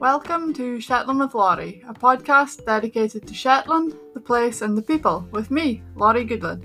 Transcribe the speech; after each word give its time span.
Welcome 0.00 0.54
to 0.54 0.80
Shetland 0.80 1.18
with 1.18 1.34
Laurie, 1.34 1.82
a 1.88 1.92
podcast 1.92 2.64
dedicated 2.64 3.26
to 3.26 3.34
Shetland, 3.34 3.96
the 4.14 4.20
place, 4.20 4.62
and 4.62 4.78
the 4.78 4.82
people, 4.82 5.26
with 5.32 5.50
me, 5.50 5.82
Laurie 5.96 6.24
Goodlad, 6.24 6.62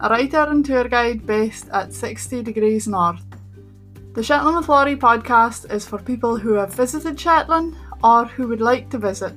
a 0.00 0.10
writer 0.10 0.44
and 0.50 0.62
tour 0.62 0.86
guide 0.86 1.26
based 1.26 1.66
at 1.70 1.94
60 1.94 2.42
Degrees 2.42 2.86
North. 2.86 3.24
The 4.12 4.22
Shetland 4.22 4.58
with 4.58 4.68
Laurie 4.68 4.96
podcast 4.96 5.72
is 5.72 5.86
for 5.86 5.96
people 5.96 6.36
who 6.36 6.52
have 6.52 6.74
visited 6.74 7.18
Shetland 7.18 7.74
or 8.02 8.26
who 8.26 8.46
would 8.48 8.60
like 8.60 8.90
to 8.90 8.98
visit, 8.98 9.32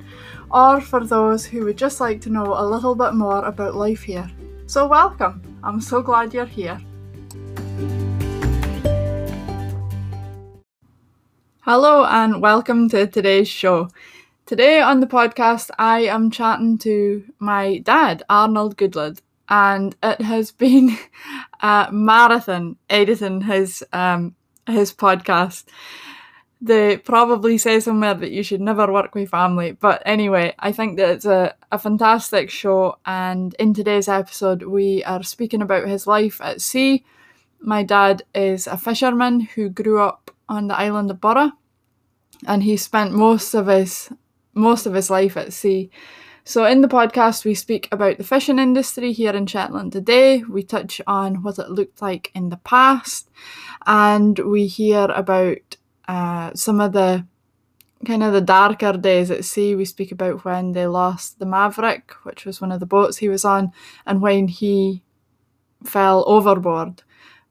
or 0.52 0.82
for 0.82 1.06
those 1.06 1.46
who 1.46 1.64
would 1.64 1.78
just 1.78 2.02
like 2.02 2.20
to 2.24 2.30
know 2.30 2.54
a 2.54 2.68
little 2.68 2.96
bit 2.96 3.14
more 3.14 3.46
about 3.46 3.76
life 3.76 4.04
here. 4.04 4.30
So, 4.66 4.88
welcome! 4.88 5.42
I'm 5.64 5.80
so 5.80 6.02
glad 6.02 6.34
you're 6.34 6.46
here. 6.46 6.82
Hello, 11.70 12.06
and 12.06 12.42
welcome 12.42 12.88
to 12.88 13.08
today's 13.08 13.50
show. 13.50 13.90
Today 14.46 14.80
on 14.80 15.02
the 15.02 15.06
podcast, 15.06 15.70
I 15.78 16.04
am 16.04 16.32
chatting 16.32 16.78
to 16.78 17.26
my 17.40 17.80
dad, 17.80 18.24
Arnold 18.30 18.78
Goodlad, 18.78 19.20
and 19.50 19.94
it 20.02 20.22
has 20.22 20.50
been 20.64 20.98
a 21.62 21.90
marathon 21.92 22.78
editing 22.90 23.42
his 23.42 23.84
um, 23.92 24.34
his 24.66 24.94
podcast. 24.94 25.66
They 26.62 26.96
probably 26.96 27.58
say 27.58 27.82
somewhere 27.82 28.14
that 28.14 28.32
you 28.32 28.44
should 28.44 28.62
never 28.62 28.90
work 28.90 29.14
with 29.14 29.32
family, 29.32 29.74
but 29.74 30.02
anyway, 30.06 30.56
I 30.60 30.72
think 30.72 30.96
that 30.96 31.10
it's 31.10 31.26
a, 31.26 31.54
a 31.70 31.78
fantastic 31.78 32.50
show. 32.50 32.98
And 33.06 33.54
in 33.56 33.74
today's 33.74 34.08
episode, 34.08 34.64
we 34.64 35.04
are 35.04 35.22
speaking 35.22 35.62
about 35.62 35.90
his 35.90 36.08
life 36.08 36.40
at 36.40 36.62
sea. 36.62 37.04
My 37.60 37.84
dad 37.84 38.24
is 38.34 38.68
a 38.68 38.78
fisherman 38.78 39.42
who 39.42 39.68
grew 39.68 40.00
up 40.00 40.32
on 40.50 40.68
the 40.68 40.78
island 40.78 41.12
of 41.12 41.22
Burra, 41.22 41.54
and 42.46 42.64
he 42.64 42.78
spent 42.78 43.12
most 43.14 43.54
of 43.54 43.68
his 43.68 44.12
most 44.54 44.86
of 44.86 44.94
his 44.94 45.10
life 45.10 45.38
at 45.38 45.54
sea. 45.54 45.90
So 46.44 46.66
in 46.66 46.82
the 46.82 46.88
podcast 46.88 47.44
we 47.44 47.54
speak 47.54 47.88
about 47.92 48.18
the 48.18 48.24
fishing 48.24 48.58
industry 48.58 49.12
here 49.12 49.36
in 49.36 49.48
Shetland 49.48 49.92
today. 49.92 50.44
We 50.44 50.64
touch 50.64 51.02
on 51.06 51.44
what 51.44 51.60
it 51.60 51.70
looked 51.70 52.02
like 52.02 52.32
in 52.34 52.50
the 52.50 52.58
past, 52.58 53.30
and 53.86 54.40
we 54.40 54.68
hear 54.68 55.06
about 55.06 55.78
uh, 56.08 56.52
some 56.56 56.80
of 56.80 56.94
the 56.94 57.26
kind 58.06 58.24
of 58.24 58.32
the 58.32 58.42
darker 58.42 58.94
days 58.94 59.30
at 59.30 59.44
sea. 59.44 59.76
We 59.76 59.86
speak 59.86 60.12
about 60.12 60.46
when 60.46 60.72
they 60.72 60.88
lost 60.88 61.40
the 61.40 61.46
Maverick, 61.46 62.14
which 62.24 62.46
was 62.46 62.62
one 62.62 62.72
of 62.72 62.80
the 62.80 62.86
boats 62.86 63.18
he 63.18 63.30
was 63.30 63.44
on, 63.44 63.72
and 64.06 64.22
when 64.22 64.48
he 64.48 65.04
fell 65.84 66.24
overboard 66.28 67.04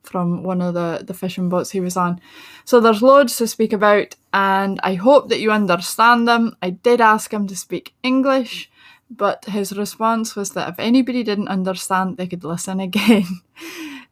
from 0.09 0.43
one 0.43 0.61
of 0.63 0.75
the, 0.75 1.03
the 1.05 1.15
fishing 1.15 1.49
boats 1.49 1.71
he 1.71 1.81
was 1.81 1.97
on. 1.97 2.21
So 2.65 2.81
there's 2.81 3.03
loads 3.03 3.37
to 3.37 3.47
speak 3.47 3.73
about, 3.73 4.17
and 4.33 4.81
I 4.83 4.95
hope 4.95 5.29
that 5.29 5.41
you 5.41 5.51
understand 5.51 6.27
them. 6.27 6.57
I 6.63 6.71
did 6.71 7.01
ask 7.01 7.33
him 7.33 7.47
to 7.49 7.57
speak 7.57 7.95
English, 8.03 8.71
but 9.11 9.45
his 9.47 9.77
response 9.77 10.37
was 10.37 10.51
that 10.51 10.69
if 10.69 10.79
anybody 10.79 11.23
didn't 11.23 11.49
understand, 11.49 12.17
they 12.17 12.27
could 12.27 12.45
listen 12.45 12.81
again. 12.89 13.25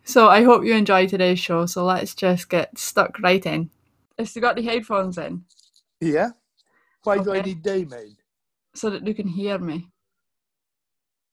so 0.05 0.28
I 0.28 0.42
hope 0.45 0.65
you 0.65 0.75
enjoy 0.75 1.06
today's 1.06 1.41
show. 1.41 1.67
So 1.67 1.84
let's 1.84 2.15
just 2.15 2.48
get 2.48 2.78
stuck 2.78 3.19
right 3.20 3.45
in. 3.45 3.70
Has 4.19 4.34
you 4.37 4.42
got 4.42 4.56
the 4.56 4.62
headphones 4.62 5.19
in? 5.19 5.45
Yeah. 6.00 6.31
Why 7.03 7.19
do 7.19 7.34
I 7.34 7.42
need 7.42 7.62
day, 7.62 7.84
mate? 7.84 8.17
So 8.75 8.91
that 8.91 9.06
you 9.06 9.15
can 9.15 9.28
hear 9.28 9.59
me. 9.59 9.89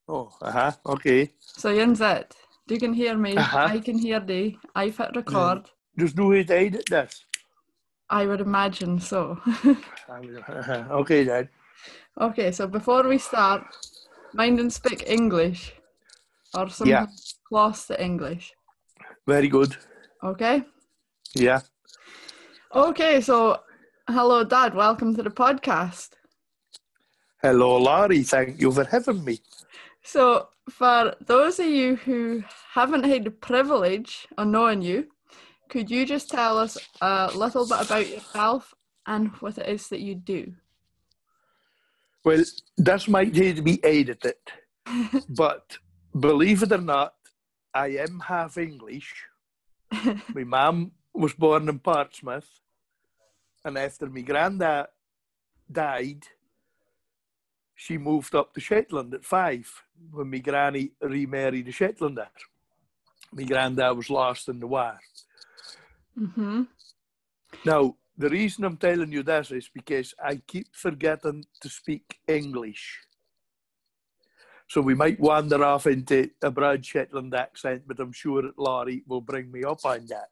Oh, 0.08 0.32
uh 0.42 0.52
huh. 0.52 0.72
Okay. 0.86 1.32
So 1.40 1.70
yin's 1.70 2.02
it. 2.02 2.36
You 2.72 2.80
can 2.80 2.94
hear 2.94 3.18
me. 3.18 3.36
Uh-huh. 3.36 3.68
I 3.70 3.80
can 3.80 3.98
hear 3.98 4.22
thee. 4.22 4.58
I've 4.74 4.96
hit 4.96 5.14
record. 5.14 5.70
There's 5.98 6.16
no 6.16 6.28
way 6.28 6.46
to 6.46 6.56
edit 6.58 6.86
this. 6.90 7.26
I 8.10 8.26
would 8.26 8.40
imagine 8.40 8.98
so. 9.00 9.40
Okay, 11.02 11.24
then. 11.26 11.50
okay, 12.20 12.52
so 12.52 12.68
before 12.68 13.04
we 13.08 13.18
start, 13.18 13.64
mind 14.34 14.60
and 14.62 14.72
speak 14.72 15.04
English 15.06 15.74
or 16.54 16.70
some 16.70 16.88
Yeah. 16.88 17.08
close 17.50 17.88
to 17.88 18.02
English. 18.02 18.54
Very 19.28 19.50
good. 19.50 19.76
Okay? 20.24 20.64
Yeah. 21.34 21.60
Okay, 22.74 23.20
so 23.20 23.60
hello, 24.08 24.44
Dad. 24.46 24.76
Welcome 24.76 25.14
to 25.16 25.24
the 25.24 25.30
podcast. 25.44 26.10
Hello, 27.44 27.78
Larry. 27.82 28.24
Thank 28.24 28.62
you 28.62 28.72
for 28.72 28.86
having 28.86 29.26
me. 29.26 29.40
So, 30.04 30.50
for 30.70 31.16
those 31.22 31.60
of 31.60 31.68
you 31.68 31.96
who 31.96 32.44
haven't 32.74 33.04
had 33.04 33.24
the 33.24 33.32
privilege 33.32 34.28
of 34.38 34.48
knowing 34.48 34.82
you, 34.82 35.08
could 35.70 35.90
you 35.90 36.06
just 36.06 36.30
tell 36.30 36.58
us 36.58 36.78
a 37.02 37.32
little 37.36 37.68
bit 37.68 37.86
about 37.86 38.10
yourself 38.10 38.74
and 39.08 39.30
what 39.40 39.58
it 39.58 39.68
is 39.68 39.88
that 39.90 40.02
you 40.02 40.16
do? 40.16 40.54
Well, 42.24 42.44
this 42.78 43.08
might 43.08 43.34
need 43.34 43.56
to 43.56 43.62
be 43.62 43.84
edited, 43.84 44.36
but 45.30 45.78
believe 46.20 46.64
it 46.64 46.72
or 46.72 46.78
not, 46.78 47.14
I 47.74 47.88
am 47.88 48.20
half 48.20 48.58
English. 48.58 49.14
my 50.34 50.44
mum 50.44 50.92
was 51.14 51.34
born 51.34 51.70
in 51.70 51.80
Portsmouth, 51.80 52.50
and 53.64 53.78
after 53.78 54.08
my 54.08 54.22
granddad 54.22 54.88
died, 55.72 56.28
she 57.82 57.98
moved 57.98 58.36
up 58.36 58.54
to 58.54 58.60
Shetland 58.60 59.12
at 59.16 59.26
five 59.26 59.68
when 60.12 60.30
my 60.30 60.38
granny 60.38 60.92
remarried 61.02 61.68
a 61.68 61.72
Shetlander. 61.72 62.28
My 63.34 63.42
granddad 63.42 63.98
was 63.98 64.08
lost 64.08 64.50
in 64.50 64.60
the 64.60 64.68
war. 64.68 65.00
hmm 66.16 66.62
Now, 67.66 67.96
the 68.16 68.30
reason 68.30 68.66
I'm 68.66 68.78
telling 68.78 69.12
you 69.12 69.24
this 69.24 69.50
is 69.50 69.68
because 69.74 70.14
I 70.24 70.36
keep 70.36 70.68
forgetting 70.76 71.44
to 71.60 71.70
speak 71.70 72.20
English. 72.28 73.00
So 74.68 74.82
we 74.82 74.94
might 74.94 75.20
wander 75.20 75.64
off 75.64 75.88
into 75.88 76.30
a 76.44 76.52
broad 76.52 76.86
Shetland 76.86 77.34
accent, 77.34 77.82
but 77.88 78.00
I'm 78.00 78.14
sure 78.14 78.44
that 78.44 78.60
Laurie 78.60 79.04
will 79.08 79.22
bring 79.22 79.52
me 79.52 79.64
up 79.64 79.84
on 79.86 80.06
that. 80.06 80.30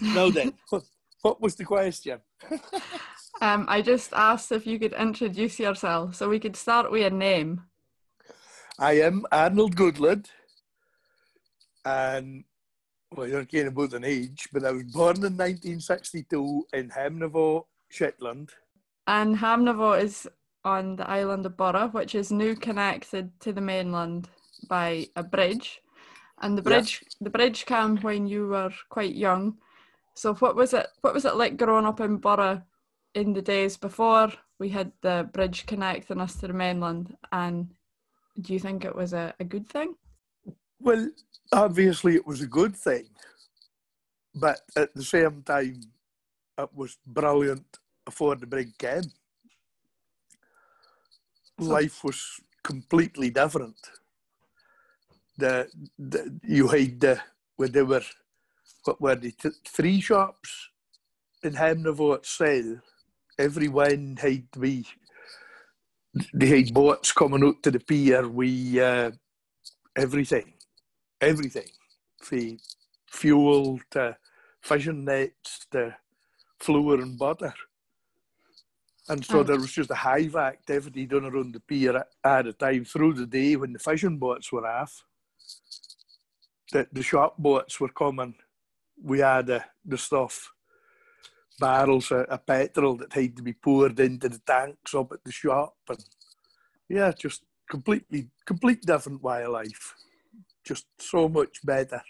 Now 0.00 0.30
then, 0.30 0.54
what 1.22 1.40
was 1.40 1.54
the 1.54 1.64
question? 1.64 2.18
Um, 3.40 3.66
I 3.68 3.82
just 3.82 4.12
asked 4.14 4.50
if 4.50 4.66
you 4.66 4.78
could 4.78 4.94
introduce 4.94 5.60
yourself, 5.60 6.16
so 6.16 6.28
we 6.28 6.40
could 6.40 6.56
start 6.56 6.90
with 6.90 7.06
a 7.06 7.10
name. 7.14 7.62
I 8.78 9.00
am 9.00 9.24
Arnold 9.30 9.76
Goodlad, 9.76 10.26
and 11.84 12.44
well, 13.14 13.26
you're 13.28 13.44
getting 13.44 13.68
about 13.68 13.94
an 13.94 14.04
age, 14.04 14.48
but 14.52 14.64
I 14.64 14.72
was 14.72 14.84
born 14.84 15.16
in 15.16 15.36
1962 15.36 16.66
in 16.72 16.90
Hamnavoe, 16.90 17.64
Shetland. 17.88 18.50
And 19.06 19.36
Hamnavoe 19.36 20.02
is 20.02 20.28
on 20.64 20.96
the 20.96 21.08
island 21.08 21.46
of 21.46 21.56
Burra, 21.56 21.88
which 21.88 22.14
is 22.14 22.30
now 22.30 22.54
connected 22.54 23.30
to 23.40 23.52
the 23.52 23.60
mainland 23.60 24.28
by 24.68 25.06
a 25.16 25.22
bridge. 25.22 25.80
And 26.42 26.58
the 26.58 26.62
Yeah. 26.62 26.78
bridge, 26.78 27.04
the 27.20 27.30
bridge 27.30 27.66
came 27.66 27.96
when 27.98 28.26
you 28.26 28.48
were 28.48 28.72
quite 28.90 29.14
young. 29.14 29.58
So 30.14 30.34
what 30.34 30.56
was 30.56 30.74
it? 30.74 30.88
What 31.00 31.14
was 31.14 31.24
it 31.24 31.36
like 31.36 31.56
growing 31.56 31.86
up 31.86 32.00
in 32.00 32.18
Burra 32.18 32.64
in 33.14 33.32
the 33.32 33.42
days 33.42 33.76
before 33.76 34.32
we 34.58 34.68
had 34.68 34.92
the 35.02 35.28
bridge 35.32 35.66
connecting 35.66 36.20
us 36.20 36.36
to 36.36 36.46
the 36.46 36.52
mainland? 36.52 37.16
And 37.32 37.74
do 38.40 38.52
you 38.52 38.58
think 38.58 38.84
it 38.84 38.94
was 38.94 39.12
a, 39.12 39.34
a 39.40 39.44
good 39.44 39.68
thing? 39.68 39.94
Well, 40.80 41.10
obviously 41.52 42.14
it 42.14 42.26
was 42.26 42.40
a 42.40 42.46
good 42.46 42.76
thing, 42.76 43.08
but 44.34 44.60
at 44.76 44.94
the 44.94 45.02
same 45.02 45.42
time, 45.42 45.80
it 46.56 46.70
was 46.74 46.98
brilliant 47.06 47.78
before 48.04 48.36
the 48.36 48.46
brig 48.46 48.76
came. 48.78 49.02
Life 51.58 52.04
was 52.04 52.40
completely 52.62 53.30
different. 53.30 53.76
The, 55.36 55.68
the 55.98 56.38
you 56.42 56.68
had 56.68 57.00
the 57.00 57.20
where 57.56 57.68
there 57.68 57.84
were 57.84 58.02
what 58.84 59.00
were 59.00 59.16
the 59.16 59.32
th- 59.32 59.54
three 59.64 60.00
shops 60.00 60.70
in 61.42 61.54
Hamnavoe 61.54 62.14
at 62.14 62.26
sale. 62.26 62.80
Everyone 63.38 64.16
had 64.20 64.48
be 64.58 64.86
they 66.34 66.62
had 66.62 66.74
boats 66.74 67.12
coming 67.12 67.44
out 67.44 67.62
to 67.62 67.70
the 67.70 67.78
pier. 67.80 68.26
We 68.28 68.80
uh, 68.80 69.12
everything 69.96 70.54
everything 71.20 71.68
from 72.20 72.58
fuel 73.06 73.80
to 73.90 74.16
fishing 74.62 75.04
nets 75.04 75.66
to 75.72 75.96
flour 76.60 77.00
and 77.00 77.18
butter. 77.18 77.54
And 79.08 79.24
so 79.24 79.38
Oh. 79.40 79.42
there 79.42 79.56
was 79.58 79.72
just 79.72 79.90
a 79.90 79.94
hive 79.94 80.36
activity 80.36 81.06
done 81.06 81.24
around 81.24 81.54
the 81.54 81.60
pier 81.60 81.96
at- 81.96 82.10
at 82.24 82.46
a 82.46 82.52
time 82.52 82.84
through 82.84 83.14
the 83.14 83.26
day 83.26 83.56
when 83.56 83.72
the 83.72 83.78
fishing 83.78 84.18
boats 84.18 84.52
were 84.52 84.66
off. 84.66 85.04
That 86.72 86.92
the 86.92 87.02
shop 87.02 87.38
boats 87.38 87.80
were 87.80 87.88
coming. 87.88 88.34
We 89.02 89.20
had 89.20 89.48
uh, 89.48 89.60
the 89.84 89.96
stuff, 89.96 90.52
barrels 91.58 92.10
of, 92.10 92.26
of 92.26 92.46
petrol 92.46 92.96
that 92.96 93.12
had 93.12 93.36
to 93.36 93.42
be 93.42 93.52
poured 93.52 93.98
into 94.00 94.28
the 94.28 94.40
tanks 94.46 94.94
up 94.94 95.12
at 95.12 95.24
the 95.24 95.32
shop. 95.32 95.76
And 95.88 96.04
yeah, 96.88 97.12
just 97.12 97.42
completely, 97.68 98.30
complete 98.46 98.82
different 98.82 99.22
way 99.22 99.44
of 99.44 99.52
life 99.52 99.94
just 100.68 100.86
so 100.98 101.28
much 101.28 101.64
better. 101.64 102.02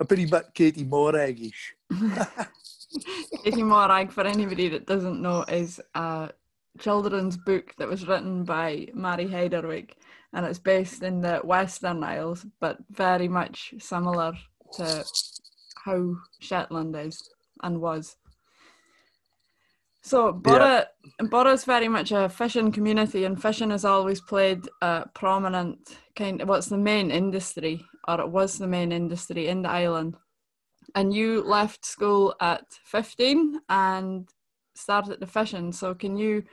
A 0.00 0.04
pretty 0.04 0.26
bit 0.26 0.46
Katie 0.52 0.84
Moraggish. 0.84 1.74
Katie 3.44 3.62
Morag, 3.62 4.10
for 4.10 4.26
anybody 4.26 4.68
that 4.68 4.86
doesn't 4.86 5.22
know, 5.22 5.44
is 5.44 5.80
a 5.94 6.30
children's 6.78 7.36
book 7.36 7.74
that 7.78 7.88
was 7.88 8.08
written 8.08 8.42
by 8.44 8.88
Mairi 8.94 9.28
Hedderwick, 9.28 9.92
and 10.32 10.44
it's 10.44 10.58
based 10.58 11.02
in 11.02 11.20
the 11.20 11.38
Western 11.44 12.02
Isles, 12.02 12.46
but 12.60 12.78
very 12.90 13.28
much 13.28 13.74
similar 13.78 14.32
to 14.72 15.04
how 15.84 16.16
Shetland 16.40 16.96
is 16.96 17.30
and 17.62 17.80
was. 17.80 18.16
So 20.02 20.32
Burra, 20.32 20.86
yeah. 21.20 21.52
is 21.52 21.64
very 21.64 21.88
much 21.88 22.10
a 22.12 22.28
fishing 22.28 22.72
community, 22.72 23.24
and 23.24 23.40
fishing 23.40 23.70
has 23.70 23.84
always 23.84 24.20
played 24.20 24.66
a 24.80 25.06
prominent 25.14 25.96
kind. 26.16 26.40
Of, 26.40 26.48
what's 26.48 26.68
the 26.68 26.78
main 26.78 27.10
industry, 27.10 27.84
or 28.08 28.20
it 28.20 28.30
was 28.30 28.58
the 28.58 28.66
main 28.66 28.92
industry 28.92 29.48
in 29.48 29.62
the 29.62 29.70
island. 29.70 30.16
And 30.94 31.12
you 31.12 31.42
left 31.42 31.84
school 31.84 32.34
at 32.40 32.64
fifteen 32.84 33.60
and 33.68 34.28
started 34.74 35.20
the 35.20 35.26
fishing. 35.26 35.72
So 35.72 35.94
can 35.94 36.16
you 36.16 36.44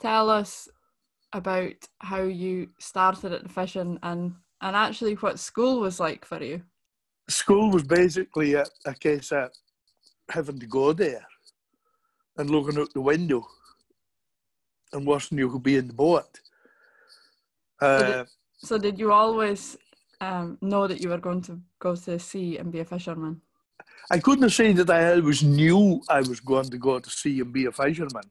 tell 0.00 0.28
us 0.28 0.68
about 1.32 1.74
how 2.00 2.22
you 2.22 2.68
started 2.78 3.32
at 3.32 3.42
the 3.44 3.48
fishing 3.48 3.98
and 4.02 4.34
and 4.60 4.76
actually 4.76 5.14
what 5.14 5.38
school 5.38 5.80
was 5.80 6.00
like 6.00 6.24
for 6.24 6.42
you? 6.42 6.62
School 7.28 7.70
was 7.70 7.84
basically 7.84 8.54
a, 8.54 8.64
a 8.84 8.94
case 8.94 9.32
of 9.32 9.50
having 10.28 10.58
to 10.58 10.66
go 10.66 10.92
there 10.92 11.26
and 12.38 12.50
looking 12.50 12.78
out 12.80 12.92
the 12.92 13.00
window 13.00 13.46
and 14.92 15.06
wishing 15.06 15.38
you 15.38 15.50
could 15.50 15.62
be 15.62 15.76
in 15.76 15.88
the 15.88 15.92
boat. 15.92 16.40
Uh, 17.80 17.98
so, 17.98 18.06
did, 18.06 18.26
so, 18.58 18.78
did, 18.78 18.98
you 18.98 19.12
always 19.12 19.76
um, 20.20 20.58
know 20.60 20.86
that 20.86 21.00
you 21.00 21.10
were 21.10 21.18
going 21.18 21.42
to 21.42 21.60
go 21.78 21.94
to 21.94 22.10
the 22.12 22.18
sea 22.18 22.58
and 22.58 22.72
be 22.72 22.80
a 22.80 22.84
fisherman? 22.84 23.40
I 24.10 24.18
couldn't 24.18 24.50
say 24.50 24.72
that 24.72 24.90
I 24.90 25.14
always 25.14 25.42
knew 25.42 26.00
I 26.08 26.20
was 26.20 26.40
going 26.40 26.70
to 26.70 26.78
go 26.78 26.98
to 26.98 27.10
sea 27.10 27.40
and 27.40 27.52
be 27.52 27.66
a 27.66 27.72
fisherman, 27.72 28.30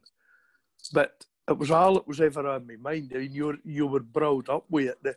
but 0.93 1.25
it 1.47 1.57
was 1.57 1.69
all 1.69 1.95
that 1.95 2.07
was 2.07 2.21
ever 2.21 2.47
on 2.47 2.65
my 2.65 2.75
mind. 2.77 3.11
I 3.13 3.19
mean, 3.19 3.33
you 3.33 3.57
you 3.63 3.87
were 3.87 3.99
brought 3.99 4.49
up 4.49 4.65
with 4.69 4.89
it. 4.89 5.03
The, 5.03 5.15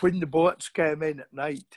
when 0.00 0.20
the 0.20 0.26
boats 0.26 0.68
came 0.68 1.02
in 1.02 1.20
at 1.20 1.32
night, 1.32 1.76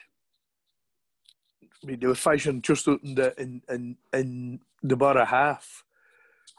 I 1.84 1.88
mean, 1.88 2.00
they 2.00 2.08
were 2.08 2.16
fishing 2.16 2.62
just 2.62 2.88
out 2.88 3.04
in 3.04 3.16
the 3.16 3.34
in 3.42 3.62
in, 3.70 3.98
in 4.14 4.60
the 4.82 4.96
Burra 4.96 5.26
Haaf, 5.26 5.84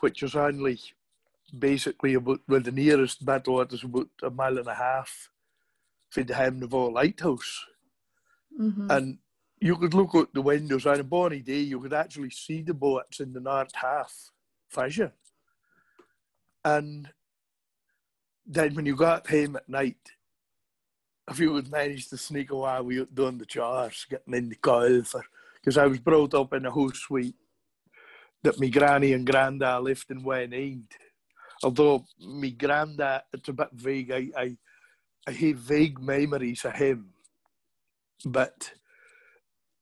which 0.01 0.23
is 0.23 0.35
only 0.35 0.79
basically 1.57 2.15
about 2.15 2.41
well 2.47 2.61
the 2.61 2.73
nearest 2.73 3.25
backwater 3.25 3.75
is 3.75 3.83
about 3.83 4.09
a 4.23 4.31
mile 4.31 4.59
and 4.59 4.69
a 4.69 4.75
half 4.75 5.31
from 6.09 6.25
the 6.25 6.35
Hamnavoe 6.35 6.93
Lighthouse. 6.93 7.67
Mm-hmm. 8.59 8.91
And 8.91 9.19
you 9.61 9.77
could 9.77 9.95
look 9.95 10.11
out 10.15 10.33
the 10.33 10.43
windows 10.43 10.87
on 10.87 11.01
a 11.01 11.05
bonny 11.05 11.41
day, 11.41 11.61
you 11.61 11.81
could 11.81 11.93
actually 11.93 12.31
see 12.31 12.63
the 12.63 12.75
boats 12.75 13.21
in 13.21 13.33
the 13.33 13.41
north 13.41 13.75
half 13.75 14.31
fishing. 14.69 15.13
And 16.65 17.09
then 18.47 18.75
when 18.75 18.87
you 18.87 18.97
got 18.97 19.29
home 19.29 19.57
at 19.57 19.69
night, 19.69 20.13
if 21.31 21.39
you 21.39 21.53
would 21.53 21.71
manage 21.71 22.09
to 22.09 22.17
sneak 22.17 22.51
away 22.51 22.81
we 22.81 23.05
doing 23.15 23.39
the 23.39 23.47
chores, 23.47 24.07
getting 24.11 24.35
in 24.35 24.49
the 24.49 24.57
coil 24.57 25.05
for 25.05 25.23
because 25.61 25.77
I 25.77 25.87
was 25.87 25.99
brought 25.99 26.35
up 26.35 26.55
in 26.55 26.65
a 26.65 26.71
house 26.71 26.99
suite 26.99 27.37
that 28.43 28.59
my 28.59 28.69
granny 28.69 29.13
and 29.13 29.27
granddad 29.27 29.83
lived 29.83 30.11
in 30.11 30.53
End. 30.53 30.87
Although 31.63 32.07
my 32.19 32.49
granddad, 32.51 33.23
it's 33.33 33.49
a 33.49 33.53
bit 33.53 33.69
vague. 33.73 34.11
I, 34.13 34.29
I, 34.37 34.57
I 35.27 35.33
have 35.33 35.57
vague 35.57 36.01
memories 36.01 36.65
of 36.65 36.73
him, 36.73 37.11
but 38.25 38.73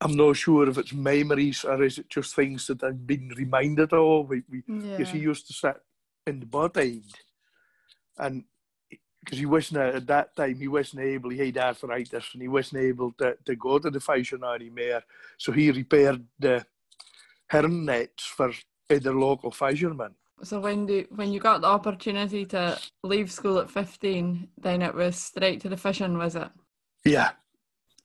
I'm 0.01 0.17
not 0.17 0.37
sure 0.37 0.69
if 0.69 0.79
it's 0.79 0.93
memories 0.93 1.65
or 1.65 1.83
is 1.85 1.99
it 1.99 2.09
just 2.09 2.35
things 2.35 2.67
that 2.67 2.83
I've 2.83 3.07
been 3.07 3.33
reminded 3.37 3.93
of. 3.93 4.29
We, 4.29 4.43
we, 4.51 4.63
yeah. 4.67 4.97
Because 4.97 5.13
he 5.13 5.21
used 5.21 5.47
to 5.47 5.53
sit 5.53 5.77
in 6.27 6.41
the 6.41 6.47
boat 6.47 6.77
end, 6.77 7.05
and 8.19 8.45
because 9.21 9.39
he 9.39 9.47
wasn't 9.47 9.79
at 9.79 10.07
that 10.07 10.35
time 10.35 10.57
he 10.59 10.69
wasn't 10.69 11.03
able 11.03 11.31
he 11.31 11.39
had 11.39 11.59
arthritis 11.59 12.31
and 12.33 12.43
he 12.43 12.49
wasn't 12.49 12.83
able 12.83 13.13
to, 13.13 13.37
to 13.45 13.57
go 13.57 13.79
to 13.79 13.91
the 13.91 14.01
fashion 14.01 14.43
anymore 14.43 15.03
so 15.37 15.53
he 15.53 15.71
repaired 15.71 16.25
the 16.39 16.65
herring 17.49 17.85
nets 17.85 18.25
for 18.25 18.53
the 18.89 19.13
local 19.13 19.51
fishermen 19.51 20.15
so 20.43 20.61
when 20.61 20.87
do 20.87 21.05
when 21.11 21.33
you 21.33 21.41
got 21.41 21.61
the 21.61 21.67
opportunity 21.67 22.45
to 22.47 22.79
leave 23.03 23.31
school 23.31 23.59
at 23.59 23.71
15 23.71 24.49
then 24.59 24.83
it 24.83 24.95
was 24.95 25.17
straight 25.17 25.61
to 25.63 25.69
the 25.69 25.77
fishing 25.77 26.17
was 26.17 26.37
it? 26.37 26.49
Yeah. 27.05 27.31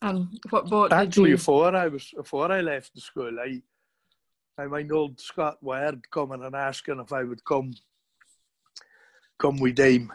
And 0.02 0.40
what 0.50 0.70
boat 0.70 0.92
actually 0.92 1.30
you... 1.30 1.36
before 1.36 1.76
i 1.76 1.88
was 1.88 2.12
before 2.16 2.52
i 2.52 2.62
left 2.62 2.96
the 2.96 3.02
school 3.02 3.40
i 3.40 3.62
I 4.58 4.68
mind 4.68 4.92
old 4.92 5.20
Scott 5.20 5.58
Ward 5.62 6.10
coming 6.12 6.44
and 6.44 6.56
asking 6.56 7.00
if 7.00 7.12
I 7.12 7.24
would 7.24 7.44
come 7.44 7.74
come 9.40 9.58
with 9.58 9.80
him 9.80 10.14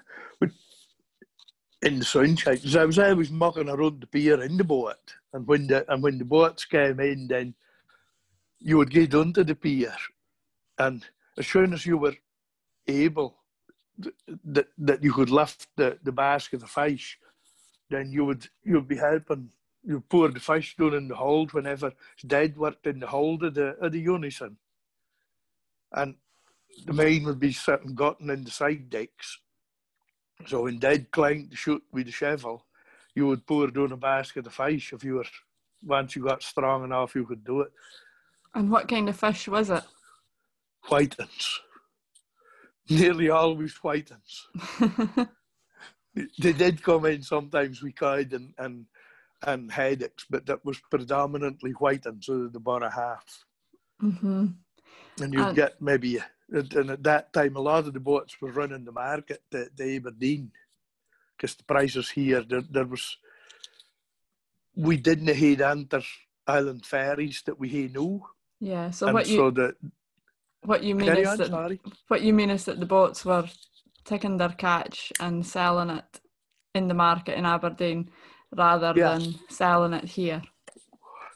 in 1.83 1.99
the 1.99 2.05
sunshine. 2.05 2.55
Because 2.55 2.77
I 2.77 2.85
was 2.85 2.99
always 2.99 3.31
mucking 3.31 3.69
around 3.69 4.01
the 4.01 4.07
pier 4.07 4.41
in 4.43 4.57
the 4.57 4.65
boat, 4.65 5.15
and 5.33 5.47
when 5.47 5.67
the 5.67 5.91
and 5.91 6.03
when 6.03 6.19
the 6.19 6.25
boats 6.25 6.65
came 6.65 7.01
in, 7.01 7.27
then 7.27 7.55
you 8.61 8.77
would 8.79 8.91
get 8.91 9.15
onto 9.15 9.45
the 9.45 9.55
pier, 9.55 9.95
and 10.79 11.05
as 11.37 11.47
soon 11.47 11.73
as 11.73 11.87
you 11.87 11.99
were 11.99 12.17
able 12.87 13.37
that 14.45 14.69
that 14.79 15.03
you 15.03 15.13
could 15.13 15.31
lift 15.31 15.69
the, 15.77 15.99
the 16.03 16.13
basket 16.13 16.63
of 16.63 16.71
fish, 16.71 17.19
then 17.91 18.13
you 18.13 18.25
would 18.25 18.49
you'd 18.65 18.89
be 18.89 18.97
helping 18.97 19.51
you 19.85 20.01
pour 20.09 20.29
the 20.29 20.41
fish 20.41 20.77
down 20.77 20.95
in 20.95 21.09
the 21.09 21.17
hold 21.17 21.53
whenever 21.53 21.93
Dad 22.27 22.57
worked 22.57 22.87
in 22.87 23.01
the 23.01 23.07
hold 23.07 23.45
of 23.45 23.55
the 23.55 23.77
of 23.81 23.93
the 23.93 24.01
unison. 24.01 24.57
And 25.93 26.17
the 26.85 26.93
main 26.93 27.25
would 27.25 27.41
be 27.41 27.53
sitting 27.53 27.95
gotten 27.95 28.31
in 28.31 28.45
the 28.45 28.51
side 28.51 28.91
decks 28.91 29.39
so 30.47 30.63
when 30.63 30.79
Dad 30.79 31.11
clanked 31.11 31.51
to 31.51 31.57
shoot 31.57 31.83
with 31.93 32.07
the 32.07 32.13
shovel, 32.13 32.65
you 33.15 33.27
would 33.27 33.47
pour 33.47 33.69
down 33.69 33.93
a 33.93 33.97
basket 33.97 34.47
of 34.47 34.55
fish 34.55 34.93
if 34.93 35.03
you 35.03 35.15
were 35.15 35.27
once 35.85 36.17
you 36.17 36.25
got 36.25 36.43
strong 36.43 36.85
enough 36.85 37.15
you 37.15 37.25
could 37.25 37.45
do 37.45 37.61
it. 37.63 37.73
And 38.59 38.73
what 38.73 38.89
kind 38.89 39.09
of 39.09 39.17
fish 39.17 39.47
was 39.47 39.71
it? 39.71 39.85
Whitings. 40.91 41.61
Nearly 42.91 43.31
always 43.31 43.75
whitings. 43.75 44.49
they 46.41 46.53
did 46.53 46.83
come 46.83 47.05
in 47.05 47.23
sometimes 47.23 47.81
we 47.81 47.93
cod 47.93 48.33
and, 48.33 48.53
and 48.59 48.87
and 49.47 49.71
headaches, 49.71 50.27
but 50.29 50.47
that 50.47 50.65
was 50.65 50.81
predominantly 50.91 51.71
whitings, 51.71 52.27
so 52.27 52.49
the 52.49 52.59
Burra 52.59 52.91
Haaf. 52.91 53.45
Mm-hmm. 54.03 54.47
And 55.23 55.35
you'd 55.35 55.47
and, 55.47 55.57
get 55.57 55.81
maybe 55.81 56.19
and 56.51 56.91
at 56.91 57.05
that 57.05 57.33
time, 57.33 57.55
a 57.55 57.61
lot 57.61 57.87
of 57.87 57.93
the 57.93 58.01
boats 58.01 58.41
were 58.41 58.51
running 58.51 58.85
the 58.85 58.91
market 58.91 59.41
to, 59.53 59.69
to 59.69 59.97
Aberdeen 59.97 60.51
because 61.37 61.55
the 61.55 61.63
prices 61.63 62.11
here, 62.11 62.43
there, 62.43 62.65
there 62.69 62.87
was, 62.87 63.19
we 64.75 64.97
didn't 64.97 65.33
have 65.33 65.61
enter 65.61 66.03
island 66.49 66.85
ferries 66.85 67.43
that 67.47 67.61
we 67.61 67.69
had 67.69 67.95
now. 67.95 68.23
Yeah, 68.61 68.91
so 68.91 69.07
and 69.07 69.15
what 69.15 69.29
you, 69.29 69.37
so 69.37 69.51
the, 69.51 69.75
what 70.63 70.83
you 70.83 70.95
mean 70.95 71.17
is 71.17 71.29
on, 71.29 71.39
that, 71.39 71.49
sorry. 71.49 71.81
what 72.09 72.23
you 72.23 72.33
mean 72.33 72.51
is 72.51 72.65
that 72.65 72.81
the 72.81 72.87
boats 72.87 73.25
were 73.25 73.49
taking 74.05 74.37
their 74.37 74.49
catch 74.51 75.13
and 75.21 75.47
selling 75.47 75.91
it 75.91 76.21
in 76.75 76.89
the 76.89 76.95
market 76.95 77.39
in 77.39 77.47
Aberdeen 77.47 78.11
rather 78.57 78.93
yeah. 78.97 79.19
than 79.19 79.35
selling 79.49 79.93
it 79.93 80.05
here. 80.05 80.43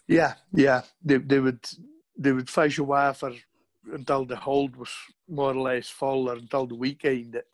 Yeah, 0.08 0.34
yeah, 0.52 0.82
they, 1.04 1.18
they 1.18 1.38
would 1.38 1.64
they 2.18 2.32
would 2.32 2.50
fish 2.50 2.78
away 2.78 3.12
for 3.14 3.32
until 3.92 4.24
the 4.24 4.36
hold 4.36 4.76
was 4.76 4.90
more 5.28 5.52
or 5.52 5.60
less 5.60 5.88
full 5.88 6.28
or 6.28 6.34
until 6.34 6.66
the 6.66 6.74
weekend 6.74 7.34
it, 7.34 7.48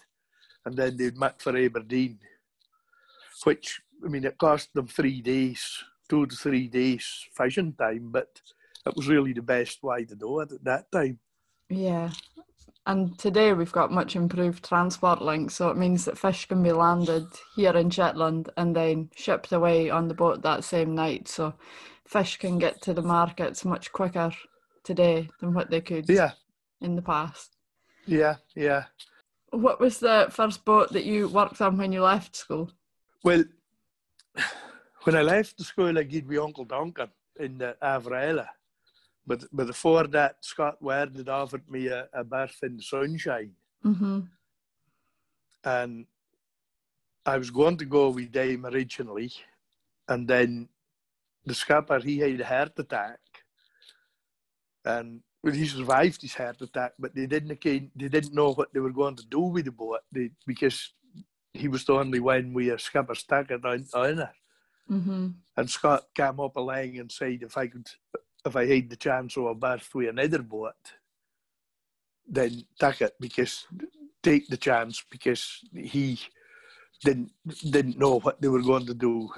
and 0.65 0.77
then 0.77 0.97
they'd 0.97 1.19
met 1.19 1.41
for 1.41 1.57
Aberdeen, 1.57 2.19
which 3.45 3.81
I 4.05 4.09
mean 4.09 4.25
it 4.25 4.39
cost 4.39 4.73
them 4.73 4.87
three 4.87 5.21
days, 5.21 5.85
two 6.09 6.27
to 6.27 6.35
three 6.35 6.69
days 6.69 7.27
fishing 7.37 7.75
time, 7.75 8.09
but 8.11 8.41
it 8.87 8.97
was 8.97 9.09
really 9.09 9.33
the 9.33 9.43
best 9.43 9.83
way 9.83 10.05
to 10.05 10.15
do 10.15 10.41
it 10.41 10.53
at 10.53 10.65
that 10.65 10.91
time. 10.93 11.19
Yeah. 11.69 12.11
And 12.87 13.19
today 13.19 13.53
we've 13.53 13.73
got 13.73 13.93
much 13.93 14.17
improved 14.17 14.65
transport 14.65 15.21
links, 15.21 15.55
so 15.55 15.69
it 15.69 15.77
means 15.77 16.07
that 16.07 16.17
fish 16.17 16.47
can 16.47 16.63
be 16.63 16.73
landed 16.73 17.27
here 17.55 17.77
in 17.77 17.91
Shetland 17.91 18.49
and 18.57 18.75
then 18.75 19.11
shipped 19.15 19.53
away 19.53 19.91
on 19.91 20.09
the 20.09 20.15
boat 20.15 20.41
that 20.43 20.65
same 20.65 20.95
night. 20.95 21.29
So 21.29 21.53
fish 22.07 22.39
can 22.39 22.59
get 22.59 22.81
to 22.83 22.95
the 22.95 23.03
markets 23.03 23.67
much 23.67 23.93
quicker 23.93 24.33
today 24.85 25.29
than 25.41 25.53
what 25.53 25.71
they 25.71 25.83
could 25.83 26.09
yeah. 26.09 26.33
in 26.81 26.97
the 26.97 27.03
past. 27.03 27.57
Yeah, 28.07 28.37
yeah. 28.57 28.85
What 29.51 29.81
was 29.81 29.99
the 29.99 30.29
first 30.31 30.65
boat 30.65 30.91
that 30.95 31.05
you 31.05 31.29
worked 31.29 31.61
on 31.61 31.77
when 31.77 31.93
you 31.93 32.03
left 32.03 32.37
school? 32.37 32.73
Well, 33.23 33.45
when 35.03 35.15
I 35.15 35.21
left 35.21 35.59
the 35.59 35.65
school, 35.65 35.99
I 35.99 36.05
gave 36.05 36.27
me 36.27 36.39
Uncle 36.39 36.65
Duncan 36.65 37.11
in 37.39 37.59
the 37.59 37.77
Avrella. 37.83 38.47
But, 39.29 39.45
but 39.53 39.67
before 39.69 40.07
that, 40.09 40.37
Scott 40.41 40.81
Ward 40.81 41.15
had 41.17 41.29
offered 41.29 41.71
me 41.71 41.87
a, 41.89 42.09
a 42.13 42.25
berth 42.25 42.59
in 42.63 42.77
the 42.77 42.83
sunshine. 42.83 43.53
Mm-hmm. 43.85 44.21
And 45.65 46.07
I 47.27 47.37
was 47.37 47.51
going 47.51 47.77
to 47.77 47.85
go 47.85 48.09
with 48.09 48.33
Dame 48.33 48.65
originally. 48.67 49.33
And 50.09 50.27
then 50.27 50.69
the 51.45 51.55
skipper, 51.55 51.99
he 52.01 52.19
had 52.19 52.41
a 52.41 52.45
heart 52.45 52.73
attack 52.79 53.21
and 54.85 55.21
well, 55.43 55.53
he 55.53 55.67
survived 55.67 56.23
his 56.23 56.35
heart 56.35 56.61
attack, 56.61 56.93
but 56.99 57.15
they 57.15 57.27
didn't 57.27 57.61
they 57.63 57.91
didn't 57.97 58.35
know 58.35 58.53
what 58.53 58.73
they 58.73 58.81
were 58.81 58.93
going 58.93 59.17
to 59.17 59.27
do 59.27 59.41
with 59.41 59.67
the 59.67 59.73
boat 59.73 60.01
they, 60.11 60.31
because 60.47 60.93
he 61.53 61.69
was 61.69 61.85
the 61.85 61.93
only 61.93 62.21
one 62.21 62.53
with 62.53 62.73
a 62.73 62.79
skipper 62.79 63.15
sticker 63.15 63.61
on, 63.65 63.87
on 63.95 64.19
it. 64.19 64.29
Mm-hmm. 64.91 65.29
And 65.57 65.71
Scott 65.71 66.07
came 66.15 66.41
up 66.41 66.57
along 66.57 66.99
and 66.99 67.13
said 67.13 67.43
if 67.43 67.57
I 67.57 67.67
could, 67.69 67.87
if 68.45 68.57
I 68.57 68.67
had 68.67 68.91
the 68.91 68.97
chance 68.97 69.37
of 69.37 69.45
a 69.45 69.55
berth 69.55 69.95
with 69.95 70.09
another 70.09 70.43
boat, 70.43 70.75
then 72.27 72.65
take 72.79 73.01
it 73.03 73.15
because 73.21 73.67
take 74.23 74.49
the 74.49 74.57
chance 74.57 75.03
because 75.11 75.61
he 75.75 76.19
didn't 77.03 77.33
didn't 77.71 77.99
know 77.99 78.19
what 78.21 78.41
they 78.41 78.49
were 78.49 78.63
going 78.63 78.87
to 78.87 78.95
do. 78.95 79.29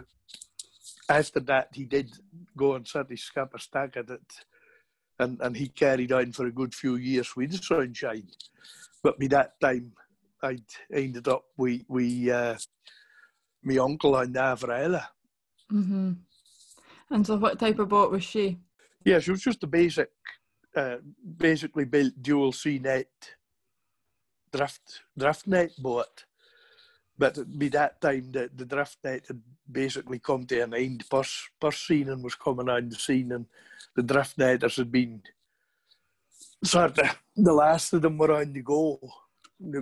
After 1.09 1.41
that, 1.41 1.69
he 1.73 1.85
did 1.85 2.11
go 2.57 2.75
and 2.75 2.87
set 2.87 3.11
his 3.11 3.23
skipper 3.23 3.59
at 3.75 3.97
it, 3.97 4.33
and, 5.19 5.41
and 5.41 5.57
he 5.57 5.69
carried 5.69 6.13
on 6.13 6.33
for 6.33 6.47
a 6.47 6.53
good 6.53 6.75
few 6.75 6.97
years 6.97 7.35
with 7.35 7.51
the 7.51 7.59
sunshine. 7.59 8.29
But 9.03 9.19
by 9.19 9.27
that 9.29 9.61
time, 9.61 9.93
I'd 10.43 10.63
ended 10.93 11.27
up 11.27 11.45
with, 11.57 11.83
with 11.89 12.29
uh, 12.29 12.57
my 13.63 13.77
uncle 13.79 14.13
the 14.13 14.27
Avrella. 14.27 15.07
Mm-hmm. 15.73 16.13
And 17.11 17.27
so, 17.27 17.37
what 17.37 17.59
type 17.59 17.79
of 17.79 17.89
boat 17.89 18.13
was 18.13 18.25
she? 18.25 18.59
Yeah, 19.05 19.19
she 19.19 19.31
was 19.31 19.43
just 19.43 19.63
a 19.63 19.67
basic, 19.67 20.11
uh, 20.77 20.97
basically 21.37 21.85
built 21.85 22.13
dual 22.21 22.53
sea 22.53 22.79
net 22.79 23.09
drift 24.53 25.01
drift 25.17 25.47
net 25.47 25.71
boat. 25.79 26.25
But 27.17 27.37
by 27.59 27.69
that 27.69 28.01
time, 28.01 28.33
the, 28.33 28.51
the 28.55 28.65
drift 28.65 28.99
net 29.05 29.25
had 29.27 29.41
basically 29.71 30.19
come 30.19 30.47
to 30.47 30.61
an 30.61 30.75
end. 30.75 31.05
Purse, 31.09 31.51
purse 31.61 31.81
season 31.87 32.23
was 32.23 32.35
coming 32.35 32.69
on 32.69 32.89
the 32.89 32.97
scene, 32.97 33.33
and 33.33 33.47
the 33.95 34.03
drift 34.03 34.39
netters 34.39 34.77
had 34.77 34.91
been 34.91 35.23
sort 36.65 36.99
of 36.99 37.17
the 37.37 37.53
last 37.53 37.93
of 37.93 38.03
them 38.03 38.19
were 38.19 38.33
on 38.33 38.53
the 38.53 38.63
go, 38.63 38.99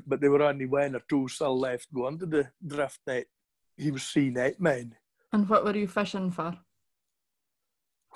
but 0.07 0.21
there 0.21 0.31
were 0.31 0.43
only 0.43 0.67
one 0.67 0.97
or 0.97 1.03
two 1.09 1.29
still 1.29 1.59
left 1.59 1.93
going 1.93 2.19
to 2.19 2.27
the 2.27 2.49
drift 2.65 3.01
net. 3.07 3.27
He 3.77 3.91
was 3.91 4.03
sea 4.03 4.31
net 4.31 4.61
man. 4.61 4.95
And 5.33 5.49
what 5.49 5.65
were 5.65 5.77
you 5.77 5.87
fishing 5.87 6.31
for? 6.31 6.59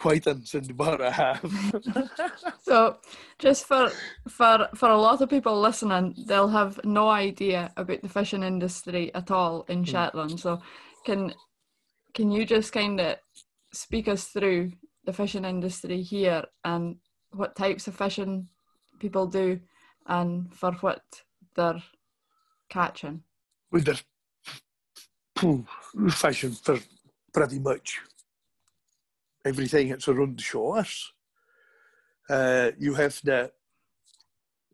In 0.04 0.10
the 0.14 0.74
bar 0.74 1.00
I 1.00 1.10
have. 1.10 2.10
so 2.62 2.96
just 3.38 3.66
for 3.66 3.90
for 4.28 4.68
for 4.74 4.88
a 4.88 5.00
lot 5.00 5.20
of 5.20 5.30
people 5.30 5.60
listening, 5.60 6.14
they'll 6.26 6.48
have 6.48 6.80
no 6.84 7.08
idea 7.08 7.72
about 7.76 8.02
the 8.02 8.08
fishing 8.08 8.42
industry 8.42 9.14
at 9.14 9.30
all 9.30 9.64
in 9.68 9.78
hmm. 9.78 9.84
Shetland. 9.84 10.40
So 10.40 10.60
can 11.04 11.34
can 12.14 12.32
you 12.32 12.44
just 12.44 12.72
kind 12.72 13.00
of 13.00 13.16
speak 13.72 14.08
us 14.08 14.24
through 14.24 14.72
the 15.04 15.12
fishing 15.12 15.44
industry 15.44 16.02
here 16.02 16.44
and 16.64 16.96
what 17.32 17.56
types 17.56 17.86
of 17.86 17.94
fishing 17.94 18.48
people 18.98 19.26
do 19.26 19.60
and 20.06 20.52
for 20.52 20.72
what 20.80 21.02
they're 21.54 21.82
catching? 22.68 23.22
With 23.70 23.84
their 23.84 24.00
fishing 26.10 26.52
for 26.52 26.78
pretty 27.32 27.58
much 27.58 28.00
everything 29.44 29.88
that's 29.88 30.08
around 30.08 30.38
the 30.38 30.42
shores. 30.42 31.12
Uh, 32.28 32.70
you 32.78 32.94
have 32.94 33.20
the 33.24 33.50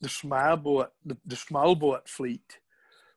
the 0.00 0.08
small 0.08 0.56
boat, 0.56 0.92
the, 1.04 1.16
the 1.26 1.36
small 1.36 1.74
boat 1.74 2.08
fleet, 2.08 2.58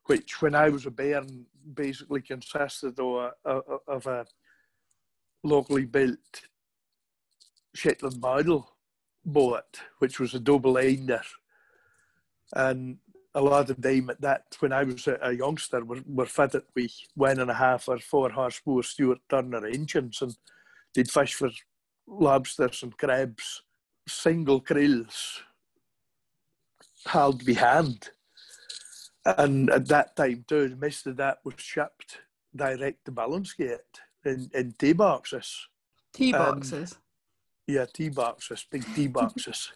which 0.06 0.42
when 0.42 0.56
I 0.56 0.70
was 0.70 0.86
a 0.86 0.92
bairn 0.92 1.46
basically 1.76 2.22
consisted 2.22 3.00
of 3.00 3.34
a, 3.46 3.52
of 3.88 4.08
a 4.08 4.26
locally 5.44 5.86
built 5.86 6.42
Shetland 7.76 8.20
model 8.20 8.72
boat, 9.26 9.80
which 10.00 10.20
was 10.20 10.34
a 10.34 10.40
double 10.40 10.78
ender. 10.78 11.22
And 12.56 12.98
a 13.34 13.42
lot 13.42 13.70
of 13.70 13.82
them 13.82 14.10
at 14.10 14.22
that, 14.22 14.44
when 14.60 14.74
I 14.74 14.84
was 14.84 15.08
a, 15.08 15.32
youngster, 15.32 15.86
were, 15.86 16.02
were 16.06 16.26
fitted 16.26 16.64
with 16.76 16.92
one 17.16 17.40
and 17.40 17.50
a 17.50 17.54
half 17.54 17.88
or 17.88 18.00
four 18.00 18.30
horsepower 18.30 18.84
Stuart 18.84 19.20
Turner 19.30 19.66
engines 19.68 20.22
and 20.22 20.36
they'd 20.94 21.12
fish 21.12 21.34
for 21.34 21.50
lobsters 22.08 22.84
and 22.84 22.98
crabs, 22.98 23.64
single 24.08 24.60
creels, 24.60 25.42
held 27.06 27.46
by 27.46 27.54
hand. 27.54 28.10
And 29.26 29.70
at 29.70 29.88
that 29.88 30.16
time 30.16 30.46
too, 30.48 30.76
most 30.80 31.06
of 31.08 31.18
that 31.18 31.40
was 31.44 31.56
shipped 31.58 32.20
direct 32.56 33.06
to 33.06 33.12
Billingsgate 33.12 34.00
in, 34.26 34.50
in 34.54 34.74
tea 34.78 34.94
boxes. 34.94 35.68
Tea 36.14 36.32
boxes? 36.32 36.98
yeah, 37.68 37.86
tea 37.86 38.10
boxes, 38.10 38.66
big 38.70 38.84
tea 38.96 39.08
boxes. 39.08 39.72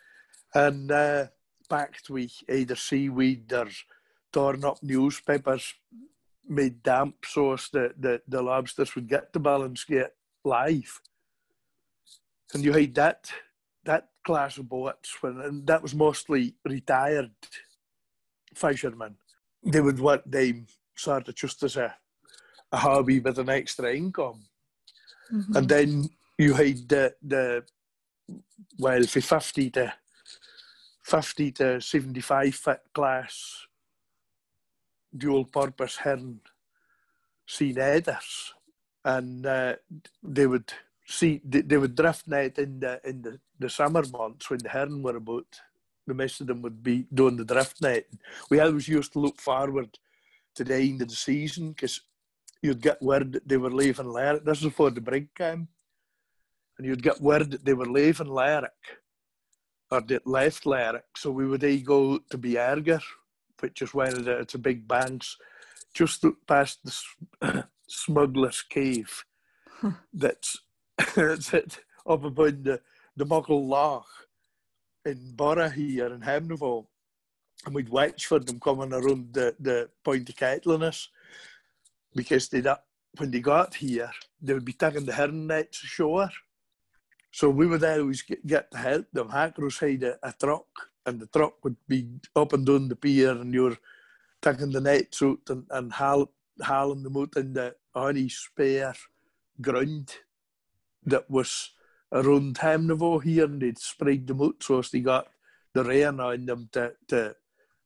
and 0.54 0.90
uh, 0.90 1.26
packed 1.68 2.10
with 2.10 2.32
either 2.48 2.76
seaweed 2.76 3.52
or 3.52 3.68
torn 4.32 4.64
up 4.64 4.78
newspapers 4.82 5.74
made 6.46 6.82
damp 6.82 7.16
so 7.24 7.54
as 7.54 7.68
the, 7.72 7.92
the, 7.98 8.20
the 8.28 8.42
lobsters 8.42 8.94
would 8.94 9.08
get 9.08 9.32
to 9.32 9.40
Billingsgate 9.40 10.10
live. 10.44 11.00
And 12.52 12.64
you 12.64 12.72
had 12.72 12.94
that 12.94 13.30
that 13.84 14.08
class 14.24 14.56
of 14.58 14.68
boats 14.68 15.16
when 15.20 15.40
and 15.40 15.66
that 15.66 15.82
was 15.82 15.94
mostly 15.94 16.54
retired 16.64 17.30
fishermen. 18.54 19.16
They 19.62 19.80
would 19.80 19.98
work 19.98 20.22
them 20.24 20.66
sort 20.94 21.28
of 21.28 21.34
just 21.34 21.62
as 21.62 21.76
a, 21.76 21.94
a 22.72 22.76
hobby 22.76 23.20
with 23.20 23.38
an 23.38 23.48
extra 23.48 23.94
income. 23.94 24.44
Mm-hmm. 25.32 25.56
And 25.56 25.68
then 25.68 26.08
you 26.38 26.54
had 26.54 26.88
the 26.88 27.14
the 27.22 27.64
well 28.78 29.02
for 29.04 29.20
fifty 29.20 29.70
to 29.70 29.92
fifty 31.02 31.52
to 31.52 31.80
seventy 31.80 32.20
five 32.20 32.54
foot 32.54 32.80
class 32.94 33.66
dual 35.16 35.44
purpose 35.44 35.96
herring 35.96 36.40
sea 37.46 37.72
netters 37.72 38.54
and 39.04 39.46
uh, 39.46 39.74
they 40.22 40.46
would 40.46 40.72
see 41.06 41.40
they, 41.44 41.60
they, 41.60 41.76
would 41.76 41.94
drift 41.94 42.26
net 42.26 42.58
in 42.58 42.80
the 42.80 43.00
in 43.04 43.22
the, 43.22 43.38
the 43.58 43.68
summer 43.68 44.02
months 44.10 44.48
when 44.48 44.60
the 44.60 44.68
herring 44.68 45.02
were 45.02 45.16
about. 45.16 45.46
The 46.06 46.14
most 46.14 46.40
of 46.40 46.48
them 46.48 46.60
would 46.62 46.82
be 46.82 47.06
doing 47.12 47.36
the 47.36 47.44
drift 47.44 47.80
net. 47.80 48.06
We 48.50 48.60
always 48.60 48.88
used 48.88 49.14
to 49.14 49.20
look 49.20 49.40
forward 49.40 49.98
to 50.54 50.64
the 50.64 50.76
end 50.76 51.00
of 51.00 51.08
the 51.08 51.14
season 51.14 51.72
because 51.72 52.00
you'd 52.62 52.82
get 52.82 53.00
word 53.02 53.32
that 53.32 53.48
they 53.48 53.56
were 53.56 53.70
leaving 53.70 54.08
Lerwick. 54.08 54.44
This 54.44 54.58
is 54.58 54.64
before 54.64 54.90
the 54.90 55.00
brig 55.00 55.34
came, 55.34 55.68
and 56.76 56.86
you'd 56.86 57.02
get 57.02 57.20
word 57.20 57.50
that 57.52 57.64
they 57.64 57.74
were 57.74 57.90
leaving 57.90 58.28
Lerwick 58.28 58.70
or 59.90 60.00
that 60.02 60.26
left 60.26 60.66
Lerwick. 60.66 61.04
So 61.16 61.30
we 61.30 61.46
would 61.46 61.60
then 61.60 61.82
go 61.82 62.18
to 62.18 62.38
Bierger, 62.38 63.02
which 63.60 63.82
is 63.82 63.94
one 63.94 64.08
of 64.08 64.24
the 64.24 64.38
it's 64.40 64.54
a 64.54 64.58
big 64.58 64.86
banks, 64.86 65.36
just 65.94 66.24
past 66.46 66.80
the 67.40 67.64
smuggler's 67.94 68.62
cave 68.62 69.24
that's, 70.12 70.58
that's 71.16 71.54
up 71.54 72.24
above 72.24 72.64
the, 72.64 72.80
the 73.16 73.24
Muckle 73.24 73.66
Loch 73.66 74.06
in 75.04 75.32
Burra 75.34 75.70
here 75.70 76.06
in 76.06 76.20
Hamnavoe. 76.20 76.86
And 77.66 77.74
we'd 77.74 77.88
watch 77.88 78.26
for 78.26 78.38
them 78.38 78.60
coming 78.60 78.92
around 78.92 79.32
the, 79.32 79.54
the 79.58 79.88
Point 80.04 80.28
of 80.28 80.36
Caitliness 80.36 81.08
because 82.14 82.48
they 82.48 82.62
when 83.18 83.30
they 83.30 83.40
got 83.40 83.74
here, 83.74 84.10
they 84.40 84.54
would 84.54 84.64
be 84.64 84.72
taking 84.72 85.06
the 85.06 85.12
herring 85.12 85.46
nets 85.46 85.82
ashore. 85.82 86.30
So 87.30 87.48
we 87.48 87.66
would 87.66 87.84
always 87.84 88.22
get, 88.22 88.46
get 88.46 88.70
to 88.70 88.78
help 88.78 89.06
them. 89.12 89.28
Hackers 89.28 89.78
had 89.78 90.02
a, 90.02 90.18
a 90.22 90.32
truck, 90.32 90.66
and 91.06 91.20
the 91.20 91.26
truck 91.26 91.64
would 91.64 91.76
be 91.88 92.08
up 92.36 92.52
and 92.52 92.66
down 92.66 92.88
the 92.88 92.96
pier, 92.96 93.30
and 93.30 93.52
you're 93.52 93.76
taking 94.42 94.70
the 94.70 94.80
nets 94.80 95.22
out 95.22 95.38
and, 95.48 95.64
and 95.70 95.92
haul, 95.92 96.30
hauling 96.62 97.02
them 97.02 97.16
out 97.16 97.36
in 97.36 97.52
the 97.52 97.74
only 97.94 98.28
spare 98.28 98.94
ground 99.60 100.14
that 101.04 101.30
was 101.30 101.70
around 102.12 102.56
Hamnavoe 102.56 103.22
here 103.22 103.44
and 103.44 103.60
they'd 103.60 103.78
spread 103.78 104.26
them 104.26 104.42
out 104.42 104.62
so 104.62 104.78
as 104.78 104.90
they 104.90 105.00
got 105.00 105.28
the 105.72 105.84
rain 105.84 106.20
on 106.20 106.46
them 106.46 106.68
to, 106.72 106.92
to 107.08 107.34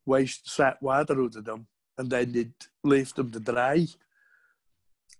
waste 0.06 0.44
the 0.44 0.50
sat 0.50 0.82
water 0.82 1.22
out 1.22 1.36
of 1.36 1.44
them 1.44 1.66
and 1.96 2.10
then 2.10 2.32
they'd 2.32 2.52
leave 2.84 3.14
them 3.14 3.30
to 3.30 3.40
dry. 3.40 3.86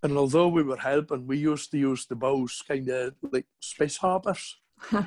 And 0.01 0.17
although 0.17 0.47
we 0.47 0.63
were 0.63 0.77
helping, 0.77 1.27
we 1.27 1.37
used 1.37 1.71
to 1.71 1.77
use 1.77 2.05
the 2.05 2.15
bows 2.15 2.63
kind 2.65 2.87
of 2.87 3.15
like 3.31 3.47
space 3.59 3.97
hoppers. 3.97 4.57
and 4.91 5.05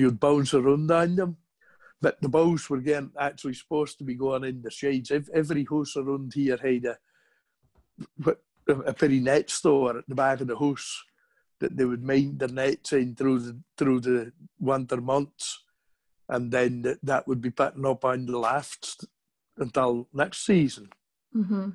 you'd 0.00 0.20
bounce 0.20 0.54
around 0.54 0.90
on 0.90 1.16
them. 1.16 1.36
But 2.00 2.20
the 2.20 2.28
bows 2.28 2.68
were 2.68 2.80
getting 2.80 3.10
actually 3.18 3.54
supposed 3.54 3.98
to 3.98 4.04
be 4.04 4.14
going 4.14 4.44
in 4.44 4.62
the 4.62 4.70
shades. 4.70 5.10
Every 5.10 5.64
house 5.68 5.96
around 5.96 6.32
here 6.34 6.58
had 6.62 6.84
a, 6.84 6.98
a 8.66 8.92
pretty 8.92 9.20
net 9.20 9.50
store 9.50 9.98
at 9.98 10.08
the 10.08 10.14
back 10.14 10.40
of 10.40 10.46
the 10.46 10.58
house 10.58 11.02
that 11.60 11.76
they 11.76 11.84
would 11.84 12.02
mine 12.02 12.36
their 12.38 12.48
nets 12.48 12.92
in 12.92 13.14
through 13.14 13.38
the 13.38 13.58
through 13.76 14.00
the 14.00 14.32
winter 14.58 15.00
months, 15.00 15.62
and 16.28 16.50
then 16.50 16.96
that 17.02 17.26
would 17.28 17.40
be 17.40 17.50
putting 17.50 17.86
up 17.86 18.04
on 18.04 18.26
the 18.26 18.38
lafts 18.38 18.98
until 19.58 20.08
next 20.12 20.44
season. 20.44 20.88
Mm-hmm. 21.34 21.70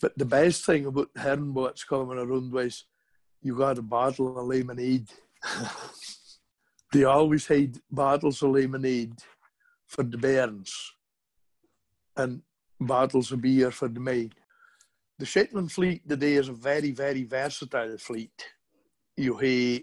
But 0.00 0.18
the 0.18 0.24
best 0.24 0.64
thing 0.66 0.86
about 0.86 1.10
herring 1.16 1.52
boats 1.52 1.84
coming 1.84 2.18
around 2.18 2.52
was 2.52 2.84
you 3.40 3.56
got 3.56 3.78
a 3.78 3.82
bottle 3.82 4.38
of 4.38 4.46
lemonade. 4.46 5.08
they 6.92 7.04
always 7.04 7.46
had 7.46 7.78
bottles 7.90 8.42
of 8.42 8.50
lemonade 8.50 9.18
for 9.86 10.02
the 10.02 10.18
bairns 10.18 10.92
and 12.16 12.42
bottles 12.80 13.32
of 13.32 13.40
beer 13.40 13.70
for 13.70 13.88
the 13.88 14.00
maid. 14.00 14.34
The 15.16 15.26
Shetland 15.26 15.70
fleet 15.70 16.08
today 16.08 16.34
is 16.34 16.48
a 16.48 16.52
very, 16.52 16.90
very 16.90 17.22
versatile 17.22 17.96
fleet. 17.98 18.46
You 19.16 19.36
have 19.36 19.82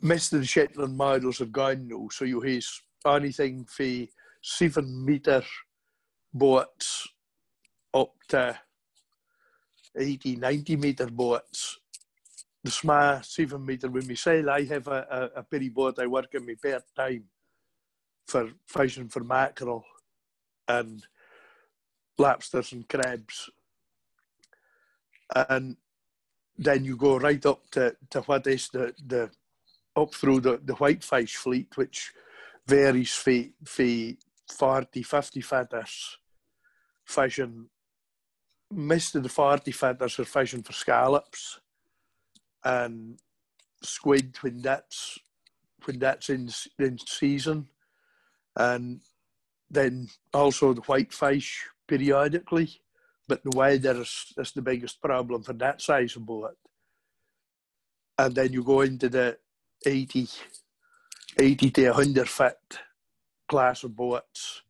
most 0.00 0.32
of 0.32 0.40
the 0.40 0.46
Shetland 0.46 0.96
models 0.96 1.42
are 1.42 1.46
gone 1.46 1.88
now, 1.88 2.08
so 2.10 2.24
you 2.24 2.40
have 2.40 2.64
anything 3.06 3.66
for 3.66 4.06
seven 4.42 5.04
meter 5.04 5.42
boats 6.32 7.06
up 7.92 8.14
to 8.28 8.58
80, 9.96 10.36
90 10.36 10.76
meter 10.76 11.06
boats. 11.06 11.78
The 12.64 12.70
small 12.70 13.20
seven 13.22 13.66
meter, 13.66 13.90
when 13.90 14.06
we 14.06 14.14
sail, 14.14 14.48
I 14.48 14.64
have 14.64 14.88
a, 14.88 15.30
a, 15.34 15.40
a 15.40 15.42
petty 15.42 15.68
boat 15.68 15.98
I 15.98 16.06
work 16.06 16.34
in 16.34 16.46
my 16.46 16.54
part 16.62 16.84
time 16.96 17.24
for 18.26 18.50
fishing 18.66 19.08
for 19.08 19.22
mackerel 19.22 19.84
and 20.66 21.04
lobsters 22.18 22.72
and 22.72 22.88
crabs. 22.88 23.50
And 25.34 25.76
then 26.56 26.84
you 26.84 26.96
go 26.96 27.18
right 27.18 27.44
up 27.46 27.70
to, 27.72 27.96
to 28.10 28.20
what 28.22 28.46
is 28.46 28.68
the, 28.68 28.94
the 29.06 29.30
up 29.96 30.14
through 30.14 30.40
the, 30.40 30.60
the 30.64 30.74
whitefish 30.74 31.36
fleet, 31.36 31.76
which 31.76 32.12
varies 32.66 33.12
for, 33.12 33.44
for 33.64 34.12
40, 34.50 35.02
50 35.02 35.40
footers 35.40 36.18
fishing. 37.04 37.68
Most 38.70 39.14
of 39.16 39.22
the 39.22 39.28
40 39.28 39.72
footers 39.72 40.18
are 40.18 40.24
fishing 40.24 40.62
for 40.62 40.72
scallops 40.72 41.60
and 42.64 43.18
squid 43.82 44.36
when 44.40 44.60
that's 44.60 45.18
when 45.84 45.98
that's 45.98 46.28
in 46.28 46.50
in 46.78 46.98
season, 46.98 47.68
and 48.56 49.00
then 49.70 50.08
also 50.34 50.74
the 50.74 50.80
whitefish 50.82 51.66
periodically. 51.86 52.80
But 53.28 53.44
the 53.44 53.56
weather 53.56 54.00
is, 54.00 54.32
is 54.38 54.52
the 54.52 54.62
biggest 54.62 55.00
problem 55.02 55.42
for 55.42 55.52
that 55.54 55.82
size 55.82 56.16
of 56.16 56.24
boat. 56.24 56.56
And 58.18 58.34
then 58.34 58.52
you 58.52 58.64
go 58.64 58.80
into 58.80 59.08
the 59.08 59.38
80, 59.86 60.26
80 61.38 61.70
to 61.70 61.90
100 61.90 62.28
foot 62.28 62.56
class 63.46 63.84
of 63.84 63.94
boats 63.94 64.62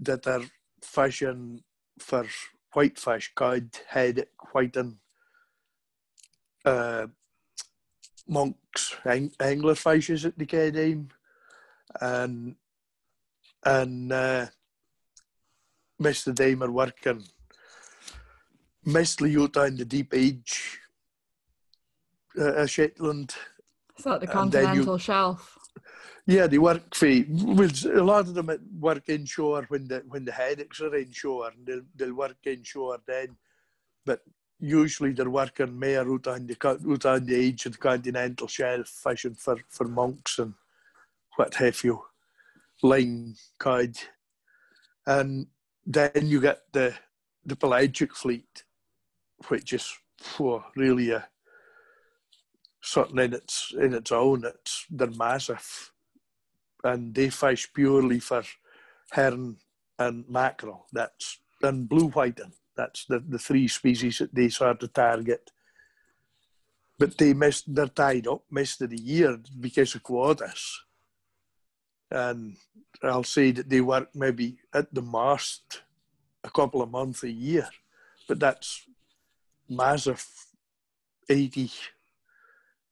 that 0.00 0.26
are 0.26 0.42
fishing 0.82 1.62
for 1.98 2.26
whitefish, 2.72 3.32
cod, 3.34 3.70
haddock, 3.88 4.30
whiting, 4.52 4.98
uh, 6.64 7.06
monks, 8.26 8.96
ang- 9.04 9.34
anglerfish 9.38 10.10
is 10.10 10.24
it 10.24 10.38
the 10.38 10.70
name, 10.72 11.08
and 12.00 12.56
and 13.64 14.12
uh, 14.12 14.46
Mr. 16.00 16.62
are 16.62 16.70
working 16.70 17.22
mostly 18.84 19.36
out 19.36 19.56
on 19.56 19.76
the 19.76 19.84
deep 19.84 20.12
edge 20.14 20.80
uh, 22.40 22.66
Shetland 22.66 23.34
is 23.96 24.04
that 24.04 24.20
the 24.20 24.26
continental 24.26 24.94
you, 24.94 24.98
shelf? 24.98 25.58
Yeah, 26.26 26.46
they 26.46 26.58
work 26.58 26.94
for 26.94 27.08
well, 27.28 27.70
a 27.86 28.02
lot 28.02 28.20
of 28.20 28.34
them 28.34 28.50
work 28.80 29.08
inshore 29.08 29.64
when 29.68 29.88
the 29.88 30.02
when 30.08 30.24
the 30.24 30.32
haddocks 30.32 30.80
are 30.80 30.94
inshore, 30.94 31.48
and 31.48 31.66
they'll 31.66 31.82
they'll 31.94 32.14
work 32.14 32.36
inshore 32.44 32.98
then. 33.06 33.36
But 34.04 34.20
usually 34.58 35.12
they're 35.12 35.30
working 35.30 35.78
more 35.78 36.00
out 36.00 36.26
on 36.26 36.46
the 36.46 36.56
out 36.64 37.06
on 37.06 37.26
the 37.26 37.48
edge 37.48 37.66
of 37.66 37.72
the 37.72 37.78
continental 37.78 38.48
shelf, 38.48 38.88
fishing 38.88 39.34
for 39.34 39.58
for 39.68 39.86
monks 39.86 40.38
and 40.38 40.54
what 41.36 41.54
have 41.56 41.84
you, 41.84 42.02
line 42.82 43.34
cod, 43.58 43.94
and 45.06 45.46
then 45.86 46.10
you 46.22 46.40
get 46.40 46.62
the 46.72 46.94
the 47.44 47.56
pelagic 47.56 48.14
fleet, 48.14 48.64
which 49.48 49.72
is 49.72 49.94
for 50.18 50.64
really 50.76 51.12
uh, 51.12 51.18
a 51.18 51.24
something 52.80 53.18
in 53.18 53.32
its 53.34 53.74
in 53.78 53.94
its 53.94 54.12
own. 54.12 54.44
It's 54.44 54.86
they're 54.90 55.10
massive, 55.10 55.92
and 56.82 57.14
they 57.14 57.30
fish 57.30 57.72
purely 57.72 58.20
for 58.20 58.42
herring 59.10 59.56
and 59.98 60.24
mackerel. 60.28 60.86
That's 60.92 61.38
and 61.62 61.88
blue 61.88 62.08
whiting. 62.08 62.52
That's 62.76 63.06
the, 63.06 63.20
the 63.20 63.38
three 63.38 63.68
species 63.68 64.18
that 64.18 64.34
they 64.34 64.48
sort 64.48 64.82
of 64.82 64.92
target. 64.92 65.50
But 66.98 67.18
they 67.18 67.32
missed 67.34 67.74
they're 67.74 67.86
tied 67.88 68.26
up 68.26 68.42
most 68.50 68.82
of 68.82 68.90
the 68.90 69.00
year 69.00 69.38
because 69.60 69.94
of 69.94 70.02
quotas. 70.02 70.80
And 72.10 72.56
I'll 73.02 73.24
say 73.24 73.50
that 73.52 73.68
they 73.68 73.80
work 73.80 74.10
maybe 74.14 74.58
at 74.72 74.94
the 74.94 75.02
most 75.02 75.82
a 76.44 76.50
couple 76.50 76.82
of 76.82 76.90
months 76.90 77.22
a 77.22 77.30
year. 77.30 77.68
But 78.28 78.40
that's 78.40 78.86
massive 79.68 80.24
80 81.28 81.70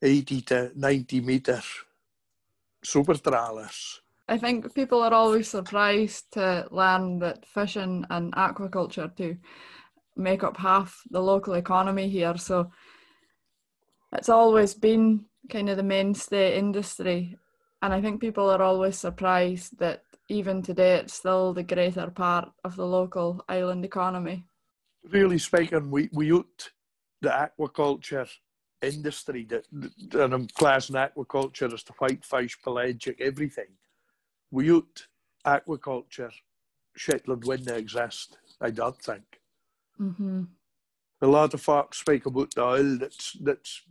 80 0.01 0.41
to 0.41 0.71
90 0.75 1.21
meter 1.21 1.61
super 2.83 3.15
trawlers. 3.15 4.01
I 4.27 4.37
think 4.37 4.73
people 4.73 5.01
are 5.01 5.13
always 5.13 5.49
surprised 5.49 6.31
to 6.33 6.67
learn 6.71 7.19
that 7.19 7.45
fishing 7.45 8.05
and 8.09 8.33
aquaculture 8.33 9.15
to 9.17 9.37
make 10.15 10.43
up 10.43 10.57
half 10.57 11.01
the 11.09 11.21
local 11.21 11.53
economy 11.53 12.09
here. 12.09 12.37
So 12.37 12.71
it's 14.11 14.29
always 14.29 14.73
been 14.73 15.25
kind 15.49 15.69
of 15.69 15.77
the 15.77 15.83
mainstay 15.83 16.57
industry. 16.57 17.37
And 17.81 17.93
I 17.93 18.01
think 18.01 18.21
people 18.21 18.49
are 18.49 18.61
always 18.61 18.97
surprised 18.97 19.77
that 19.79 20.03
even 20.29 20.61
today 20.61 20.95
it's 20.95 21.13
still 21.13 21.53
the 21.53 21.63
greater 21.63 22.09
part 22.09 22.49
of 22.63 22.75
the 22.75 22.85
local 22.85 23.43
island 23.49 23.83
economy. 23.83 24.45
Really 25.09 25.39
speaking, 25.39 25.91
we, 25.91 26.09
we 26.13 26.27
use 26.27 26.45
the 27.21 27.29
aquaculture 27.29 28.29
industry 28.81 29.45
that, 29.45 29.65
and 29.71 30.33
I'm 30.33 30.47
classing 30.47 30.95
aquaculture 30.95 31.73
as 31.73 31.83
the 31.83 31.93
whitefish, 31.93 32.61
pelagic, 32.61 33.19
everything. 33.19 33.67
Without 34.51 35.07
aquaculture, 35.45 36.31
Shetland 36.95 37.43
wouldn't 37.45 37.69
exist, 37.69 38.37
I 38.61 38.69
don't 38.69 39.01
think. 39.01 39.23
Mm-hmm. 39.99 40.43
A 41.21 41.27
lot 41.27 41.53
of 41.53 41.61
folks 41.61 41.99
speak 41.99 42.25
about 42.25 42.53
the 42.53 42.63
oil 42.63 42.97
that's 42.97 43.33
that's 43.41 43.81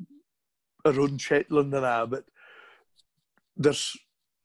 around 0.84 1.20
Shetland 1.20 1.72
and 1.74 1.84
that, 1.84 2.10
but 2.10 2.24
there's 3.56 3.96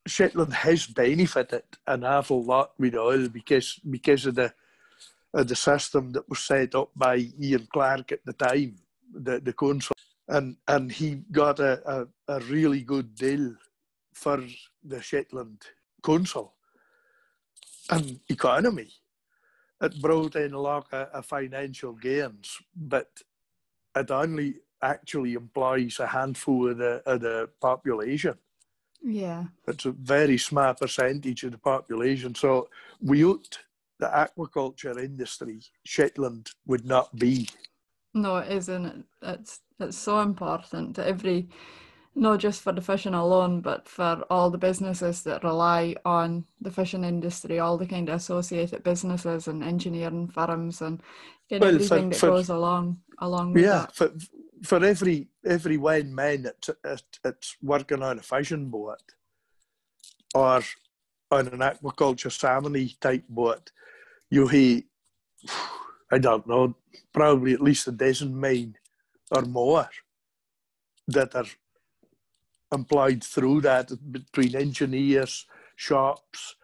Shetland 0.07 0.53
has 0.53 0.87
benefited 0.87 1.63
an 1.85 2.03
awful 2.03 2.43
lot 2.43 2.71
with 2.79 2.95
oil 2.95 3.27
because 3.27 3.79
because 3.89 4.25
of 4.25 4.35
the 4.35 4.53
of 5.33 5.47
the 5.47 5.55
system 5.55 6.11
that 6.11 6.27
was 6.29 6.39
set 6.39 6.75
up 6.75 6.91
by 6.95 7.27
Ian 7.39 7.67
Clark 7.71 8.11
at 8.11 8.25
the 8.25 8.33
time, 8.33 8.75
the 9.13 9.39
the 9.39 9.53
council 9.53 9.95
and 10.27 10.57
and 10.67 10.91
he 10.91 11.23
got 11.31 11.59
a, 11.59 11.81
a, 11.89 12.07
a 12.35 12.39
really 12.41 12.81
good 12.81 13.15
deal 13.15 13.55
for 14.13 14.43
the 14.83 15.01
Shetland 15.01 15.61
Council 16.03 16.53
and 17.89 18.19
economy. 18.29 18.89
It 19.79 20.01
brought 20.01 20.35
in 20.35 20.53
a 20.53 20.59
lot 20.59 20.91
of, 20.91 21.25
financial 21.25 21.93
gains, 21.93 22.57
but 22.75 23.09
it 23.95 24.09
only 24.09 24.55
actually 24.81 25.33
employs 25.33 25.99
a 25.99 26.07
handful 26.07 26.71
of 26.71 26.77
the 26.77 27.01
of 27.05 27.21
the 27.21 27.49
population. 27.61 28.35
Yeah, 29.03 29.45
it's 29.67 29.85
a 29.85 29.91
very 29.91 30.37
small 30.39 30.73
percentage 30.73 31.43
of 31.43 31.51
the 31.51 31.57
population. 31.59 32.33
So 32.35 32.69
without 33.01 33.59
the 33.99 34.07
aquaculture 34.07 35.03
industry, 35.03 35.61
Shetland 35.85 36.49
would 36.65 36.85
not 36.85 37.15
be. 37.15 37.49
No, 38.13 38.37
it 38.37 38.51
isn't. 38.51 39.05
It's 39.21 39.61
it's 39.79 39.97
so 39.97 40.19
important 40.19 40.95
to 40.95 41.05
every, 41.05 41.49
not 42.15 42.39
just 42.39 42.61
for 42.61 42.73
the 42.73 42.81
fishing 42.81 43.13
alone, 43.13 43.61
but 43.61 43.87
for 43.87 44.23
all 44.29 44.49
the 44.49 44.57
businesses 44.57 45.21
that 45.23 45.43
rely 45.43 45.95
on 46.03 46.45
the 46.61 46.71
fishing 46.71 47.03
industry, 47.03 47.59
all 47.59 47.77
the 47.77 47.85
kind 47.85 48.09
of 48.09 48.15
associated 48.15 48.83
businesses 48.83 49.47
and 49.47 49.63
engineering 49.63 50.27
firms 50.27 50.81
and 50.81 51.01
well, 51.51 51.63
everything 51.63 52.09
for, 52.11 52.15
that 52.15 52.19
for, 52.19 52.29
goes 52.29 52.49
along 52.49 52.99
along 53.19 53.53
with 53.53 53.63
yeah, 53.63 53.85
that. 53.85 53.95
for 53.95 54.11
for 54.63 54.83
every 54.83 55.27
every 55.45 55.77
one 55.77 56.13
man 56.13 56.43
that's 56.43 56.69
it's 57.23 57.55
working 57.61 58.01
on 58.01 58.17
a 58.19 58.21
fishing 58.21 58.69
boat 58.69 58.97
or 60.33 60.63
on 61.31 61.47
an 61.47 61.59
aquaculture 61.59 62.31
salmon 62.31 62.89
type 62.99 63.25
boat, 63.29 63.71
you 64.29 64.47
hear 64.47 64.81
I 66.11 66.19
don't 66.19 66.47
know, 66.47 66.75
probably 67.13 67.53
at 67.53 67.61
least 67.61 67.87
a 67.87 67.91
dozen 67.91 68.39
men 68.39 68.75
or 69.29 69.41
more 69.41 69.89
that 71.07 71.35
are 71.35 71.45
employed 72.71 73.23
through 73.23 73.61
that 73.61 73.91
between 74.11 74.55
engineers, 74.55 75.45
shops, 75.75 76.55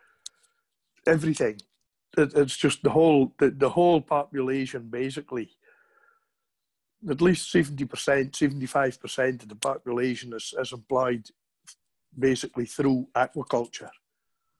everything. 1.05 1.57
It, 2.17 2.33
it's 2.35 2.57
just 2.57 2.83
the 2.83 2.91
whole 2.91 3.33
the, 3.37 3.49
the 3.49 3.69
whole 3.69 4.01
population 4.01 4.89
basically. 4.89 5.49
At 7.09 7.21
least 7.21 7.51
seventy 7.51 7.85
percent, 7.85 8.35
seventy 8.35 8.65
five 8.65 8.99
percent 8.99 9.43
of 9.43 9.49
the 9.49 9.55
population 9.55 10.33
is, 10.33 10.53
is 10.57 10.71
employed 10.71 11.29
basically 12.17 12.65
through 12.65 13.07
aquaculture. 13.15 13.89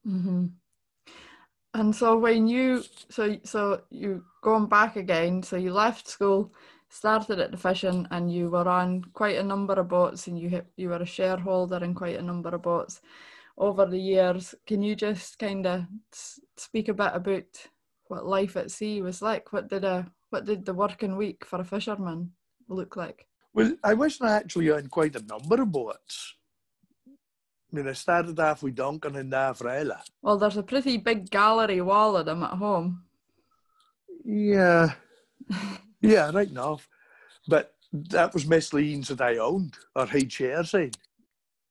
Mm-hmm. 0.08 0.46
And 1.76 1.96
so 1.96 2.18
when 2.18 2.48
you 2.48 2.84
so 3.10 3.38
so 3.44 3.82
you 3.90 4.24
going 4.42 4.68
back 4.68 4.96
again, 4.96 5.42
so 5.42 5.56
you 5.56 5.74
left 5.74 6.08
school, 6.08 6.54
started 6.90 7.40
at 7.40 7.52
the 7.52 7.58
fishing, 7.58 8.08
and 8.12 8.32
you 8.32 8.50
were 8.50 8.68
on 8.68 9.04
quite 9.14 9.38
a 9.38 9.44
number 9.44 9.74
of 9.74 9.88
boats, 9.88 10.28
and 10.28 10.38
you 10.40 10.62
you 10.78 10.90
were 10.90 11.02
a 11.02 11.06
shareholder 11.06 11.84
in 11.84 11.96
quite 11.96 12.20
a 12.20 12.22
number 12.22 12.50
of 12.50 12.62
boats 12.62 13.02
over 13.58 13.86
the 13.86 14.00
years. 14.00 14.54
Can 14.68 14.84
you 14.84 14.96
just 14.96 15.40
kind 15.40 15.66
of 15.66 15.86
speak 16.56 16.90
a 16.90 16.94
bit 16.94 17.16
about 17.16 17.68
what 18.08 18.26
life 18.28 18.56
at 18.56 18.70
sea 18.70 19.02
was 19.02 19.22
like? 19.22 19.52
What 19.52 19.68
did 19.68 19.84
a 19.84 20.12
what 20.30 20.46
did 20.46 20.66
the 20.66 20.74
working 20.74 21.16
week 21.18 21.46
for 21.46 21.60
a 21.60 21.66
fisherman 21.66 22.32
look 22.68 22.96
like? 22.96 23.28
Well, 23.54 23.76
I 23.84 23.94
wasn't 23.94 24.30
actually 24.30 24.72
on 24.72 24.88
quite 24.88 25.16
a 25.16 25.26
number 25.26 25.62
of 25.62 25.72
boats. 25.72 26.36
I 27.74 27.76
mean, 27.76 27.88
I 27.88 27.94
started 27.94 28.40
off 28.40 28.62
with 28.62 28.76
Duncan 28.76 29.16
and 29.16 29.32
Navrella. 29.32 30.02
Well, 30.22 30.38
there's 30.38 30.58
a 30.58 30.64
pretty 30.64 30.98
big 30.98 31.32
gallery 31.32 31.82
wall 31.82 32.16
of 32.18 32.28
them 32.28 32.44
at 32.44 32.52
home. 32.52 33.04
Yeah. 34.24 34.94
yeah, 36.00 36.30
right 36.32 36.48
enough. 36.48 36.88
But 37.48 37.74
that 37.92 38.32
was 38.36 38.46
Miss 38.46 38.74
Lean's 38.74 39.08
that 39.08 39.22
I 39.22 39.38
owned, 39.38 39.76
or 39.96 40.06
he'd 40.06 40.32
shares 40.32 40.76
in. 40.76 40.92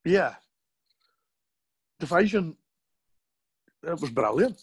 Yeah. 0.04 0.34
The 2.00 2.06
fashion, 2.08 2.56
it 3.86 4.00
was 4.00 4.10
brilliant. 4.10 4.58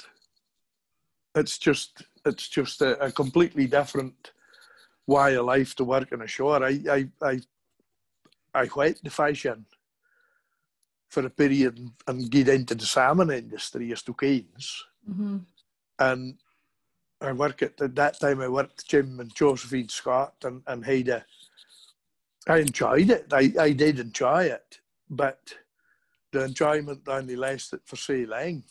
It's 1.35 1.57
just, 1.57 2.03
it's 2.25 2.49
just 2.49 2.81
a, 2.81 2.99
a 3.01 3.13
completely 3.13 3.65
different 3.65 4.33
way 5.07 5.35
of 5.35 5.45
life 5.45 5.73
to 5.75 5.85
work 5.85 6.11
on 6.11 6.21
a 6.21 6.27
shore. 6.27 6.61
I, 6.61 6.81
I, 6.91 7.09
I, 7.21 7.39
I 8.53 8.69
went 8.75 9.01
the 9.05 9.09
fashion 9.09 9.65
for 11.09 11.25
a 11.25 11.29
period 11.29 11.79
and 12.07 12.31
get 12.31 12.47
into 12.47 12.75
the 12.75 12.85
salmon 12.85 13.31
industry 13.31 13.91
as 13.91 14.03
to 14.03 14.13
Keynes. 14.13 14.85
Mm-hmm. 15.09 15.37
And 15.97 16.35
I 17.19 17.33
work 17.33 17.61
at, 17.63 17.81
at 17.81 17.95
that 17.95 18.19
time 18.19 18.39
I 18.39 18.47
worked 18.47 18.87
Jim 18.87 19.19
and 19.19 19.33
Josephine 19.35 19.89
Scott 19.89 20.35
and, 20.43 20.61
and 20.67 20.85
Haida. 20.85 21.25
I 22.47 22.59
enjoyed 22.59 23.09
it. 23.09 23.27
I, 23.33 23.51
I 23.59 23.71
did 23.73 23.99
enjoy 23.99 24.45
it, 24.45 24.79
but 25.09 25.55
the 26.31 26.45
enjoyment 26.45 27.01
only 27.07 27.35
lasted 27.35 27.81
for 27.83 27.95
so 27.95 28.13
long. 28.13 28.63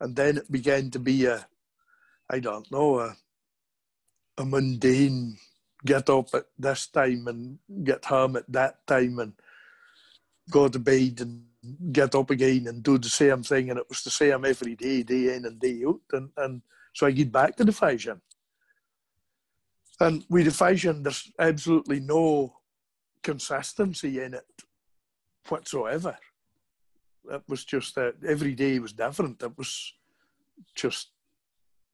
And 0.00 0.16
then 0.16 0.38
it 0.38 0.50
began 0.50 0.90
to 0.92 0.98
be 0.98 1.26
a, 1.26 1.46
I 2.30 2.38
don't 2.38 2.70
know, 2.70 3.00
a, 3.00 3.16
a 4.38 4.44
mundane 4.44 5.36
get 5.84 6.08
up 6.08 6.34
at 6.34 6.46
this 6.58 6.86
time 6.86 7.26
and 7.26 7.58
get 7.84 8.04
home 8.04 8.36
at 8.36 8.50
that 8.52 8.86
time 8.86 9.18
and 9.18 9.32
go 10.50 10.68
to 10.68 10.78
bed 10.78 11.20
and 11.20 11.44
get 11.92 12.14
up 12.14 12.30
again 12.30 12.66
and 12.66 12.82
do 12.82 12.98
the 12.98 13.08
same 13.08 13.42
thing. 13.42 13.70
And 13.70 13.78
it 13.78 13.88
was 13.88 14.02
the 14.02 14.10
same 14.10 14.44
every 14.44 14.74
day, 14.74 15.02
day 15.02 15.34
in 15.34 15.44
and 15.44 15.58
day 15.60 15.82
out. 15.86 16.00
And, 16.12 16.30
and 16.36 16.62
so 16.94 17.06
I 17.06 17.10
get 17.10 17.30
back 17.30 17.56
to 17.56 17.64
the 17.64 17.72
fashion. 17.72 18.20
And 20.00 20.24
with 20.30 20.46
the 20.46 20.50
fashion, 20.50 21.02
there's 21.02 21.30
absolutely 21.38 22.00
no 22.00 22.54
consistency 23.22 24.22
in 24.22 24.34
it 24.34 24.46
whatsoever. 25.48 26.16
It 27.30 27.42
was 27.48 27.64
just 27.64 27.94
that 27.96 28.14
every 28.26 28.54
day 28.54 28.78
was 28.78 28.94
different. 28.94 29.42
It 29.42 29.56
was 29.58 29.92
just, 30.74 31.08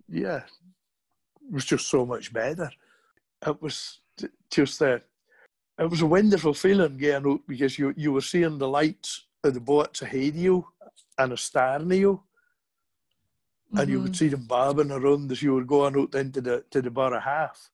yeah, 0.09 0.37
it 0.39 1.53
was 1.53 1.65
just 1.65 1.89
so 1.89 2.07
much 2.07 2.33
better. 2.33 2.71
It 3.45 3.61
was 3.61 4.01
just 4.51 4.79
that 4.79 5.03
it 5.79 5.91
was 5.91 6.01
a 6.01 6.07
wonderful 6.07 6.55
feeling 6.55 6.97
getting 6.97 7.31
out 7.31 7.41
because 7.47 7.79
you, 7.79 7.93
you 7.97 8.13
were 8.13 8.23
seeing 8.23 8.59
the 8.59 8.69
lights 8.69 9.27
of 9.45 9.55
the 9.55 9.61
boats 9.61 10.03
ahead 10.03 10.29
of 10.29 10.37
you 10.37 10.67
and 11.19 11.33
a 11.33 11.37
star 11.37 11.77
of 11.77 11.93
you. 11.93 12.23
Mm-hmm. 13.69 13.79
And 13.79 13.91
you 13.91 13.99
could 13.99 14.13
mm-hmm. 14.13 14.15
see 14.15 14.29
them 14.29 14.47
bobbing 14.47 14.91
around 14.91 15.31
as 15.33 15.43
you 15.43 15.55
were 15.55 15.65
going 15.65 15.99
out 15.99 16.15
into 16.15 16.41
the 16.41 16.65
to 16.71 16.81
the 16.81 16.91
bar 16.91 17.19
half. 17.19 17.71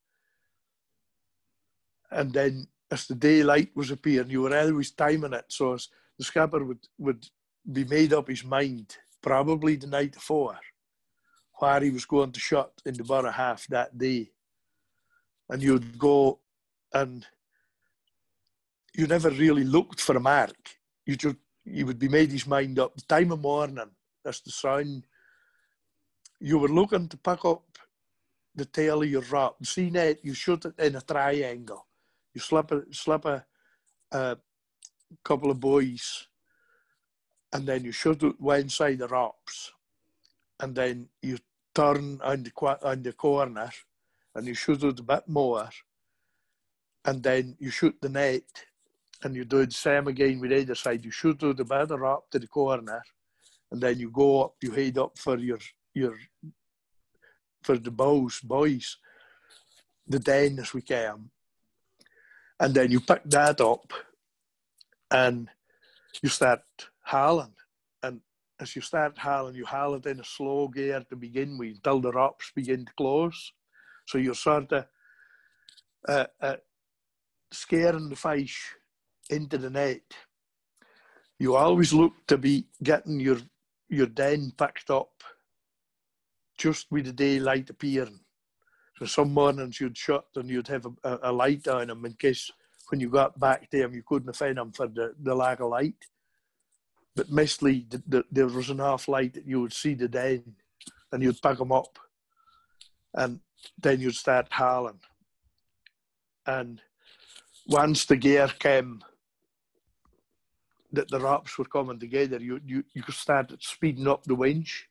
And 2.10 2.32
then 2.32 2.66
as 2.90 3.06
the 3.06 3.14
daylight 3.14 3.70
was 3.74 3.90
appearing, 3.90 4.30
you 4.30 4.42
were 4.42 4.56
always 4.56 4.90
timing 4.90 5.32
it. 5.32 5.46
So 5.48 5.74
as 5.74 5.88
the 6.18 6.24
skipper 6.24 6.64
would, 6.64 6.86
would 6.98 7.26
be 7.70 7.84
made 7.84 8.12
up 8.12 8.28
his 8.28 8.44
mind, 8.44 8.96
probably 9.22 9.76
the 9.76 9.86
night 9.86 10.12
before, 10.12 10.58
where 11.54 11.80
he 11.80 11.90
was 11.90 12.04
going 12.04 12.32
to 12.32 12.40
shut 12.40 12.72
in 12.84 12.94
the 12.94 13.04
bar 13.04 13.30
half 13.30 13.66
that 13.68 13.96
day. 13.96 14.30
And 15.48 15.62
you'd 15.62 15.98
go 15.98 16.40
and 16.92 17.26
you 18.94 19.06
never 19.06 19.30
really 19.30 19.64
looked 19.64 20.00
for 20.00 20.16
a 20.16 20.20
mark. 20.20 20.56
You 21.06 21.16
just 21.16 21.36
you 21.64 21.86
would 21.86 21.98
be 21.98 22.08
made 22.08 22.30
his 22.30 22.46
mind 22.46 22.78
up. 22.78 22.94
The 22.96 23.02
time 23.02 23.32
of 23.32 23.40
morning, 23.40 23.90
that's 24.24 24.40
the 24.40 24.50
sun, 24.50 25.04
you 26.40 26.58
were 26.58 26.68
looking 26.68 27.08
to 27.08 27.16
pick 27.16 27.44
up 27.44 27.62
the 28.54 28.64
tail 28.64 29.02
of 29.02 29.08
your 29.08 29.22
rod. 29.22 29.54
See 29.62 29.90
net, 29.90 30.18
you 30.22 30.34
shoot 30.34 30.64
it 30.64 30.78
in 30.78 30.96
a 30.96 31.00
triangle. 31.00 31.86
You 32.34 32.40
slip 32.40 32.72
a 32.72 32.82
slip 32.92 33.24
a, 33.24 33.44
a 34.10 34.36
couple 35.24 35.50
of 35.50 35.60
buoys, 35.60 36.26
and 37.52 37.66
then 37.66 37.84
you 37.84 37.92
shoot 37.92 38.22
it 38.22 38.40
one 38.40 38.68
side 38.68 38.98
the 38.98 39.08
ropes, 39.08 39.72
and 40.60 40.74
then 40.74 41.08
you 41.22 41.38
turn 41.74 42.20
on 42.22 42.42
the 42.42 42.78
on 42.82 43.02
the 43.02 43.12
corner, 43.12 43.70
and 44.34 44.46
you 44.46 44.54
shoot 44.54 44.82
it 44.82 45.00
a 45.00 45.02
bit 45.02 45.28
more, 45.28 45.68
and 47.04 47.22
then 47.22 47.56
you 47.58 47.70
shoot 47.70 47.96
the 48.00 48.08
net 48.08 48.66
and 49.22 49.36
you 49.36 49.44
do 49.44 49.64
the 49.64 49.72
same 49.72 50.08
again 50.08 50.40
with 50.40 50.52
either 50.52 50.74
side. 50.74 51.04
You 51.04 51.10
shoot 51.10 51.38
through 51.38 51.54
the 51.54 51.64
better 51.64 52.04
up 52.06 52.30
to 52.30 52.38
the 52.38 52.48
corner, 52.48 53.02
and 53.70 53.80
then 53.80 53.98
you 53.98 54.10
go 54.10 54.44
up, 54.44 54.54
you 54.62 54.72
head 54.72 54.98
up 54.98 55.18
for 55.18 55.38
your 55.38 55.58
your 55.94 56.14
for 57.62 57.78
the 57.78 57.90
bows, 57.90 58.40
boys, 58.40 58.96
the 60.06 60.18
den 60.18 60.58
as 60.58 60.74
we 60.74 60.82
can. 60.82 61.30
And 62.58 62.74
then 62.74 62.90
you 62.90 63.00
pick 63.00 63.22
that 63.24 63.60
up 63.60 63.92
and 65.10 65.48
you 66.22 66.28
start 66.28 66.60
hauling. 67.02 67.54
And 68.02 68.20
as 68.60 68.74
you 68.74 68.82
start 68.82 69.18
hauling, 69.18 69.54
you 69.54 69.64
haul 69.64 69.94
it 69.94 70.06
in 70.06 70.20
a 70.20 70.24
slow 70.24 70.68
gear 70.68 71.04
to 71.08 71.16
begin 71.16 71.58
with 71.58 71.76
until 71.76 72.00
the 72.00 72.12
ropes 72.12 72.52
begin 72.54 72.84
to 72.84 72.92
close. 72.96 73.52
So 74.06 74.18
you're 74.18 74.34
sort 74.34 74.72
of 74.72 74.86
uh, 76.08 76.26
uh, 76.40 76.56
scaring 77.52 78.08
the 78.08 78.16
fish 78.16 78.74
into 79.32 79.58
the 79.58 79.70
net. 79.70 80.02
You 81.38 81.56
always 81.56 81.92
look 81.92 82.12
to 82.28 82.38
be 82.38 82.66
getting 82.82 83.18
your 83.18 83.38
your 83.88 84.06
den 84.06 84.52
picked 84.56 84.90
up 84.90 85.22
just 86.56 86.86
with 86.90 87.06
the 87.06 87.12
daylight 87.12 87.68
appearing. 87.70 88.20
So 88.98 89.06
some 89.06 89.34
mornings 89.34 89.80
you'd 89.80 89.98
shut 89.98 90.26
and 90.36 90.48
you'd 90.48 90.68
have 90.68 90.86
a, 91.04 91.18
a, 91.24 91.32
light 91.32 91.66
on 91.68 91.88
them 91.88 92.04
in 92.04 92.14
case 92.14 92.50
when 92.88 93.00
you 93.00 93.10
got 93.10 93.38
back 93.38 93.68
to 93.70 93.78
them 93.78 93.94
you 93.94 94.02
couldn't 94.06 94.36
find 94.36 94.56
them 94.56 94.72
for 94.72 94.86
the, 94.86 95.14
the 95.20 95.34
lack 95.34 95.60
of 95.60 95.70
light. 95.70 95.96
But 97.16 97.30
mostly 97.30 97.86
the, 97.88 98.02
the, 98.06 98.24
there 98.30 98.46
was 98.46 98.70
enough 98.70 99.08
light 99.08 99.34
that 99.34 99.46
you 99.46 99.60
would 99.60 99.72
see 99.72 99.94
the 99.94 100.08
den 100.08 100.54
and 101.10 101.22
you'd 101.22 101.42
pick 101.42 101.58
them 101.58 101.72
up 101.72 101.98
and 103.14 103.40
then 103.78 104.00
you'd 104.00 104.14
start 104.14 104.48
hauling. 104.50 105.00
And 106.46 106.80
once 107.66 108.04
the 108.04 108.16
gear 108.16 108.48
came 108.58 109.02
that 110.92 111.08
the 111.08 111.20
wraps 111.20 111.58
were 111.58 111.64
coming 111.64 111.98
together, 111.98 112.38
you 112.38 112.60
you 112.64 112.84
you 112.94 113.02
started 113.10 113.62
speeding 113.62 114.08
up 114.08 114.24
the 114.24 114.34
winch, 114.34 114.88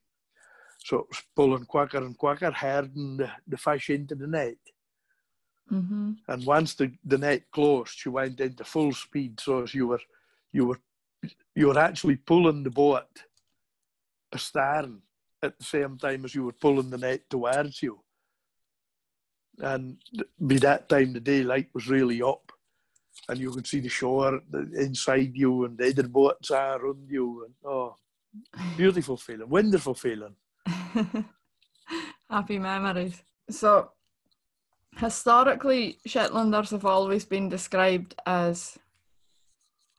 so 0.79 0.99
it 0.99 1.05
was 1.09 1.21
pulling 1.35 1.65
quicker 1.65 1.97
and 1.97 2.17
quicker, 2.17 2.51
herding 2.51 3.17
the, 3.17 3.31
the 3.47 3.57
fish 3.57 3.89
into 3.89 4.15
the 4.15 4.27
net. 4.27 4.57
Mm-hmm. 5.71 6.11
And 6.27 6.45
once 6.45 6.73
the, 6.73 6.91
the 7.05 7.17
net 7.17 7.43
closed, 7.51 8.03
you 8.03 8.11
went 8.11 8.39
into 8.39 8.63
full 8.63 8.91
speed. 8.93 9.39
So 9.39 9.63
as 9.63 9.73
you 9.73 9.87
were 9.87 10.01
you 10.51 10.65
were 10.65 10.79
you 11.55 11.67
were 11.67 11.79
actually 11.79 12.17
pulling 12.17 12.63
the 12.63 12.71
boat 12.71 13.23
astern 14.33 15.01
at 15.43 15.57
the 15.57 15.63
same 15.63 15.97
time 15.97 16.25
as 16.25 16.35
you 16.35 16.43
were 16.43 16.51
pulling 16.53 16.89
the 16.89 16.97
net 16.97 17.29
towards 17.29 17.81
you. 17.81 17.99
And 19.59 19.97
by 20.39 20.55
that 20.55 20.89
time, 20.89 21.13
the 21.13 21.19
daylight 21.19 21.69
was 21.73 21.87
really 21.87 22.21
up 22.21 22.51
and 23.29 23.39
you 23.39 23.51
can 23.51 23.63
see 23.63 23.79
the 23.79 23.89
shore 23.89 24.41
inside 24.75 25.31
you 25.35 25.65
and 25.65 25.77
the 25.77 25.89
other 25.89 26.07
boats 26.07 26.51
are 26.51 26.79
around 26.79 27.07
you. 27.09 27.45
And, 27.45 27.53
oh, 27.65 27.95
beautiful 28.77 29.17
feeling, 29.17 29.49
wonderful 29.49 29.93
feeling. 29.93 30.35
Happy 32.29 32.59
memories. 32.59 33.21
So, 33.49 33.91
historically, 34.97 35.97
Shetlanders 36.07 36.71
have 36.71 36.85
always 36.85 37.25
been 37.25 37.49
described 37.49 38.15
as 38.25 38.77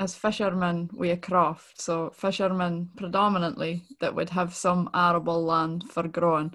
as 0.00 0.16
fishermen 0.16 0.90
with 0.94 1.12
a 1.12 1.16
craft. 1.16 1.80
So, 1.80 2.10
fishermen 2.10 2.90
predominantly 2.96 3.84
that 4.00 4.14
would 4.14 4.30
have 4.30 4.54
some 4.54 4.90
arable 4.94 5.44
land 5.44 5.84
for 5.90 6.08
growing. 6.08 6.52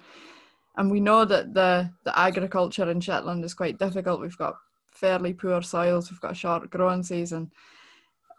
And 0.76 0.92
we 0.92 1.00
know 1.00 1.26
that 1.26 1.54
the, 1.54 1.92
the 2.04 2.18
agriculture 2.18 2.90
in 2.92 3.00
Shetland 3.00 3.44
is 3.46 3.54
quite 3.54 3.80
difficult. 3.80 4.22
We've 4.22 4.38
got 4.38 4.56
fairly 4.98 5.34
poor 5.34 5.62
soils. 5.62 6.10
We've 6.10 6.20
got 6.20 6.32
a 6.32 6.36
short 6.36 6.70
growing 6.70 7.04
season, 7.04 7.52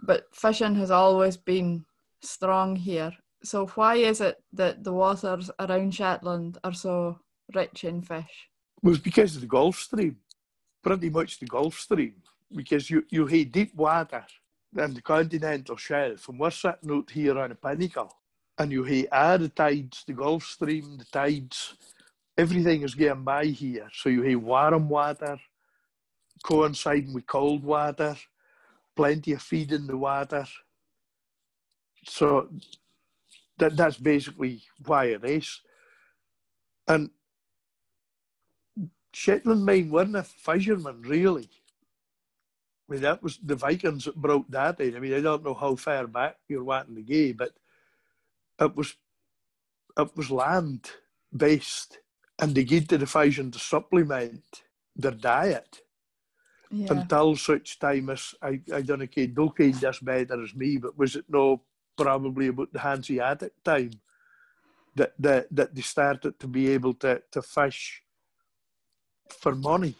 but 0.02 0.24
fishing 0.32 0.74
has 0.76 0.90
always 0.90 1.36
been 1.36 1.84
strong 2.20 2.76
here. 2.76 3.12
So 3.42 3.66
why 3.68 3.96
is 3.96 4.20
it 4.20 4.42
that 4.54 4.82
the 4.82 4.92
waters 4.92 5.50
around 5.60 5.94
Shetland 5.94 6.58
are 6.64 6.74
so 6.74 7.20
rich 7.54 7.84
in 7.84 8.02
fish? 8.02 8.48
It 8.82 8.88
was 8.88 8.98
because 8.98 9.36
of 9.36 9.42
the 9.42 9.46
Gulf 9.46 9.76
Stream, 9.76 10.16
pretty 10.82 11.10
much 11.10 11.38
the 11.38 11.46
Gulf 11.46 11.78
Stream, 11.78 12.16
because 12.54 12.90
you, 12.90 13.04
you 13.10 13.26
had 13.26 13.52
deep 13.52 13.74
water 13.74 14.24
in 14.76 14.94
the 14.94 15.02
continental 15.02 15.76
shelf, 15.76 16.28
and 16.28 16.38
we're 16.38 16.50
sitting 16.50 16.90
out 16.90 17.10
here 17.10 17.38
on 17.38 17.52
a 17.52 17.54
pinnacle, 17.54 18.12
and 18.58 18.72
you 18.72 18.82
had 18.84 19.06
all 19.12 19.38
the 19.38 19.48
tides, 19.48 20.04
the 20.06 20.12
Gulf 20.12 20.44
Stream, 20.44 20.98
the 20.98 21.04
tides, 21.04 21.74
everything 22.36 22.82
is 22.82 22.94
getting 22.94 23.24
by 23.24 23.46
here. 23.46 23.88
So 23.92 24.08
you 24.08 24.22
have 24.22 24.42
warm 24.42 24.88
water 24.88 25.38
coinciding 26.42 27.12
with 27.12 27.26
cold 27.26 27.62
water, 27.62 28.16
plenty 28.96 29.32
of 29.32 29.42
feed 29.42 29.72
in 29.72 29.86
the 29.86 29.96
water. 29.96 30.46
So 32.04 32.48
that 33.58 33.76
that's 33.76 33.98
basically 33.98 34.62
why 34.84 35.06
it 35.06 35.24
is. 35.24 35.60
And 36.86 37.10
Shetland 39.12 39.64
men 39.64 39.90
weren't 39.90 40.16
a 40.16 40.22
fishermen, 40.22 41.02
really. 41.02 41.50
I 42.88 42.92
mean, 42.92 43.02
that 43.02 43.22
was 43.22 43.38
the 43.42 43.56
Vikings 43.56 44.04
that 44.04 44.16
brought 44.16 44.50
that 44.50 44.80
in. 44.80 44.96
I 44.96 45.00
mean, 45.00 45.12
I 45.12 45.20
don't 45.20 45.44
know 45.44 45.54
how 45.54 45.76
far 45.76 46.06
back 46.06 46.36
you're 46.48 46.64
wanting 46.64 46.96
to 46.96 47.02
go, 47.02 47.34
but 47.36 47.52
it 48.64 48.76
was 48.76 48.94
it 49.98 50.16
was 50.16 50.30
land 50.30 50.90
based, 51.36 51.98
and 52.40 52.54
they 52.54 52.64
gave 52.64 52.88
to 52.88 52.98
the 52.98 53.06
fishing 53.06 53.50
to 53.50 53.58
supplement 53.58 54.62
their 54.96 55.12
diet 55.12 55.82
Yeah. 56.70 56.92
until 56.92 57.34
such 57.36 57.78
time 57.78 58.10
as 58.10 58.34
I, 58.42 58.60
I 58.72 58.82
don't 58.82 58.98
know, 59.00 59.06
ken 59.06 59.34
this 59.56 60.00
better 60.00 60.42
as 60.42 60.54
me, 60.54 60.76
but 60.76 60.98
was 60.98 61.16
it 61.16 61.24
no 61.28 61.62
probably 61.96 62.48
about 62.48 62.72
the 62.72 62.78
Hanseatic 62.78 63.52
time 63.64 63.90
that, 64.94 65.14
that 65.18 65.46
that 65.50 65.74
they 65.74 65.82
started 65.82 66.38
to 66.38 66.46
be 66.46 66.68
able 66.70 66.94
to, 66.94 67.22
to 67.32 67.42
fish 67.42 68.02
for 69.40 69.54
money? 69.54 69.94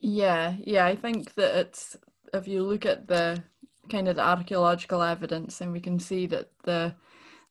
Yeah, 0.00 0.54
yeah, 0.60 0.86
I 0.86 0.96
think 0.96 1.34
that 1.34 1.54
it's 1.56 1.96
if 2.32 2.48
you 2.48 2.62
look 2.62 2.86
at 2.86 3.06
the 3.06 3.42
kind 3.90 4.08
of 4.08 4.16
the 4.16 4.22
archaeological 4.22 5.02
evidence, 5.02 5.58
then 5.58 5.72
we 5.72 5.80
can 5.80 5.98
see 5.98 6.26
that 6.26 6.50
the 6.64 6.94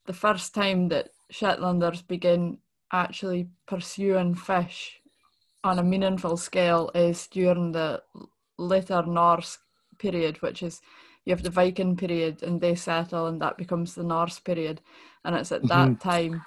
the 0.06 0.12
first 0.12 0.54
time 0.54 0.88
that 0.88 1.10
Shetlanders 1.32 2.06
begin 2.06 2.58
actually 2.92 3.48
pursuing 3.66 4.34
fish 4.34 5.00
on 5.62 5.78
a 5.78 5.82
meaningful 5.82 6.36
scale 6.36 6.90
is 6.94 7.26
during 7.26 7.72
the 7.72 8.02
later 8.58 9.02
Norse 9.06 9.58
period, 9.98 10.42
which 10.42 10.62
is 10.62 10.80
you 11.24 11.32
have 11.32 11.42
the 11.42 11.50
Viking 11.50 11.96
period 11.96 12.42
and 12.42 12.60
they 12.60 12.74
settle 12.74 13.26
and 13.26 13.40
that 13.40 13.56
becomes 13.56 13.94
the 13.94 14.02
Norse 14.02 14.38
period. 14.38 14.80
And 15.24 15.34
it's 15.34 15.52
at 15.52 15.66
that 15.68 15.88
mm-hmm. 15.88 16.08
time 16.08 16.44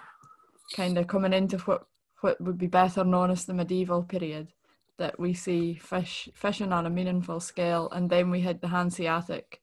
kind 0.76 0.98
of 0.98 1.08
coming 1.08 1.34
into 1.34 1.58
what 1.60 1.86
what 2.22 2.40
would 2.40 2.58
be 2.58 2.68
better 2.68 3.04
known 3.04 3.32
as 3.32 3.46
the 3.46 3.54
medieval 3.54 4.04
period 4.04 4.54
that 4.98 5.20
we 5.20 5.34
see 5.34 5.74
fish 5.74 6.30
fishing 6.34 6.72
on 6.72 6.86
a 6.86 6.90
meaningful 6.90 7.40
scale 7.40 7.90
and 7.92 8.10
then 8.10 8.30
we 8.30 8.42
had 8.42 8.62
the 8.62 8.68
Hanseatic 8.68 9.60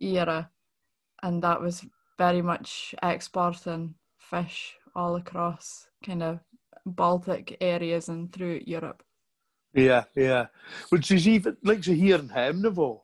era 0.00 0.50
and 1.22 1.42
that 1.42 1.60
was 1.60 1.86
very 2.18 2.42
much 2.42 2.94
exporting 3.02 3.94
fish 4.18 4.76
all 4.94 5.16
across 5.16 5.88
kind 6.04 6.22
of 6.22 6.40
Baltic 6.84 7.56
areas 7.60 8.08
and 8.08 8.32
through 8.32 8.62
Europe. 8.64 9.02
Yeah, 9.76 10.04
yeah. 10.16 10.48
Which 10.90 11.12
is 11.12 11.28
even 11.28 11.58
like 11.64 11.84
so 11.84 11.94
hear 11.94 12.18
in 12.18 12.30
Hamnavoe. 12.30 13.02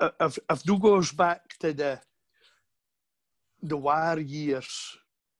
uh, 0.00 0.10
If 0.20 0.38
if 0.50 0.62
you 0.66 0.78
goes 0.80 1.12
back 1.12 1.58
to 1.60 1.74
the 1.74 2.00
the 3.62 3.76
war 3.76 4.18
years 4.20 4.98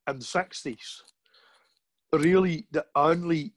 in 0.08 0.20
the 0.20 0.24
sixties, 0.26 1.02
really 2.12 2.66
the 2.72 2.86
only 2.96 3.54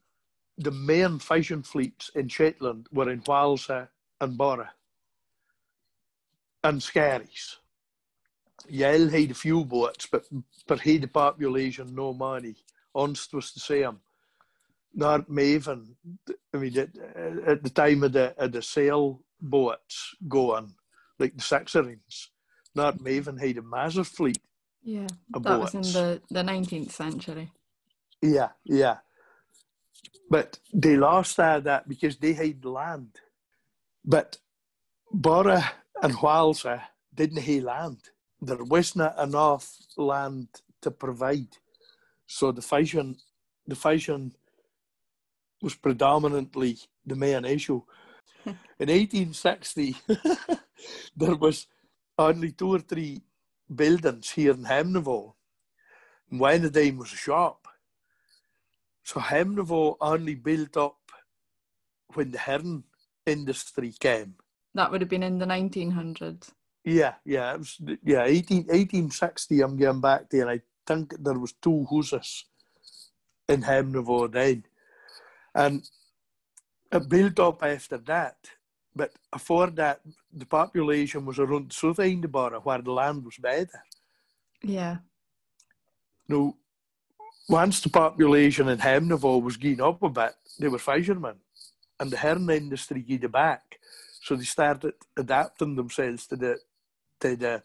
the 0.58 0.72
main 0.72 1.18
fishing 1.20 1.62
fleets 1.64 2.10
in 2.14 2.28
Shetland 2.28 2.88
were 2.92 3.10
in 3.10 3.22
Whalsay 3.22 3.88
and 4.20 4.38
Burra 4.38 4.72
and 6.64 6.82
Skerries. 6.82 7.58
Yell 8.68 9.08
had 9.10 9.30
a 9.32 9.34
few 9.34 9.64
boats, 9.64 10.06
but 10.10 10.24
per 10.66 10.76
head 10.76 11.12
population, 11.12 11.94
no 11.94 12.14
money. 12.14 12.56
Unst 12.96 13.34
was 13.34 13.52
the 13.52 13.60
same. 13.60 14.00
Northmavine. 14.98 15.94
I 16.52 16.56
mean, 16.56 16.78
at, 16.78 16.90
at 17.46 17.62
the 17.62 17.70
time 17.70 18.02
of 18.02 18.12
the 18.12 18.34
of 18.36 18.52
the 18.52 18.62
sail 18.62 19.22
boats 19.40 20.14
going, 20.26 20.74
like 21.18 21.36
the 21.36 21.42
sixareens, 21.42 22.28
not 22.74 22.98
Maven 22.98 23.40
had 23.40 23.58
a 23.58 23.62
massive 23.62 24.08
fleet. 24.08 24.38
Yeah, 24.82 25.06
that 25.30 25.60
was 25.60 25.74
in 25.74 25.82
the, 25.82 26.22
the 26.30 26.42
19th 26.42 26.92
century. 26.92 27.52
Yeah, 28.22 28.50
yeah. 28.64 28.98
But 30.30 30.58
they 30.72 30.96
lost 30.96 31.38
all 31.40 31.60
that 31.60 31.88
because 31.88 32.16
they 32.16 32.32
had 32.32 32.64
land. 32.64 33.10
But 34.04 34.38
Burra 35.12 35.72
and 36.02 36.14
Whalsay 36.14 36.80
didn't 37.14 37.42
have 37.42 37.62
land. 37.62 37.98
There 38.40 38.64
wasn't 38.64 39.18
enough 39.18 39.76
land 39.96 40.48
to 40.82 40.90
provide. 40.90 41.56
So 42.26 42.52
the 42.52 42.62
fishing, 42.62 43.16
the 43.66 43.74
fishing 43.74 44.32
was 45.62 45.74
predominantly 45.74 46.78
the 47.06 47.16
main 47.16 47.44
issue. 47.44 47.82
In 48.46 48.88
1860, 48.88 49.96
there 51.16 51.34
was 51.36 51.66
only 52.18 52.52
two 52.52 52.74
or 52.74 52.80
three 52.80 53.22
buildings 53.74 54.30
here 54.30 54.52
in 54.52 54.64
Hamnavoe. 54.64 55.34
And 56.30 56.40
one 56.40 56.64
of 56.64 56.72
them 56.72 56.98
was 56.98 57.12
a 57.12 57.16
shop. 57.16 57.66
So 59.04 59.20
Hamnavoe 59.20 59.96
only 60.00 60.34
built 60.34 60.76
up 60.76 60.98
when 62.14 62.30
the 62.30 62.38
herring 62.38 62.84
industry 63.26 63.94
came. 63.98 64.34
That 64.74 64.90
would 64.90 65.00
have 65.00 65.10
been 65.10 65.22
in 65.22 65.38
the 65.38 65.46
1900s. 65.46 66.50
Yeah, 66.84 67.14
yeah, 67.24 67.54
it 67.54 67.58
was, 67.58 67.80
yeah, 68.04 68.24
18, 68.24 68.58
1860 68.58 69.60
I'm 69.60 69.76
going 69.76 70.00
back 70.00 70.30
there. 70.30 70.48
I 70.48 70.60
think 70.86 71.14
there 71.18 71.38
was 71.38 71.52
two 71.52 71.86
houses 71.90 72.44
in 73.48 73.62
Hamnavoe 73.62 74.32
then. 74.32 74.64
And 75.58 75.82
it 76.92 77.08
built 77.08 77.40
up 77.40 77.64
after 77.64 77.98
that. 77.98 78.36
But 78.94 79.12
before 79.32 79.70
that, 79.70 80.00
the 80.32 80.46
population 80.46 81.26
was 81.26 81.38
around 81.40 81.72
south 81.72 82.00
Burra 82.30 82.60
where 82.60 82.82
the 82.82 82.92
land 82.92 83.24
was 83.24 83.36
better. 83.38 83.82
Yeah, 84.62 84.98
Now, 86.28 86.54
once 87.48 87.80
the 87.80 87.90
population 87.90 88.68
in 88.68 88.78
Hamnavoe 88.78 89.42
was 89.42 89.56
getting 89.56 89.80
up 89.80 90.02
a 90.02 90.08
bit, 90.08 90.34
they 90.58 90.68
were 90.68 90.78
fishermen, 90.78 91.36
and 91.98 92.10
the 92.10 92.16
herring 92.16 92.50
industry 92.50 93.02
gave 93.02 93.30
back. 93.32 93.78
So 94.22 94.36
they 94.36 94.44
started 94.44 94.94
adapting 95.16 95.76
themselves 95.76 96.26
to 96.28 96.36
the 96.36 96.58
to 97.20 97.36
the 97.36 97.62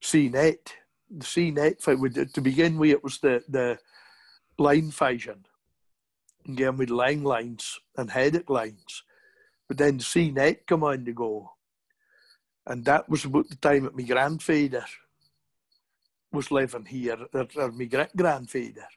sea 0.00 0.28
net. 0.28 0.74
The 1.10 1.26
sea 1.26 1.50
net 1.50 1.80
to 1.80 2.40
begin 2.40 2.78
with, 2.78 2.90
it 2.90 3.04
was 3.04 3.18
the 3.18 3.42
the 3.48 3.78
line 4.58 4.90
fishing, 4.90 5.44
and 6.46 6.78
with 6.78 6.90
line 6.90 7.22
lines 7.22 7.78
and 7.96 8.10
headed 8.10 8.48
lines. 8.48 9.02
But 9.68 9.78
then 9.78 9.98
the 9.98 10.04
sea 10.04 10.30
net 10.30 10.66
come 10.66 10.84
on 10.84 11.04
to 11.04 11.12
go, 11.12 11.52
and 12.66 12.84
that 12.84 13.08
was 13.08 13.24
about 13.24 13.48
the 13.48 13.56
time 13.56 13.84
that 13.84 13.96
my 13.96 14.02
grandfather 14.02 14.84
was 16.32 16.50
living 16.50 16.86
here, 16.86 17.18
or, 17.32 17.46
or 17.56 17.72
my 17.72 17.84
great 17.84 18.16
grandfather. 18.16 18.88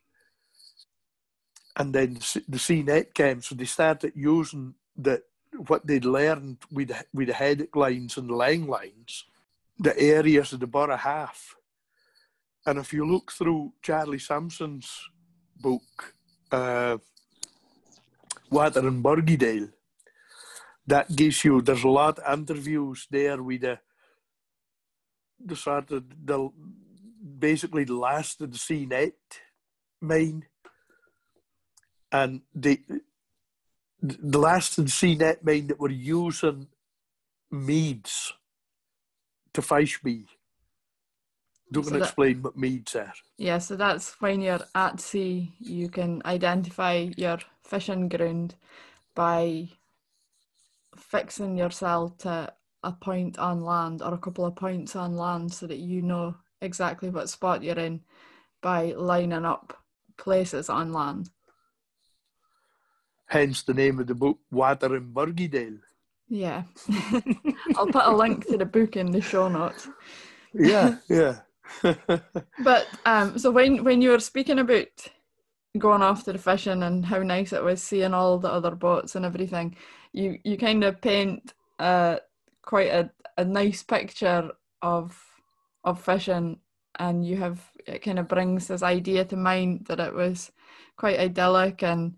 And 1.76 1.94
then 1.94 2.14
the 2.14 2.44
the 2.48 2.58
CNET 2.58 3.14
came, 3.14 3.42
so 3.42 3.56
they 3.56 3.66
started 3.66 4.14
using 4.16 4.76
the 4.96 5.22
what 5.68 5.86
they'd 5.86 6.06
learned 6.06 6.58
with 6.72 6.92
with 7.14 7.28
the 7.28 7.34
headache 7.34 7.76
lines 7.76 8.18
and 8.18 8.30
the 8.30 8.36
line 8.36 8.68
lines, 8.68 9.26
the 9.78 9.98
areas 10.00 10.54
of 10.54 10.62
the 10.62 10.68
Burra 10.68 10.98
Haaf. 10.98 11.56
And 12.66 12.80
if 12.80 12.94
you 12.94 13.06
look 13.06 13.32
through 13.32 13.74
Charlie 13.82 14.20
Sampson's 14.20 14.90
book, 15.58 16.16
uh, 16.52 16.98
Water 18.56 18.88
in 18.88 19.04
Burgedale, 19.04 19.72
that 20.88 21.14
gives 21.14 21.44
you, 21.44 21.62
there's 21.62 21.84
a 21.84 21.90
lot 21.90 22.20
of 22.20 22.40
interviews 22.40 23.08
there 23.12 23.42
with 23.44 23.62
the, 23.62 23.80
the 25.44 25.56
sort 25.56 25.92
of, 25.92 26.04
the, 26.24 26.50
basically 27.48 27.84
the 27.84 27.96
last 27.96 28.42
of 28.42 28.52
the 28.52 28.58
CNET 28.58 29.14
main. 30.02 30.46
And 32.12 32.42
the, 32.54 32.80
the 34.02 34.40
last 34.40 34.78
of 34.78 34.86
the 34.86 34.92
CNET 34.92 35.44
main 35.44 35.68
that 35.68 35.80
were 35.80 35.90
using 35.90 36.68
meads 37.52 38.34
to 39.54 39.62
fish 39.62 40.02
me. 40.04 40.28
Do 41.76 41.90
So 41.90 41.98
explain 41.98 42.42
what 42.42 42.58
meads 42.58 42.96
are. 42.96 43.14
yeah. 43.38 43.58
So 43.58 43.76
that's 43.76 44.20
when 44.22 44.42
you're 44.42 44.66
at 44.74 45.00
sea, 45.00 45.54
you 45.60 45.90
can 45.90 46.22
identify 46.26 47.10
your 47.18 47.40
fishing 47.64 48.10
ground 48.10 48.56
by 49.14 49.70
fixing 50.96 51.58
yourself 51.58 52.18
to 52.20 52.54
a 52.84 52.92
point 52.92 53.38
on 53.40 53.62
land 53.64 54.02
or 54.02 54.14
a 54.14 54.18
couple 54.18 54.46
of 54.46 54.56
points 54.56 54.96
on 54.96 55.18
land 55.18 55.52
so 55.52 55.68
that 55.68 55.80
you 55.80 56.02
know 56.02 56.36
exactly 56.62 57.10
what 57.10 57.30
spot 57.30 57.64
you're 57.64 57.80
in 57.80 58.02
by 58.62 58.94
lining 58.94 59.46
up 59.46 59.78
places 60.18 60.70
on 60.70 60.94
land. 60.94 61.30
Hence 63.28 63.64
the 63.64 63.74
name 63.74 64.00
of 64.00 64.08
the 64.08 64.16
book, 64.16 64.40
Water 64.52 64.96
in 64.96 65.12
Burgedale. 65.12 65.80
Yeah. 66.30 66.64
I'll 67.76 67.88
put 67.88 68.06
a 68.06 68.16
link 68.16 68.48
to 68.48 68.58
the 68.58 68.66
book 68.66 68.96
in 68.96 69.12
the 69.12 69.22
show 69.22 69.48
notes. 69.48 69.88
Yeah, 70.54 70.98
yeah. 71.10 71.40
but 72.64 72.88
um, 73.06 73.38
so 73.38 73.52
when 73.52 73.84
when 73.84 74.02
you 74.02 74.12
were 74.12 74.20
speaking 74.20 74.60
about 74.60 75.08
going 75.78 76.16
to 76.16 76.32
the 76.32 76.40
fishing 76.40 76.84
and 76.84 77.06
how 77.06 77.20
nice 77.20 77.52
it 77.52 77.64
was 77.64 77.82
seeing 77.82 78.14
all 78.14 78.38
the 78.38 78.52
other 78.52 78.72
boats 78.72 79.16
and 79.16 79.26
everything, 79.26 79.76
you 80.14 80.40
you 80.44 80.58
kind 80.58 80.84
of 80.84 81.02
paint 81.02 81.54
uh, 81.80 82.18
quite 82.62 82.90
a, 82.90 83.12
a 83.38 83.46
nice 83.46 83.84
picture 83.84 84.52
of 84.82 85.22
of 85.84 86.02
fishing, 86.02 86.60
and 87.00 87.26
you 87.26 87.38
have 87.38 87.72
it 87.86 88.00
kind 88.00 88.20
of 88.20 88.28
brings 88.28 88.68
this 88.68 88.84
idea 88.84 89.26
to 89.26 89.36
mind 89.36 89.86
that 89.88 90.00
it 90.00 90.14
was 90.14 90.52
quite 90.98 91.20
idyllic 91.20 91.84
and 91.84 92.16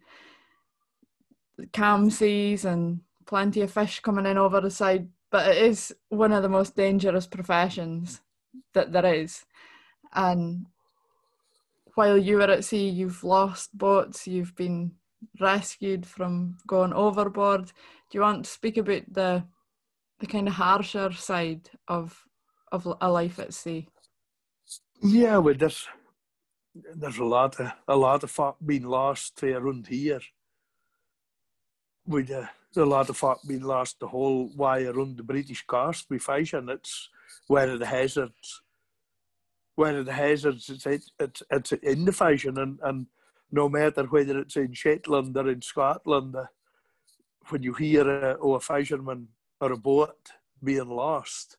calm 1.74 2.10
seas 2.10 2.64
and 2.64 3.02
plenty 3.26 3.62
of 3.62 3.72
fish 3.72 4.00
coming 4.00 4.26
in 4.26 4.38
over 4.38 4.62
the 4.62 4.72
side. 4.72 5.10
But 5.30 5.50
it 5.50 5.62
is 5.62 5.94
one 6.10 6.32
of 6.32 6.42
the 6.42 6.50
most 6.50 6.76
dangerous 6.76 7.28
professions 7.28 8.22
that 8.74 8.92
there 8.92 9.14
is, 9.14 9.46
and 10.14 10.68
while 11.96 12.18
you 12.18 12.38
were 12.38 12.44
at 12.44 12.64
sea, 12.64 12.88
you've 12.88 13.24
lost 13.24 13.76
boats, 13.76 14.28
you've 14.28 14.56
been 14.56 14.92
rescued 15.40 16.06
from 16.06 16.58
going 16.68 16.94
overboard. 16.94 17.66
Do 17.66 18.18
you 18.18 18.22
want 18.22 18.46
to 18.46 18.52
speak 18.52 18.78
about 18.78 19.12
the 19.12 19.44
the 20.20 20.28
kind 20.28 20.48
of 20.48 20.54
harsher 20.56 21.12
side 21.14 21.70
of 21.88 22.26
of 22.72 22.88
a 23.02 23.10
life 23.10 23.40
at 23.40 23.54
sea? 23.54 23.88
Yeah, 25.02 25.38
well, 25.38 25.56
there's 25.56 25.88
there's 26.96 27.18
a 27.18 27.26
lot 27.26 27.60
of 27.60 27.72
a 27.88 27.96
lot 27.96 28.24
of 28.24 28.32
folk 28.32 28.58
being 28.64 28.84
lost 28.84 29.42
around 29.44 29.88
here. 29.88 30.22
With 32.06 32.32
uh, 32.32 32.46
a 32.76 32.86
lot 32.86 33.10
of 33.10 33.18
folk 33.18 33.40
being 33.48 33.64
lost 33.64 34.00
the 34.00 34.08
whole 34.08 34.50
way 34.56 34.86
around 34.86 35.18
the 35.18 35.24
British 35.24 35.66
coast 35.66 36.06
we 36.10 36.20
fish, 36.20 36.54
and 36.54 36.70
it's 36.70 37.10
one 37.48 37.70
of 37.70 37.80
the 37.80 37.86
hazards 37.86 38.62
one 39.76 39.96
of 39.96 40.06
the 40.06 40.14
hazards 40.14 40.70
it's, 40.70 41.12
it's, 41.20 41.44
it's 41.52 41.72
in 41.72 42.06
the 42.06 42.12
fashion 42.12 42.58
and, 42.58 42.80
and 42.84 43.08
no 43.52 43.70
matter 43.70 44.04
whether 44.04 44.40
it's 44.40 44.56
in 44.56 44.74
Shetland 44.74 45.36
or 45.38 45.50
in 45.50 45.62
Scotland, 45.62 46.36
uh, 46.36 46.46
when 47.50 47.64
you 47.64 47.74
hear 47.74 48.10
a, 48.10 48.38
oh, 48.42 48.56
a 48.56 48.60
fisherman 48.60 49.30
or 49.62 49.72
a 49.72 49.78
boat 49.78 50.32
being 50.64 50.90
lost, 50.90 51.58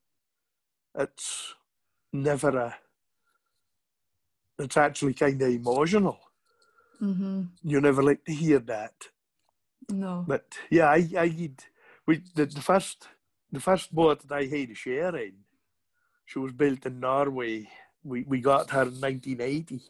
it's 0.94 1.54
never 2.12 2.56
a, 2.58 2.76
it's 4.58 4.76
actually 4.76 5.14
kind 5.14 5.40
of 5.40 5.48
emotional. 5.48 6.18
Mm-hmm. 7.00 7.42
You 7.62 7.80
never 7.80 8.02
like 8.02 8.24
to 8.24 8.32
hear 8.32 8.58
that. 8.60 8.94
No. 9.88 10.24
But 10.26 10.58
yeah, 10.70 10.88
I, 10.88 11.08
I 11.16 11.50
we, 12.06 12.22
the, 12.34 12.46
the 12.46 12.60
first, 12.60 13.08
the 13.50 13.60
first 13.60 13.94
boat 13.94 14.26
that 14.26 14.34
I 14.34 14.44
had 14.44 14.70
a 14.70 14.74
share 14.74 15.16
in, 15.16 15.32
she 16.28 16.38
was 16.38 16.52
built 16.52 16.84
in 16.86 17.00
Norway 17.00 17.68
we, 18.04 18.24
we 18.26 18.40
got 18.40 18.70
her 18.70 18.82
in 18.82 19.00
1980. 19.00 19.80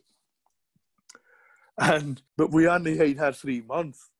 And 1.80 2.20
but 2.36 2.50
we 2.50 2.66
only 2.66 2.96
had 2.96 3.18
her 3.18 3.32
three 3.32 3.60
months 3.60 4.10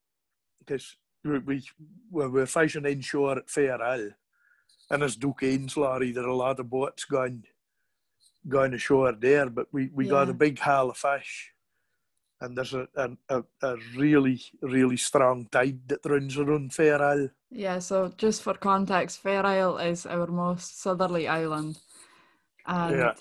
because 0.61 0.96
we, 1.24 1.38
we, 1.40 1.64
we 2.11 2.28
were 2.28 2.46
fishing 2.46 2.87
inshore 2.87 3.38
at 3.38 3.50
Fair 3.50 3.83
Isle. 3.83 4.11
And 4.90 5.02
as 5.02 5.16
Duke 5.16 5.42
Ainslarry, 5.42 6.14
there 6.14 6.24
are 6.24 6.28
a 6.28 6.37
lot 6.37 6.61
of 6.61 6.70
boats 6.70 7.04
going 7.04 7.44
going 8.48 8.74
ashore 8.74 9.12
there, 9.12 9.50
but 9.50 9.66
we, 9.72 9.90
we 9.92 10.07
yeah. 10.07 10.11
got 10.11 10.28
a 10.31 10.35
big 10.35 10.59
haul 10.61 10.90
of 10.90 10.96
fish. 10.96 11.52
And 12.40 12.57
there's 12.57 12.72
a, 12.72 12.87
a, 13.28 13.42
a, 13.62 13.76
really, 13.96 14.40
really 14.62 14.96
strong 14.96 15.48
tide 15.50 15.81
that 15.88 16.07
runs 16.07 16.38
around 16.38 16.72
Fair 16.72 17.02
Isle. 17.02 17.31
Yeah, 17.50 17.81
so 17.81 18.12
just 18.16 18.42
for 18.42 18.54
context, 18.54 19.20
Fair 19.20 19.44
Isle 19.44 19.78
is 19.78 20.07
our 20.07 20.28
most 20.28 20.81
southerly 20.81 21.26
island. 21.26 21.81
And 22.68 22.96
yeah 22.96 23.12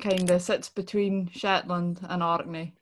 kind 0.00 0.30
of 0.30 0.42
sits 0.42 0.68
between 0.68 1.28
Shetland 1.32 2.00
and 2.08 2.22
Orkney. 2.22 2.74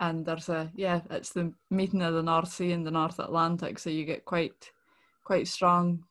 And 0.00 0.24
there's 0.24 0.48
a 0.48 0.70
yeah, 0.76 1.00
it's 1.10 1.30
the 1.30 1.52
meeting 1.70 2.02
of 2.02 2.14
the 2.14 2.22
North 2.22 2.52
Sea 2.52 2.72
and 2.72 2.86
the 2.86 2.90
North 2.90 3.18
Atlantic, 3.18 3.78
so 3.78 3.90
you 3.90 4.04
get 4.04 4.24
quite 4.24 4.70
quite 5.24 5.48
strong 5.48 6.04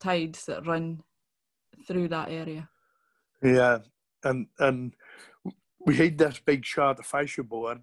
tides 0.00 0.44
that 0.46 0.66
run 0.66 1.02
through 1.86 2.08
that 2.08 2.30
area. 2.30 2.68
Yeah, 3.42 3.78
and 4.22 4.48
and 4.58 4.94
we 5.86 5.96
had 5.96 6.18
this 6.18 6.40
big 6.44 6.64
shot 6.64 6.98
of 6.98 7.06
fish 7.06 7.38
aboard, 7.38 7.82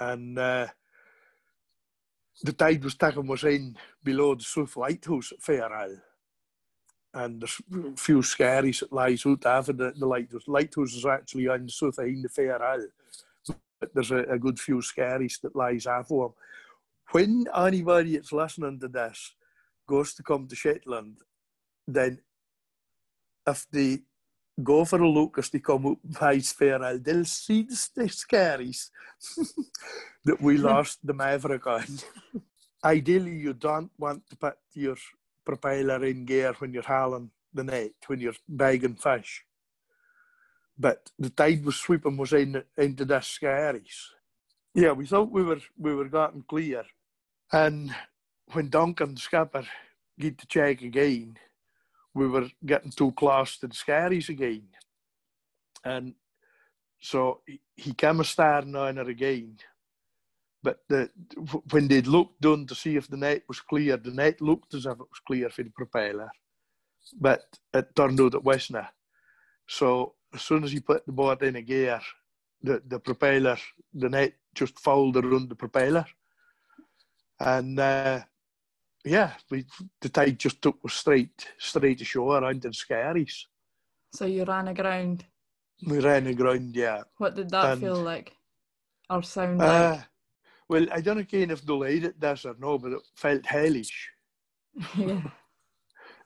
and 0.00 0.36
uh, 0.36 0.66
the 2.42 2.52
tide 2.52 2.82
was 2.82 2.96
taking 2.96 3.30
us 3.30 3.44
in 3.44 3.76
below 4.02 4.34
the 4.34 4.42
South 4.42 4.76
Lighthouse 4.76 5.30
at 5.30 5.42
Fair 5.42 5.72
Isle 5.72 6.02
and 7.14 7.40
there's 7.40 7.60
a 7.72 7.96
few 7.96 8.22
skerries 8.22 8.80
that 8.80 8.92
lies 8.92 9.24
out 9.26 9.44
after 9.46 9.72
the, 9.72 9.92
the 9.96 10.06
lighthouse. 10.06 10.44
The 10.44 10.52
lighthouse 10.52 10.94
is 10.94 11.06
actually 11.06 11.48
on 11.48 11.66
the 11.66 11.72
south 11.72 11.98
end 11.98 12.24
of 12.24 12.32
Fair 12.32 12.62
Isle, 12.62 12.88
but 13.80 13.94
there's 13.94 14.10
a, 14.10 14.18
a, 14.18 14.38
good 14.38 14.58
few 14.58 14.82
skerries 14.82 15.38
that 15.42 15.56
lies 15.56 15.86
after 15.86 16.14
them. 16.14 16.32
When 17.12 17.46
anybody 17.56 18.16
that's 18.16 18.32
listening 18.32 18.78
to 18.80 18.88
this 18.88 19.34
goes 19.86 20.14
to 20.14 20.22
come 20.22 20.46
to 20.48 20.56
Shetland, 20.56 21.18
then 21.86 22.20
if 23.46 23.66
they 23.72 24.00
go 24.62 24.84
for 24.84 25.00
a 25.00 25.08
look 25.08 25.38
as 25.38 25.48
they 25.48 25.60
come 25.60 25.86
up 25.86 25.98
by 26.20 26.38
Fair 26.40 26.82
Isle, 26.82 26.98
they'll 26.98 27.24
see 27.24 27.62
the, 27.62 27.88
the 27.96 28.08
skerries 28.08 28.90
that 30.24 30.40
we 30.40 30.58
lost 30.58 30.98
the 31.02 31.14
Maverick 31.14 31.66
on. 31.66 31.86
Ideally, 32.84 33.36
you 33.36 33.54
don't 33.54 33.90
want 33.98 34.28
to 34.28 34.36
put 34.36 34.56
your 34.74 34.96
propeller 35.48 36.04
in 36.04 36.26
gear 36.26 36.52
when 36.58 36.74
you're 36.74 36.82
hauling 36.82 37.30
the 37.54 37.64
net, 37.64 37.92
when 38.06 38.20
you're 38.20 38.34
bagging 38.46 38.96
fish. 38.96 39.44
But 40.78 41.10
the 41.18 41.30
tide 41.30 41.64
was 41.64 41.76
sweeping 41.76 42.20
us 42.20 42.32
in, 42.34 42.62
into 42.76 43.06
the 43.06 43.20
skerries. 43.20 44.10
Yeah, 44.74 44.92
we 44.92 45.06
thought 45.06 45.32
we 45.32 45.42
were 45.42 45.62
we 45.78 45.94
were 45.94 46.10
getting 46.10 46.44
clear. 46.46 46.84
And 47.50 47.94
when 48.52 48.68
Duncan, 48.68 49.14
the 49.14 49.20
skipper, 49.20 49.64
get 50.20 50.36
to 50.38 50.46
check 50.46 50.82
again, 50.82 51.38
we 52.14 52.28
were 52.28 52.50
getting 52.64 52.90
too 52.90 53.12
close 53.12 53.56
to 53.58 53.68
the 53.68 53.74
skerries 53.74 54.28
again. 54.28 54.68
And 55.82 56.14
so 57.00 57.40
he 57.74 57.94
came 57.94 58.20
a 58.20 58.24
staring 58.24 58.76
on 58.76 58.96
her 58.96 59.08
again 59.08 59.56
but 60.62 60.80
the, 60.88 61.10
when 61.70 61.88
they 61.88 62.02
looked 62.02 62.40
down 62.40 62.66
to 62.66 62.74
see 62.74 62.96
if 62.96 63.08
the 63.08 63.16
net 63.16 63.42
was 63.48 63.60
clear, 63.60 63.96
the 63.96 64.10
net 64.10 64.40
looked 64.40 64.74
as 64.74 64.86
if 64.86 64.92
it 64.92 64.98
was 64.98 65.20
clear 65.26 65.48
for 65.50 65.62
the 65.62 65.70
propeller, 65.70 66.30
but 67.20 67.42
it 67.72 67.94
turned 67.94 68.20
out 68.20 68.34
it 68.34 68.44
wasn't. 68.44 68.84
So 69.66 70.14
as 70.34 70.42
soon 70.42 70.64
as 70.64 70.72
he 70.72 70.80
put 70.80 71.06
the 71.06 71.12
boat 71.12 71.42
in 71.42 71.56
a 71.56 71.62
gear, 71.62 72.00
the, 72.62 72.82
the 72.86 72.98
propeller, 72.98 73.56
the 73.94 74.08
net 74.08 74.34
just 74.54 74.78
fouled 74.80 75.16
around 75.16 75.48
the 75.48 75.54
propeller. 75.54 76.04
And 77.38 77.78
uh, 77.78 78.20
yeah, 79.04 79.34
we, 79.50 79.64
the 80.00 80.08
tide 80.08 80.38
just 80.38 80.60
took 80.60 80.78
us 80.84 80.94
straight, 80.94 81.48
straight 81.58 82.00
ashore 82.00 82.44
onto 82.44 82.68
the 82.68 82.74
skerries. 82.74 83.46
So 84.12 84.26
you 84.26 84.44
ran 84.44 84.68
aground? 84.68 85.24
We 85.86 86.00
ran 86.00 86.26
aground, 86.26 86.74
yeah. 86.74 87.02
What 87.18 87.36
did 87.36 87.50
that 87.50 87.72
and, 87.72 87.80
feel 87.80 88.02
like? 88.02 88.32
Or 89.08 89.22
sound 89.22 89.62
uh, 89.62 89.90
like? 89.90 90.00
Well, 90.68 90.86
I 90.92 91.00
don't 91.00 91.16
know 91.16 91.24
if 91.30 91.64
delayed 91.64 92.04
it 92.04 92.20
this 92.20 92.44
or 92.44 92.54
no, 92.58 92.78
but 92.78 92.92
it 92.92 93.00
felt 93.16 93.46
hellish. 93.46 94.10
Yeah. 94.96 95.20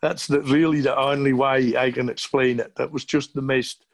That's 0.02 0.26
the, 0.26 0.40
really 0.40 0.80
the 0.80 0.98
only 0.98 1.32
way 1.32 1.76
I 1.76 1.92
can 1.92 2.08
explain 2.08 2.58
it. 2.58 2.74
That 2.74 2.90
was 2.90 3.04
just 3.04 3.34
the 3.34 3.42
most 3.42 3.86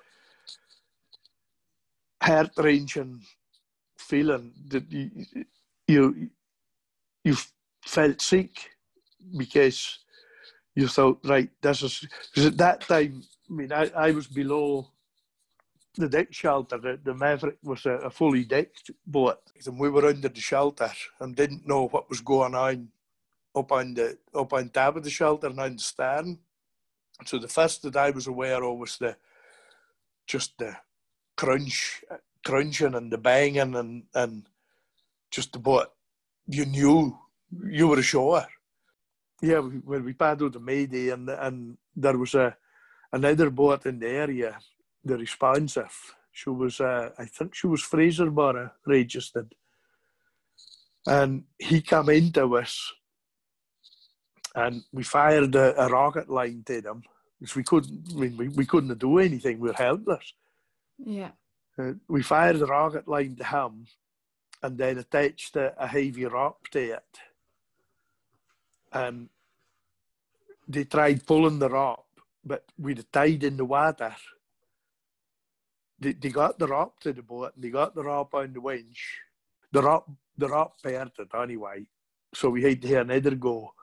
heart 2.23 2.51
wrenching 2.57 3.21
feeling 3.99 4.53
that 4.69 4.91
you, 4.91 5.11
you 5.87 6.31
you 7.25 7.37
felt 7.85 8.23
sick 8.23 8.71
because 9.37 9.99
you 10.75 10.89
thought, 10.89 11.21
right, 11.25 11.51
this 11.61 11.83
is 11.83 12.07
because 12.31 12.47
at 12.47 12.57
that 12.57 12.81
time, 12.83 13.23
I 13.51 13.53
mean, 13.53 13.73
I, 13.73 13.91
I 13.95 14.11
was 14.13 14.27
below 14.27 14.89
the 15.99 16.09
deck 16.09 16.33
shelter, 16.33 16.79
the, 16.79 16.99
the 17.03 17.15
Maverick 17.15 17.59
was 17.63 17.85
a, 17.85 17.93
a, 17.93 18.11
fully 18.11 18.45
decked 18.45 18.91
boat, 19.07 19.41
and 19.67 19.79
we 19.79 19.91
were 19.91 20.07
under 20.07 20.29
the 20.29 20.41
shelter 20.41 20.91
and 21.21 21.35
didn't 21.35 21.67
know 21.67 21.89
what 21.89 22.09
was 22.09 22.21
going 22.21 22.55
on 22.55 22.89
up 23.57 23.73
on 23.73 23.95
the 23.95 24.17
up 24.35 24.53
on 24.53 24.71
top 24.71 24.97
of 24.97 25.05
the 25.05 25.11
shelter 25.11 25.49
and 25.49 25.61
on 25.61 25.73
the 25.73 25.83
stern. 25.83 26.39
So 27.25 27.39
the 27.39 27.49
first 27.49 27.83
that 27.83 27.97
I 27.97 28.11
was 28.11 28.29
aware 28.29 28.63
of 28.63 28.79
was 28.79 28.97
the 28.99 29.17
just 30.27 30.57
the 30.59 30.77
crunch, 31.37 32.05
crunching 32.45 32.95
and 32.95 33.11
the 33.11 33.19
banging 33.19 33.75
and 33.75 34.05
and 34.15 34.49
just 35.31 35.53
the 35.53 35.59
boat. 35.59 35.89
You 36.47 36.65
knew 36.65 37.19
you 37.67 37.89
were 37.89 37.99
ashore. 37.99 38.47
Yeah, 39.43 39.61
we, 39.61 39.79
when 39.79 40.05
we 40.05 40.13
paddled 40.13 40.53
the 40.53 40.61
Mayday 40.61 41.11
and 41.11 41.29
and 41.29 41.77
there 41.97 42.17
was 42.17 42.35
a 42.35 42.57
another 43.13 43.51
boat 43.51 43.87
in 43.87 43.99
the 43.99 44.09
area 44.09 44.59
the 45.09 45.17
responsive. 45.17 46.15
She 46.33 46.51
was, 46.51 46.81
uh, 46.81 47.11
I 47.19 47.25
think 47.25 47.55
she 47.55 47.67
was 47.67 47.83
Fraser 47.83 48.27
Fraserburgh 48.27 48.71
registered. 48.87 49.55
And 51.07 51.45
he 51.59 51.81
came 51.81 52.11
into 52.11 52.57
us 52.57 52.93
and 54.55 54.83
we 54.93 55.03
fired 55.03 55.55
a, 55.55 55.85
a 55.85 55.89
rocket 55.89 56.29
line 56.29 56.63
to 56.67 56.81
them 56.81 57.03
because 57.41 57.57
we 57.57 57.65
couldn't, 57.65 58.09
I 58.11 58.15
mean, 58.15 58.37
we, 58.37 58.49
we 58.49 58.67
couldn't 58.67 58.99
do 58.99 59.19
anything. 59.19 59.59
We 59.59 59.69
were 59.69 59.75
helpless. 59.75 60.35
Yeah. 60.99 61.31
Uh, 61.79 61.93
we 62.09 62.23
fired 62.23 62.61
a 62.61 62.67
rocket 62.67 63.09
line 63.09 63.37
to 63.37 63.45
him 63.45 63.87
and 64.63 64.77
then 64.77 64.99
attached 64.99 65.57
a, 65.57 65.75
a 65.83 65.87
heavy 65.87 66.25
rope 66.25 66.69
to 66.73 66.81
it. 66.81 67.19
And 68.93 69.29
they 70.67 70.85
tried 70.85 71.27
pulling 71.27 71.59
the 71.59 71.71
rope, 71.71 72.07
but 72.45 72.65
the 72.95 73.05
tide 73.05 73.45
in 73.45 73.57
the 73.57 73.65
water, 73.65 74.15
they, 76.01 76.13
they 76.13 76.29
got 76.29 76.59
the 76.59 76.67
rope 76.67 77.01
to 77.01 77.13
the 77.13 77.23
boat 77.23 77.53
and 77.55 77.65
they 77.65 77.71
got 77.71 77.95
the 77.95 78.03
rope 78.03 78.35
on 78.35 78.53
the 78.53 78.61
winch. 78.61 79.21
The 79.73 79.83
rope, 79.83 80.09
the 80.37 80.49
rope 80.49 80.75
parted 80.83 81.29
anyway, 81.35 81.87
so 82.35 82.51
we 82.51 82.63
had 82.63 82.81
to 82.83 82.89
have 82.89 83.11
another 83.11 83.35
go. 83.35 83.75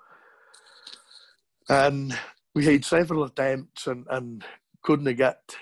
And 1.69 2.17
we 2.53 2.65
had 2.65 2.85
several 2.85 3.23
attempts 3.25 3.87
and, 3.87 4.05
and 4.09 4.43
couldn't 4.81 5.15
get 5.15 5.55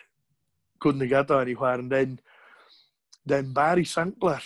couldn't 0.80 1.08
get 1.08 1.32
anywhere. 1.32 1.76
And 1.76 1.92
then 1.92 2.20
then 3.26 3.54
Barry 3.54 3.86
Sinclair 3.86 4.42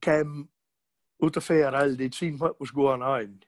came 0.00 0.48
out 1.22 1.36
of 1.36 1.44
Fair 1.44 1.74
Isle. 1.74 1.96
They'd 1.96 2.14
seen 2.14 2.38
what 2.38 2.58
was 2.58 2.70
going 2.70 3.02
on. 3.02 3.40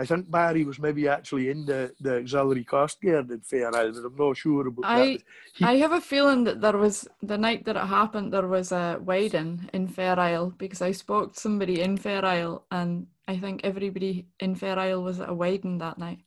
I 0.00 0.04
think 0.04 0.30
Barry 0.30 0.64
was 0.64 0.78
maybe 0.78 1.08
actually 1.08 1.50
in 1.50 1.64
the, 1.66 1.92
the 2.00 2.18
auxiliary 2.18 2.62
coast 2.62 3.00
guard 3.02 3.30
in 3.30 3.40
Fair 3.40 3.74
Isle, 3.74 4.06
I'm 4.06 4.16
not 4.16 4.36
sure 4.36 4.68
about 4.68 4.84
I, 4.84 4.98
that. 4.98 5.22
He, 5.54 5.64
I 5.64 5.76
have 5.78 5.90
a 5.92 6.00
feeling 6.00 6.44
that 6.44 6.60
there 6.60 6.76
was 6.76 7.08
the 7.20 7.36
night 7.36 7.64
that 7.64 7.76
it 7.76 7.86
happened 7.86 8.32
there 8.32 8.46
was 8.46 8.70
a 8.70 9.00
wedding 9.02 9.68
in 9.72 9.88
Fair 9.88 10.18
Isle 10.18 10.54
because 10.56 10.82
I 10.82 10.92
spoke 10.92 11.34
to 11.34 11.40
somebody 11.40 11.80
in 11.80 11.96
Fair 11.96 12.24
Isle 12.24 12.64
and 12.70 13.08
I 13.26 13.38
think 13.38 13.62
everybody 13.64 14.28
in 14.38 14.54
Fair 14.54 14.78
Isle 14.78 15.02
was 15.02 15.18
at 15.18 15.30
a 15.30 15.34
wedding 15.34 15.78
that 15.78 15.98
night. 15.98 16.20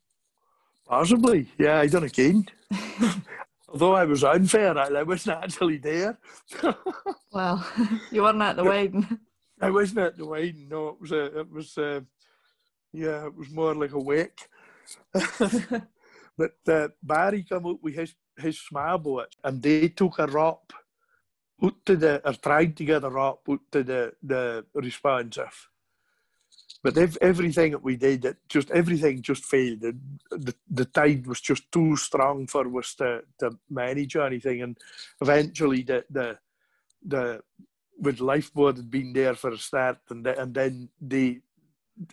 possibly, 0.85 1.49
yeah, 1.57 1.79
I 1.79 1.87
don't 1.87 2.17
know. 2.17 2.43
Although 3.69 3.95
I 3.95 4.03
was 4.03 4.25
on 4.25 4.47
Fair 4.47 4.77
Isle, 4.77 4.97
I 4.97 5.03
wasn't 5.03 5.43
actually 5.43 5.77
there. 5.77 6.17
Well, 7.33 7.65
you 8.11 8.23
weren't 8.23 8.41
at 8.41 8.57
the 8.57 8.63
wedding. 8.65 9.07
I 9.61 9.69
wasn't 9.69 9.99
at 9.99 10.17
the 10.17 10.25
wedding. 10.25 10.67
No, 10.69 10.89
it 10.89 10.99
was 10.99 11.11
a, 11.13 11.39
it 11.39 11.49
was, 11.49 11.77
uh, 11.77 12.01
yeah, 12.93 13.25
it 13.27 13.35
was 13.35 13.49
more 13.49 13.75
like 13.75 13.93
a 13.93 13.99
wake. 13.99 14.47
but 15.13 16.55
uh, 16.67 16.87
Barry 17.01 17.43
came 17.43 17.65
out 17.65 17.81
with 17.81 17.95
his 17.95 18.15
his 18.37 18.59
small 18.59 18.97
boat, 18.97 19.35
and 19.43 19.61
they 19.61 19.89
took 19.89 20.19
a 20.19 20.27
rope 20.27 20.73
out 21.63 21.85
to 21.85 21.95
the, 21.95 22.27
or 22.27 22.33
tried 22.33 22.75
to 22.77 22.85
get 22.85 23.03
a 23.03 23.09
rope 23.09 23.47
out 23.49 23.59
to 23.71 23.83
the 23.83 24.13
the 24.21 24.65
responsive. 24.73 25.67
But 26.83 26.97
ev- 26.97 27.17
everything 27.21 27.71
that 27.73 27.83
we 27.83 27.95
did, 27.95 28.25
it 28.25 28.37
just 28.49 28.71
everything 28.71 29.21
just 29.21 29.45
failed. 29.45 29.81
The, 29.81 29.97
the 30.31 30.55
the 30.69 30.85
tide 30.85 31.27
was 31.27 31.39
just 31.39 31.71
too 31.71 31.95
strong 31.95 32.47
for 32.47 32.65
us 32.79 32.95
to, 32.95 33.21
to 33.39 33.57
manage 33.69 34.15
anything, 34.15 34.63
and 34.63 34.77
eventually 35.21 35.83
the 35.83 36.03
the 36.09 36.39
the 37.05 37.41
with 37.99 38.19
lifeboat 38.19 38.77
had 38.77 38.89
been 38.89 39.13
there 39.13 39.35
for 39.35 39.51
a 39.51 39.57
start, 39.57 39.99
and 40.09 40.25
the, 40.25 40.41
and 40.41 40.53
then 40.55 40.89
the 40.99 41.39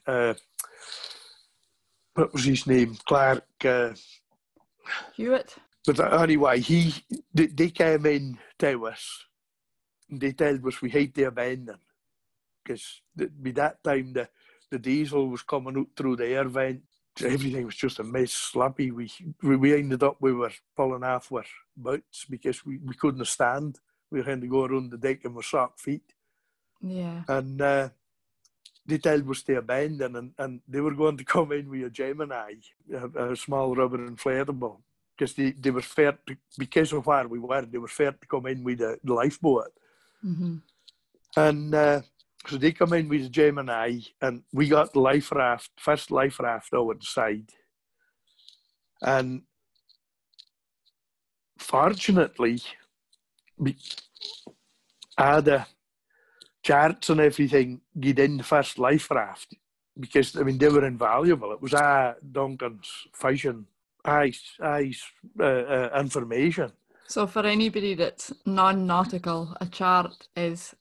uh, 0.07 0.35
what 2.15 2.33
was 2.33 2.45
his 2.45 2.67
name, 2.67 2.97
Clark. 3.07 3.45
Uh, 3.65 3.91
Hewitt. 5.17 5.55
but 5.87 6.01
anyway, 6.21 6.61
he 6.61 6.95
they, 7.33 7.47
they 7.47 7.71
came 7.71 8.07
in 8.07 8.39
to 8.59 8.87
us. 8.87 9.25
And 10.11 10.21
they 10.21 10.33
told 10.33 10.67
us 10.67 10.81
we 10.81 10.89
had 10.91 11.15
to 11.17 11.25
abandon 11.25 11.77
because 12.65 13.03
by 13.15 13.51
that 13.53 13.83
time 13.85 14.13
the 14.15 14.29
the 14.71 14.79
diesel 14.79 15.29
was 15.29 15.43
coming 15.43 15.77
out 15.79 15.89
through 15.97 16.17
the 16.17 16.27
air 16.27 16.49
vent. 16.49 16.83
Everything 17.25 17.67
was 17.67 17.75
just 17.75 17.99
a 17.99 18.05
mess, 18.05 18.33
sloppy. 18.33 18.91
We 18.91 19.11
we, 19.43 19.57
we 19.57 19.75
ended 19.75 20.03
up 20.03 20.17
we 20.21 20.33
were 20.33 20.53
pulling 20.77 21.03
off 21.05 21.31
our 21.33 21.45
boots 21.77 22.25
because 22.31 22.65
we, 22.65 22.79
we 22.79 22.95
couldn't 22.95 23.25
stand. 23.27 23.79
We 24.11 24.23
had 24.23 24.41
to 24.41 24.47
go 24.47 24.65
around 24.65 24.91
the 24.93 24.99
deck 24.99 25.25
in 25.25 25.35
our 25.37 25.43
sock 25.43 25.79
feet, 25.79 26.15
Yeah. 26.81 27.23
and 27.29 27.61
uh, 27.61 27.89
they 28.89 28.99
told 28.99 29.31
us 29.31 29.43
to 29.43 29.59
abandon, 29.59 30.17
and, 30.17 30.33
and 30.39 30.61
they 30.67 30.81
were 30.81 30.95
going 30.95 31.19
to 31.19 31.25
come 31.25 31.53
in 31.53 31.69
with 31.69 31.85
a 31.85 31.91
Gemini, 31.91 32.55
a, 32.93 33.33
a 33.33 33.37
small 33.37 33.77
rubber 33.77 33.99
inflatable, 33.99 34.79
because 35.17 35.35
they, 35.35 35.51
they 35.51 35.71
were 35.71 35.83
fair 35.83 36.19
to, 36.27 36.37
because 36.59 36.93
of 36.95 37.07
where 37.07 37.29
we 37.29 37.39
were. 37.39 37.67
They 37.67 37.79
were 37.79 37.89
fair 37.89 38.13
to 38.13 38.27
come 38.27 38.47
in 38.47 38.65
with 38.65 38.81
a 38.81 38.99
lifeboat. 39.05 39.73
hmm 40.23 40.57
And 41.37 41.75
uh, 41.75 42.01
so 42.47 42.57
they 42.57 42.73
come 42.73 42.95
in 42.95 43.09
with 43.11 43.25
the 43.25 43.29
Gemini, 43.29 44.01
and 44.23 44.43
we 44.53 44.69
got 44.69 44.95
the 44.95 45.01
life 45.01 45.31
raft, 45.33 45.71
first 45.79 46.11
life 46.11 46.41
raft 46.41 46.73
over 46.73 46.95
the 46.95 47.05
side. 47.05 47.51
And 49.03 49.43
fortunately, 51.59 52.63
we 53.59 53.77
had 55.19 55.45
the 55.45 55.67
charts 56.63 57.11
and 57.11 57.21
everything 57.21 57.81
get 57.99 58.19
in 58.19 58.39
the 58.39 58.45
first 58.45 58.79
life 58.79 59.11
raft 59.11 59.55
because 59.99 60.37
I 60.37 60.43
mean 60.43 60.59
they 60.59 60.69
were 60.69 60.87
invaluable. 60.87 61.53
It 61.53 61.61
was 61.61 61.75
uh, 61.75 62.15
Duncan's 62.33 62.91
fishing, 63.15 63.67
ice, 64.05 64.43
ice 64.61 65.03
uh, 65.39 65.45
uh, 65.45 65.91
information. 65.99 66.73
So 67.07 67.27
for 67.27 67.47
anybody 67.47 67.95
that's 67.95 68.33
non-nautical, 68.45 69.57
a 69.61 69.67
chart 69.67 70.29
is 70.37 70.75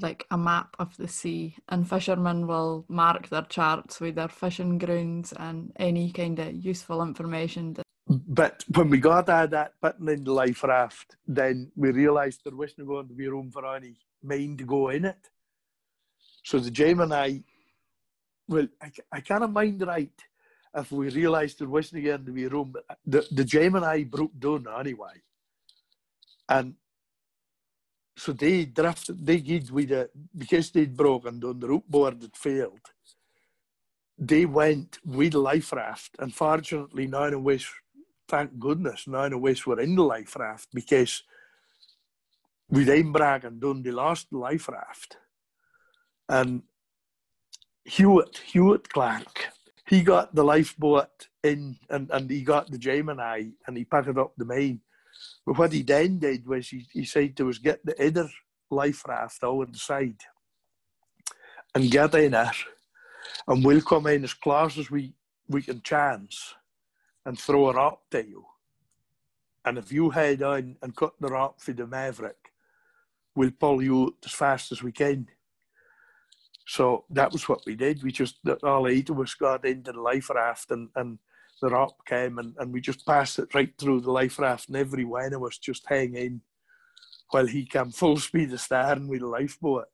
like 0.00 0.26
a 0.30 0.38
map 0.38 0.74
of 0.78 0.96
the 0.96 1.06
sea, 1.06 1.56
and 1.68 1.88
fishermen 1.88 2.46
will 2.46 2.84
mark 2.88 3.28
their 3.28 3.42
charts 3.42 4.00
with 4.00 4.16
their 4.16 4.28
fishing 4.28 4.78
grounds 4.78 5.32
and 5.38 5.72
any 5.76 6.10
kind 6.10 6.38
of 6.38 6.54
useful 6.54 7.02
information. 7.02 7.74
That, 7.74 7.84
But 8.08 8.64
when 8.74 8.90
we 8.90 8.98
got 8.98 9.28
at 9.28 9.50
that 9.50 9.74
button 9.80 10.08
in 10.08 10.24
the 10.24 10.32
life 10.32 10.64
raft, 10.64 11.16
then 11.28 11.70
we 11.76 11.92
realised 11.92 12.40
there 12.44 12.56
wasn't 12.56 12.88
going 12.88 13.08
to 13.08 13.14
be 13.14 13.28
room 13.28 13.52
for 13.52 13.76
any 13.76 13.94
mine 14.24 14.56
to 14.58 14.64
go 14.64 14.88
in 14.88 15.04
it. 15.06 15.30
So 16.44 16.58
the 16.58 16.70
Gemini, 16.70 17.38
well, 18.48 18.68
I, 18.80 18.88
ca- 18.90 19.02
I 19.12 19.18
I 19.18 19.20
can't 19.20 19.52
mind 19.52 19.82
right 19.86 20.12
if 20.74 20.92
we 20.92 21.08
realised 21.10 21.58
there 21.58 21.68
wasn't 21.68 22.04
going 22.04 22.24
to 22.24 22.32
be 22.32 22.46
room. 22.46 22.72
But 22.72 22.84
uh, 22.90 22.94
the, 23.06 23.26
the 23.30 23.44
Gemini 23.44 24.04
broke 24.04 24.38
down 24.38 24.66
anyway. 24.80 25.22
And 26.48 26.74
so 28.16 28.32
they 28.32 28.66
drafted, 28.66 29.24
they 29.26 29.38
did 29.38 29.70
with 29.70 29.88
the, 29.90 30.10
because 30.36 30.70
they'd 30.70 30.96
broken 30.96 31.40
down, 31.40 31.60
the 31.60 31.68
rope 31.68 31.88
board 31.88 32.22
had 32.22 32.36
failed. 32.36 32.80
They 34.18 34.46
went 34.46 34.98
with 35.04 35.34
life 35.34 35.72
raft. 35.72 36.16
Unfortunately, 36.18 37.06
none 37.06 37.34
of 37.34 37.46
us 37.46 37.66
thank 38.28 38.58
goodness 38.58 39.06
none 39.06 39.32
of 39.34 39.44
us 39.44 39.66
were 39.66 39.80
in 39.80 39.94
the 39.94 40.02
life 40.02 40.36
raft 40.36 40.68
because 40.72 41.22
with 42.74 42.88
and 42.88 43.60
done 43.60 43.82
the 43.82 43.92
last 43.92 44.32
life 44.32 44.68
raft. 44.68 45.16
And 46.28 46.62
Hewitt, 47.84 48.38
Hewitt 48.38 48.88
Clark, 48.88 49.48
he 49.86 50.02
got 50.02 50.34
the 50.34 50.42
lifeboat 50.42 51.28
in 51.42 51.76
and, 51.88 52.10
and 52.10 52.28
he 52.28 52.42
got 52.42 52.70
the 52.70 52.78
Gemini 52.78 53.44
and 53.66 53.76
he 53.76 53.84
packed 53.84 54.16
up 54.16 54.32
the 54.36 54.44
main. 54.44 54.80
But 55.46 55.58
what 55.58 55.72
he 55.72 55.82
then 55.82 56.18
did 56.18 56.46
was 56.46 56.68
he, 56.68 56.86
he 56.92 57.04
said 57.04 57.36
to 57.36 57.48
us, 57.48 57.58
get 57.58 57.84
the 57.84 57.94
other 58.04 58.28
life 58.70 59.04
raft 59.06 59.44
over 59.44 59.66
the 59.66 59.78
side 59.78 60.20
and 61.74 61.90
get 61.90 62.14
in 62.14 62.32
there 62.32 62.50
and 63.46 63.64
we'll 63.64 63.82
come 63.82 64.06
in 64.08 64.24
as 64.24 64.34
close 64.34 64.78
as 64.78 64.90
we, 64.90 65.12
we 65.48 65.62
can 65.62 65.80
chance 65.82 66.54
and 67.24 67.38
throw 67.38 67.70
a 67.70 67.74
rock 67.74 68.00
to 68.10 68.26
you. 68.26 68.44
And 69.64 69.78
if 69.78 69.92
you 69.92 70.10
head 70.10 70.42
on 70.42 70.76
and 70.82 70.96
cut 70.96 71.14
the 71.20 71.28
rock 71.28 71.60
for 71.60 71.72
the 71.72 71.86
Maverick, 71.86 72.53
we'll 73.34 73.50
pull 73.50 73.82
you 73.82 74.16
as 74.24 74.32
fast 74.32 74.72
as 74.72 74.82
we 74.82 74.92
can. 74.92 75.28
So 76.66 77.04
that 77.10 77.32
was 77.32 77.48
what 77.48 77.60
we 77.66 77.74
did. 77.74 78.02
We 78.02 78.12
just, 78.12 78.38
all 78.62 78.88
eight 78.88 79.10
of 79.10 79.20
us 79.20 79.34
got 79.34 79.64
into 79.64 79.92
the 79.92 80.00
life 80.00 80.30
raft 80.30 80.70
and, 80.70 80.88
and 80.96 81.18
the 81.60 81.68
rock 81.68 82.06
came 82.06 82.38
and, 82.38 82.54
and 82.58 82.72
we 82.72 82.80
just 82.80 83.06
passed 83.06 83.38
it 83.38 83.54
right 83.54 83.72
through 83.78 84.00
the 84.00 84.10
life 84.10 84.38
raft 84.38 84.68
and 84.68 84.76
every 84.76 85.04
one 85.04 85.34
of 85.34 85.42
us 85.42 85.58
just 85.58 85.86
hang 85.86 86.14
in 86.14 86.40
while 87.30 87.46
he 87.46 87.64
came 87.66 87.90
full 87.90 88.16
speed 88.16 88.52
astern 88.52 89.08
with 89.08 89.20
the 89.20 89.26
lifeboat 89.26 89.88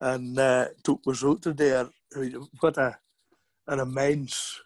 and 0.00 0.38
uh, 0.38 0.66
took 0.82 1.00
us 1.06 1.24
out 1.24 1.46
of 1.46 1.56
there. 1.56 1.88
What 2.60 2.76
a, 2.78 2.96
an 3.66 3.80
immense 3.80 4.60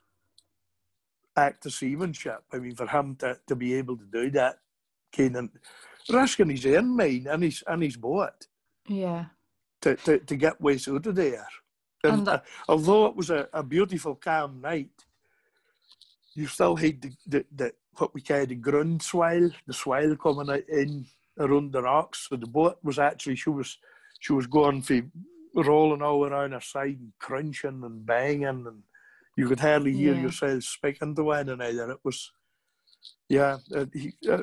act 1.37 1.67
of 1.67 1.73
seamanship. 1.73 2.43
I 2.53 2.59
mean, 2.59 2.75
for 2.75 2.87
him 2.87 3.17
to, 3.17 3.39
to 3.47 3.57
be 3.57 3.75
able 3.75 3.97
to 3.97 4.05
do 4.05 4.31
that, 4.33 4.59
Keenan, 5.13 5.51
risking 6.11 6.51
his 6.51 6.67
own 6.67 6.97
mine 6.97 7.27
and 7.29 7.43
his, 7.43 7.63
and 7.67 7.83
his 7.83 7.97
boat 7.97 8.47
yeah. 8.89 9.27
to, 9.81 9.95
to, 9.97 10.19
to 10.19 10.37
get 10.37 10.61
ways 10.61 10.89
out 10.89 11.07
of 11.07 11.15
there. 11.15 11.47
And, 12.03 12.13
And 12.19 12.27
that- 12.27 12.41
uh, 12.41 12.73
although 12.73 13.07
it 13.07 13.17
was 13.17 13.31
a, 13.31 13.49
a 13.53 13.63
beautiful, 13.63 14.15
calm 14.15 14.61
night, 14.61 14.91
you 16.35 16.47
still 16.47 16.77
had 16.77 17.01
the, 17.01 17.13
the, 17.27 17.45
the 17.55 17.73
what 17.97 18.13
we 18.13 18.21
call 18.21 18.45
the 18.45 18.57
ground 18.57 19.01
swell, 19.03 19.49
the 19.67 19.73
swell 19.73 20.17
coming 20.17 20.51
out 20.51 20.69
in 20.69 21.07
around 21.39 21.73
the 21.73 21.83
rocks. 21.83 22.27
So 22.29 22.37
the 22.37 22.47
boat 22.47 22.79
was 22.83 22.99
actually 22.99 23.37
she 23.37 23.51
was 23.51 23.79
she 24.21 24.33
was 24.33 24.47
going 24.49 24.83
for 24.83 25.01
rolling 25.55 26.03
all 26.03 26.25
around 26.27 26.53
her 26.53 26.61
side 26.61 26.99
and 26.99 27.13
crunching 27.21 27.83
and 27.85 28.05
banging 28.05 28.45
and 28.67 28.83
you 29.37 29.47
could 29.49 29.61
hardly 29.61 29.93
hear 29.93 30.15
Yeah. 30.15 30.23
yourself 30.23 30.65
speaking 30.65 31.15
to 31.15 31.23
one 31.25 31.49
another. 31.49 31.93
It 31.93 31.99
was 32.03 32.33
yeah, 33.29 33.59
uh, 33.75 33.87
he, 33.93 34.13
uh, 34.29 34.43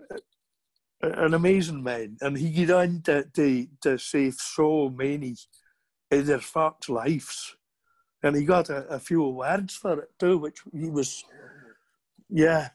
an 1.01 1.33
amazing 1.33 1.83
man, 1.83 2.17
and 2.21 2.37
he 2.37 2.65
got 2.65 2.81
on 2.81 3.01
to, 3.03 3.23
to 3.33 3.67
to 3.81 3.97
save 3.97 4.35
so 4.35 4.89
many 4.89 5.35
other 6.11 6.39
folks' 6.39 6.89
lives, 6.89 7.55
and 8.23 8.35
he 8.35 8.45
got 8.45 8.69
a, 8.69 8.87
a 8.87 8.99
few 8.99 9.23
awards 9.23 9.75
for 9.75 9.99
it 9.99 10.11
too, 10.19 10.37
which 10.37 10.59
he 10.73 10.89
was 10.89 11.23
yeah, 12.29 12.69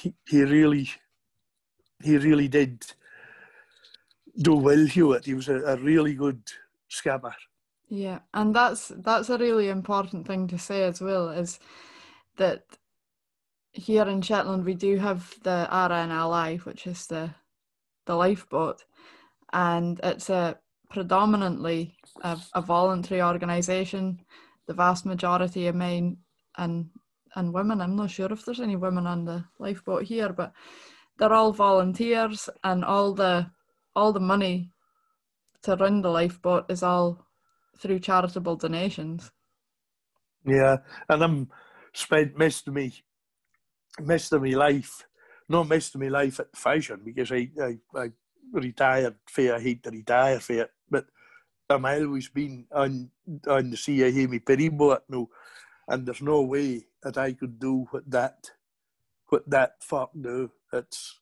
he, 0.00 0.14
he 0.28 0.42
really 0.42 0.90
he 2.02 2.16
really 2.16 2.48
did 2.48 2.84
do 4.38 4.54
well 4.54 4.86
Hewitt. 4.86 5.26
He 5.26 5.34
was 5.34 5.48
a, 5.48 5.60
a 5.62 5.76
really 5.76 6.14
good 6.14 6.42
scabber. 6.90 7.34
Yeah, 7.88 8.20
and 8.34 8.54
that's 8.54 8.88
that's 8.96 9.28
a 9.28 9.38
really 9.38 9.68
important 9.68 10.26
thing 10.26 10.48
to 10.48 10.58
say 10.58 10.82
as 10.82 11.00
well 11.00 11.28
is 11.28 11.60
that 12.36 12.64
here 13.72 14.08
in 14.08 14.22
Shetland 14.22 14.64
we 14.64 14.74
do 14.74 14.96
have 14.98 15.34
the 15.42 15.68
RNLI, 15.70 16.64
which 16.64 16.86
is 16.86 17.06
the 17.06 17.30
the 18.06 18.14
lifeboat, 18.14 18.84
and 19.52 20.00
it's 20.02 20.30
a 20.30 20.58
predominantly 20.90 21.94
a, 22.22 22.38
a 22.54 22.62
voluntary 22.62 23.22
organisation. 23.22 24.20
The 24.66 24.74
vast 24.74 25.06
majority 25.06 25.68
of 25.68 25.76
men 25.76 26.16
and 26.58 26.90
and 27.34 27.52
women. 27.52 27.80
I'm 27.80 27.96
not 27.96 28.10
sure 28.10 28.32
if 28.32 28.44
there's 28.44 28.60
any 28.60 28.76
women 28.76 29.06
on 29.06 29.24
the 29.24 29.44
lifeboat 29.58 30.04
here, 30.04 30.32
but 30.32 30.52
they're 31.18 31.32
all 31.32 31.52
volunteers, 31.52 32.48
and 32.64 32.84
all 32.84 33.14
the 33.14 33.50
all 33.94 34.12
the 34.12 34.20
money 34.20 34.70
to 35.62 35.76
run 35.76 36.02
the 36.02 36.10
lifeboat 36.10 36.70
is 36.70 36.82
all 36.82 37.26
through 37.78 37.98
charitable 37.98 38.56
donations. 38.56 39.30
Yeah, 40.44 40.76
and 41.08 41.22
I'm 41.22 41.48
spent 41.92 42.38
most 42.38 42.68
of 42.68 42.74
me 42.74 42.92
most 44.00 44.32
of 44.32 44.42
my 44.42 44.50
life, 44.50 45.06
not 45.48 45.68
most 45.68 45.94
of 45.94 46.00
my 46.00 46.08
life 46.08 46.40
at 46.40 46.56
fashion 46.56 47.00
because 47.04 47.30
I, 47.32 47.48
I, 47.60 47.78
I 47.94 48.10
retired 48.52 49.16
for 49.26 49.54
I 49.54 49.60
hate 49.60 49.82
to 49.84 49.90
retire 49.90 50.40
for 50.40 50.54
it, 50.54 50.70
but 50.90 51.06
I'm 51.68 51.84
always 51.84 52.28
been 52.28 52.66
on 52.72 53.10
on 53.48 53.70
the 53.70 53.76
sea 53.76 54.04
I 54.04 54.10
hear 54.10 54.28
me 54.28 54.38
boat 54.70 55.02
now 55.08 55.28
and 55.88 56.06
there's 56.06 56.22
no 56.22 56.42
way 56.42 56.86
that 57.02 57.18
I 57.18 57.32
could 57.32 57.58
do 57.58 57.86
what 57.90 58.08
that 58.10 58.50
what 59.28 59.48
that 59.50 59.82
fuck 59.82 60.10
do. 60.18 60.50
It's 60.72 61.20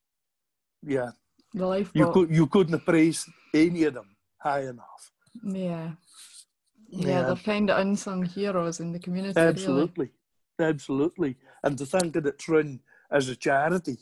yeah. 0.83 1.11
The 1.53 1.67
lifeboat. 1.67 1.95
You 1.95 2.13
could 2.13 2.31
you 2.35 2.47
couldn't 2.47 2.73
have 2.75 2.85
praised 2.85 3.29
any 3.53 3.85
of 3.85 3.95
them 3.95 4.17
high 4.39 4.63
enough. 4.63 5.13
Yeah. 5.43 5.93
Yeah, 6.89 7.09
Yeah. 7.09 7.23
they're 7.23 7.37
kind 7.37 7.71
of 7.71 7.79
unsung 7.79 8.25
heroes 8.25 8.81
in 8.81 8.93
the 8.93 8.99
community. 8.99 9.39
really. 9.39 9.49
Absolutely. 9.51 10.11
Absolutely. 10.59 11.37
And 11.63 11.77
to 11.79 11.87
think 11.87 12.13
that 12.15 12.27
it's 12.27 12.49
run 12.49 12.81
as 13.11 13.29
a 13.29 13.37
charity 13.37 13.99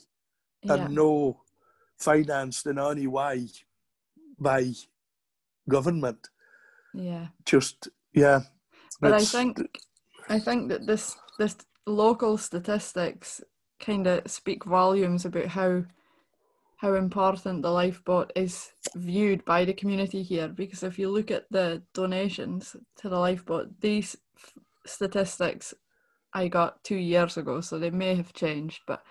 Yeah. 0.63 0.73
and 0.73 0.95
no 0.95 1.41
financed 1.97 2.65
in 2.67 2.79
any 2.79 3.07
way 3.07 3.47
by 4.39 4.71
government. 5.69 6.29
yeah. 6.93 7.27
Just 7.45 7.89
yeah. 8.13 8.41
But 9.01 9.13
I 9.13 9.23
think 9.23 9.81
I 10.29 10.39
think 10.39 10.69
that 10.69 10.87
this 10.87 11.15
this 11.39 11.55
local 11.85 12.37
statistics 12.37 13.41
kind 13.79 14.07
of 14.07 14.29
speak 14.29 14.63
volumes 14.65 15.25
about 15.25 15.47
how 15.47 15.83
how 16.77 16.93
important 16.95 17.61
the 17.61 17.71
lifeboat 17.71 18.31
is 18.35 18.71
viewed 18.95 19.43
by 19.45 19.65
the 19.65 19.73
community 19.73 20.21
here 20.21 20.47
because 20.47 20.83
if 20.83 20.99
you 20.99 21.09
look 21.09 21.31
at 21.31 21.45
the 21.49 21.81
donations 21.93 22.75
to 22.97 23.09
the 23.09 23.17
lifeboat 23.17 23.81
these 23.81 24.17
f- 24.37 24.53
statistics 24.85 25.73
I 26.33 26.47
got 26.47 26.83
2 26.83 26.95
years 26.95 27.37
ago 27.37 27.61
so 27.61 27.79
they 27.79 27.89
may 27.89 28.15
have 28.15 28.33
changed 28.33 28.81
but 28.85 29.03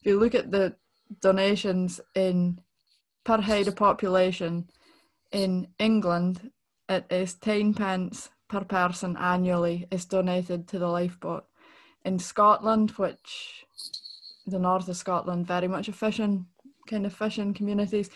if 0.00 0.06
you 0.06 0.18
look 0.18 0.34
at 0.34 0.50
the 0.50 0.74
donations 1.20 2.00
in 2.14 2.60
per 3.24 3.40
head 3.40 3.68
of 3.68 3.76
population 3.76 4.68
in 5.32 5.68
England 5.78 6.50
it 6.88 7.04
is 7.10 7.34
10 7.34 7.74
pence 7.74 8.30
per 8.48 8.64
person 8.64 9.16
annually 9.16 9.86
is 9.90 10.06
donated 10.06 10.66
to 10.68 10.78
the 10.78 10.88
lifeboat. 10.88 11.44
In 12.04 12.18
Scotland, 12.18 12.92
which 12.92 13.66
the 14.46 14.58
north 14.58 14.88
of 14.88 14.96
Scotland, 14.96 15.46
very 15.46 15.68
much 15.68 15.88
a 15.88 15.92
fishing 15.92 16.46
kind 16.88 17.04
of 17.04 17.12
fishing 17.12 17.52
communities, 17.52 18.08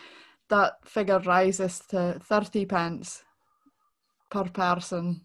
that 0.49 0.78
figure 0.85 1.18
rises 1.20 1.80
to 1.91 2.18
30 2.22 2.64
pence 2.64 3.22
per 4.30 4.45
person 4.45 5.20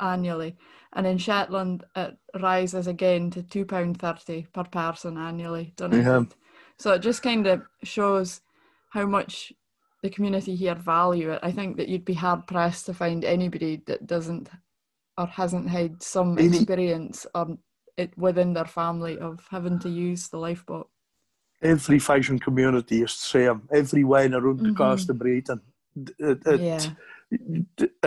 annually. 0.00 0.56
And 0.94 1.06
in 1.06 1.18
Shetland, 1.18 1.84
it 1.96 2.16
rises 2.40 2.86
again 2.86 3.30
to 3.32 3.42
£2.30 3.42 4.52
per 4.52 4.64
person 4.64 5.18
annually. 5.18 5.74
Yeah. 5.80 6.22
So 6.78 6.92
it 6.92 7.00
just 7.00 7.22
kind 7.22 7.46
of 7.46 7.62
shows 7.82 8.40
how 8.90 9.06
much 9.06 9.52
the 10.02 10.10
community 10.10 10.54
here 10.54 10.74
value 10.74 11.32
it. 11.32 11.40
I 11.42 11.50
think 11.50 11.76
that 11.78 11.88
you'd 11.88 12.04
be 12.04 12.14
hard 12.14 12.46
pressed 12.46 12.86
to 12.86 12.94
find 12.94 13.24
anybody 13.24 13.82
that 13.86 14.06
doesn't 14.06 14.48
or 15.18 15.26
hasn't 15.26 15.68
had 15.68 16.02
some 16.02 16.38
Any- 16.38 16.56
experience 16.58 17.26
on 17.34 17.58
it 17.96 18.16
within 18.18 18.52
their 18.52 18.64
family 18.64 19.18
of 19.18 19.46
having 19.50 19.78
to 19.80 19.88
use 19.88 20.28
the 20.28 20.38
lifeboat. 20.38 20.88
every 21.62 21.98
fishing 21.98 22.38
community 22.38 23.02
is 23.02 23.12
the 23.16 23.26
same. 23.38 23.62
Everywhere 23.72 24.30
around 24.34 24.58
the 24.60 24.68
Mhm. 24.70 24.76
coast 24.76 25.08
of 25.08 25.18
Britain. 25.18 25.60
It, 26.18 26.42
it, 26.46 26.60
yeah. 26.60 26.80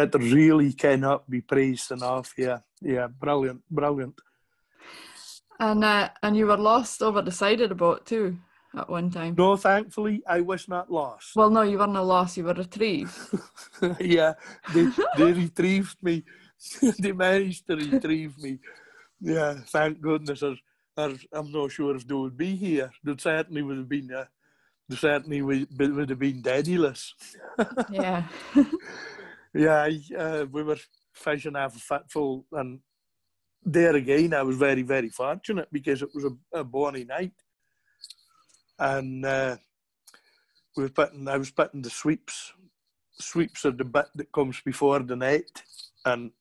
it 0.03 0.13
really 0.15 0.73
cannot 0.73 1.27
be 1.29 1.41
praised 1.41 1.91
enough. 1.91 2.33
Yeah. 2.37 2.59
Yeah. 2.81 3.07
Brilliant. 3.07 3.61
Brilliant. 3.69 4.19
And 5.59 5.83
uh, 5.83 6.09
and 6.21 6.37
you 6.37 6.45
were 6.45 6.57
lost 6.57 7.01
over 7.01 7.21
the 7.21 7.31
side 7.31 7.61
of 7.61 7.69
the 7.69 7.75
boat 7.75 8.05
too 8.05 8.37
at 8.77 8.89
one 8.89 9.09
time. 9.09 9.35
No, 9.37 9.55
thankfully, 9.57 10.21
I 10.27 10.41
was 10.41 10.67
not 10.67 10.91
lost. 10.91 11.35
Well, 11.35 11.49
no, 11.49 11.61
you 11.63 11.77
weren't 11.77 11.93
lost. 11.93 12.37
You 12.37 12.45
were 12.45 12.53
retrieved. 12.53 13.15
yeah, 13.99 14.33
they, 14.73 14.87
they 15.17 15.33
retrieved 15.33 15.97
me. 16.01 16.23
they 16.99 17.11
managed 17.11 17.67
to 17.67 17.75
retrieve 17.75 18.37
me. 18.37 18.59
Yeah, 19.19 19.55
thank 19.67 19.99
goodness. 20.01 20.43
Or, 20.43 20.55
or 20.95 21.13
I'm 21.33 21.51
not 21.51 21.71
sure 21.71 21.95
if 21.95 22.07
they 22.07 22.13
would 22.13 22.37
be 22.37 22.55
here. 22.55 22.91
They 23.03 23.15
certainly 23.17 23.61
would 23.61 23.77
have 23.77 23.89
been. 23.89 24.13
Uh, 24.13 24.25
they 24.89 24.95
certainly 24.95 25.41
would, 25.41 25.67
would 25.77 26.09
have 26.09 26.19
been 26.19 26.41
daddyless. 26.41 27.11
yeah. 27.91 28.23
Yeah, 29.57 29.89
uh, 30.17 30.45
we 30.51 30.61
were 30.61 30.77
fishing 31.13 31.55
off 31.55 31.75
a 31.75 31.79
fatful, 31.79 32.45
and 32.51 32.79
there 33.65 33.95
again, 33.95 34.33
I 34.33 34.43
was 34.43 34.55
very, 34.55 34.83
very 34.83 35.09
fortunate 35.09 35.67
because 35.71 36.03
it 36.03 36.09
was 36.13 36.25
a, 36.25 36.59
a 36.59 36.63
bonny 36.63 37.05
night, 37.05 37.33
and 38.77 39.25
uh, 39.25 39.57
we 40.75 40.83
were 40.83 40.89
putting. 40.89 41.27
I 41.27 41.37
was 41.37 41.49
putting 41.49 41.81
the 41.81 41.89
sweeps. 41.89 42.53
Sweeps 43.19 43.65
are 43.65 43.71
the 43.71 43.83
bit 43.83 44.05
that 44.13 44.31
comes 44.31 44.61
before 44.61 44.99
the 44.99 45.15
net, 45.15 45.63
and 46.05 46.31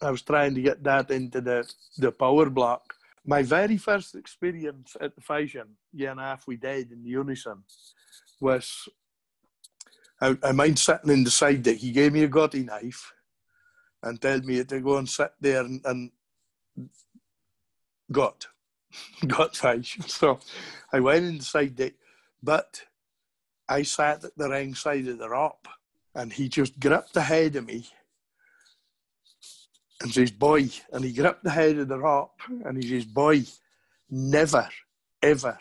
I 0.00 0.10
was 0.10 0.22
trying 0.22 0.54
to 0.54 0.62
get 0.62 0.82
that 0.84 1.10
into 1.10 1.42
the 1.42 1.70
the 1.98 2.10
power 2.10 2.48
block. 2.48 2.94
My 3.26 3.42
very 3.42 3.76
first 3.76 4.14
experience 4.14 4.96
at 4.98 5.14
the 5.14 5.20
fashion, 5.20 5.76
year 5.92 6.10
and 6.10 6.20
a 6.20 6.22
half 6.22 6.46
we 6.46 6.56
did 6.56 6.90
in 6.90 7.04
unison, 7.04 7.64
was 8.40 8.88
I, 10.20 10.36
I 10.42 10.52
mind 10.52 10.78
sitting 10.78 11.10
in 11.10 11.24
the 11.24 11.30
side 11.30 11.62
deck. 11.62 11.76
He 11.76 11.92
gave 11.92 12.12
me 12.12 12.24
a 12.24 12.28
gutty 12.28 12.62
knife 12.62 13.12
and 14.02 14.20
told 14.20 14.44
me 14.44 14.62
to 14.62 14.80
go 14.80 14.96
and 14.98 15.08
sit 15.08 15.32
there 15.40 15.62
and, 15.62 15.80
and 15.84 16.10
gut, 18.10 18.46
gut 19.26 19.56
fish. 19.56 19.98
So 20.06 20.40
I 20.92 21.00
went 21.00 21.24
in 21.24 21.38
the 21.38 21.44
side 21.44 21.74
deck, 21.74 21.94
but 22.42 22.82
I 23.68 23.82
sat 23.82 24.24
at 24.24 24.36
the 24.36 24.50
wrong 24.50 24.74
side 24.74 25.06
of 25.06 25.18
the 25.18 25.28
rope 25.28 25.68
and 26.14 26.32
he 26.32 26.48
just 26.48 26.78
gripped 26.80 27.14
the 27.14 27.22
head 27.22 27.56
of 27.56 27.66
me 27.66 27.86
and 30.02 30.12
says, 30.12 30.30
boy, 30.30 30.68
and 30.92 31.04
he 31.04 31.12
gripped 31.12 31.44
the 31.44 31.50
head 31.50 31.78
of 31.78 31.88
the 31.88 31.98
rope 31.98 32.40
and 32.64 32.82
he 32.82 32.88
says, 32.88 33.04
boy, 33.04 33.42
never, 34.10 34.68
ever 35.22 35.58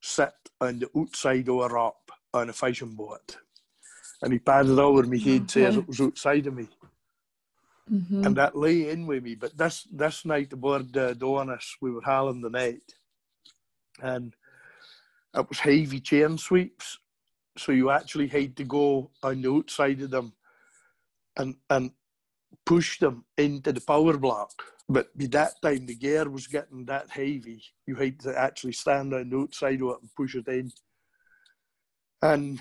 sit 0.00 0.34
on 0.60 0.80
the 0.80 0.90
outside 0.96 1.48
of 1.48 1.60
a 1.60 1.68
rope 1.68 2.12
on 2.34 2.50
a 2.50 2.52
fishing 2.52 2.94
boat. 2.94 3.38
And 4.22 4.32
he 4.32 4.38
patted 4.38 4.78
over 4.78 5.02
me 5.04 5.18
head, 5.18 5.42
Okay. 5.42 5.64
it 5.64 5.88
was 5.88 6.00
outside 6.00 6.46
of 6.46 6.54
me. 6.54 6.68
hmm 7.88 8.24
And 8.24 8.36
that 8.36 8.54
lay 8.56 8.90
in 8.90 9.06
with 9.06 9.22
me. 9.22 9.34
But 9.34 9.56
this 9.56 9.84
this 9.90 10.24
night 10.24 10.52
aboard 10.52 10.96
uh, 10.96 11.14
Donis, 11.14 11.76
we 11.80 11.90
were 11.90 12.02
hauling 12.02 12.42
the 12.42 12.50
net. 12.50 12.82
And 14.02 14.34
it 15.34 15.48
was 15.48 15.58
heavy 15.60 16.00
chain 16.00 16.36
sweeps. 16.38 16.98
So 17.56 17.72
you 17.72 17.90
actually 17.90 18.28
had 18.28 18.56
to 18.56 18.64
go 18.64 19.10
on 19.22 19.42
the 19.42 19.52
outside 19.52 20.00
of 20.02 20.10
them 20.10 20.32
and 21.36 21.56
and 21.68 21.90
push 22.66 22.98
them 22.98 23.24
into 23.36 23.72
the 23.72 23.80
power 23.80 24.16
block. 24.18 24.52
but 24.88 25.06
by 25.16 25.26
that 25.26 25.54
time 25.62 25.86
the 25.86 25.94
gear 25.94 26.28
was 26.28 26.46
getting 26.48 26.84
that 26.86 27.08
heavy. 27.10 27.62
You 27.86 27.94
had 27.94 28.18
to 28.20 28.36
actually 28.36 28.72
stand 28.72 29.14
on 29.14 29.30
the 29.30 29.38
outside 29.38 29.80
of 29.82 29.88
it 29.90 30.00
and 30.02 30.14
push 30.16 30.34
it 30.34 30.48
in. 30.48 30.72
And 32.22 32.60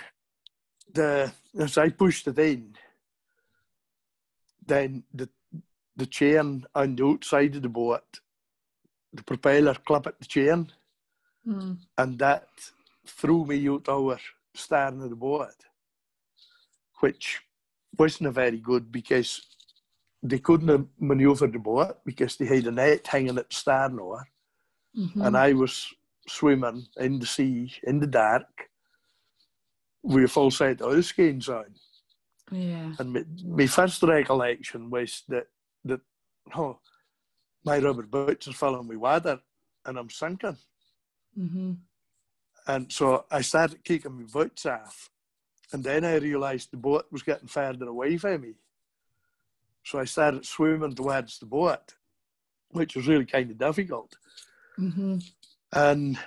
the 0.94 1.32
as 1.60 1.78
I 1.78 1.90
pushed 1.90 2.28
it 2.28 2.40
in, 2.40 2.76
then 4.66 5.04
the 5.14 5.30
the 5.96 6.06
chain 6.06 6.66
on 6.76 6.96
the 6.96 7.06
outside 7.06 7.56
of 7.56 7.62
the 7.62 7.70
boat, 7.70 8.20
the 9.14 9.24
propeller 9.24 9.76
clipped 9.86 10.08
at 10.08 10.20
the 10.20 10.26
chain, 10.26 10.72
Mm. 11.48 11.78
and 11.98 12.20
that 12.20 12.48
threw 13.08 13.46
me 13.46 13.68
out 13.70 13.88
over 13.90 14.16
the 14.54 14.60
stern 14.60 15.02
of 15.02 15.10
the 15.10 15.16
boat, 15.16 15.56
which 17.00 17.40
wasn't 17.98 18.34
very 18.34 18.58
good 18.58 18.92
because 18.92 19.42
they 20.22 20.40
couldn't 20.40 20.90
manoeuvre 21.00 21.48
the 21.48 21.60
boat 21.60 22.04
because 22.06 22.36
they 22.36 22.46
had 22.46 22.68
a 22.68 22.72
net 22.72 23.08
hanging 23.08 23.38
at 23.38 23.50
the 23.50 23.56
stern 23.56 24.00
over, 24.00 24.28
Mhm. 24.96 25.26
and 25.26 25.38
I 25.38 25.54
was 25.54 25.94
swimming 26.28 26.86
in 26.98 27.20
the 27.20 27.26
sea 27.26 27.74
in 27.84 28.00
the 28.00 28.08
dark 28.08 28.69
with 30.04 30.24
a 30.26 30.28
full 30.28 30.52
set 30.52 30.82
of 30.82 30.88
oil 30.88 31.02
skins 31.04 31.50
on. 31.50 31.66
yeah. 32.52 32.94
And 33.00 33.26
my, 33.46 33.68
first 33.68 34.02
recollection 34.04 34.90
was 34.90 35.24
that 35.28 35.48
that 35.86 36.02
oh, 36.56 36.80
my 37.66 37.80
rubber 37.80 38.04
boots 38.04 38.48
are 38.48 38.54
filling 38.54 38.88
with 38.88 38.98
water 38.98 39.40
and 39.86 39.98
I'm 39.98 40.10
sinking. 40.10 40.58
hmm 41.36 41.74
And 42.68 42.92
so 42.92 43.26
I 43.32 43.42
started 43.42 43.84
kicking 43.84 44.18
my 44.18 44.26
boots 44.32 44.66
off. 44.66 45.10
And 45.72 45.84
then 45.84 46.04
I 46.04 46.16
realised 46.16 46.72
the 46.72 46.78
boat 46.78 47.06
was 47.12 47.22
getting 47.22 47.48
further 47.48 47.88
away 47.88 48.18
from 48.18 48.42
me. 48.42 48.54
So 49.84 50.00
I 50.00 50.06
started 50.06 50.46
swimming 50.46 50.96
towards 50.96 51.40
the 51.40 51.46
boat, 51.46 51.96
which 52.70 52.96
was 52.96 53.08
really 53.08 53.26
kind 53.26 53.52
of 53.52 53.58
difficult. 53.58 54.16
hmm 54.76 55.18
And 55.72 56.18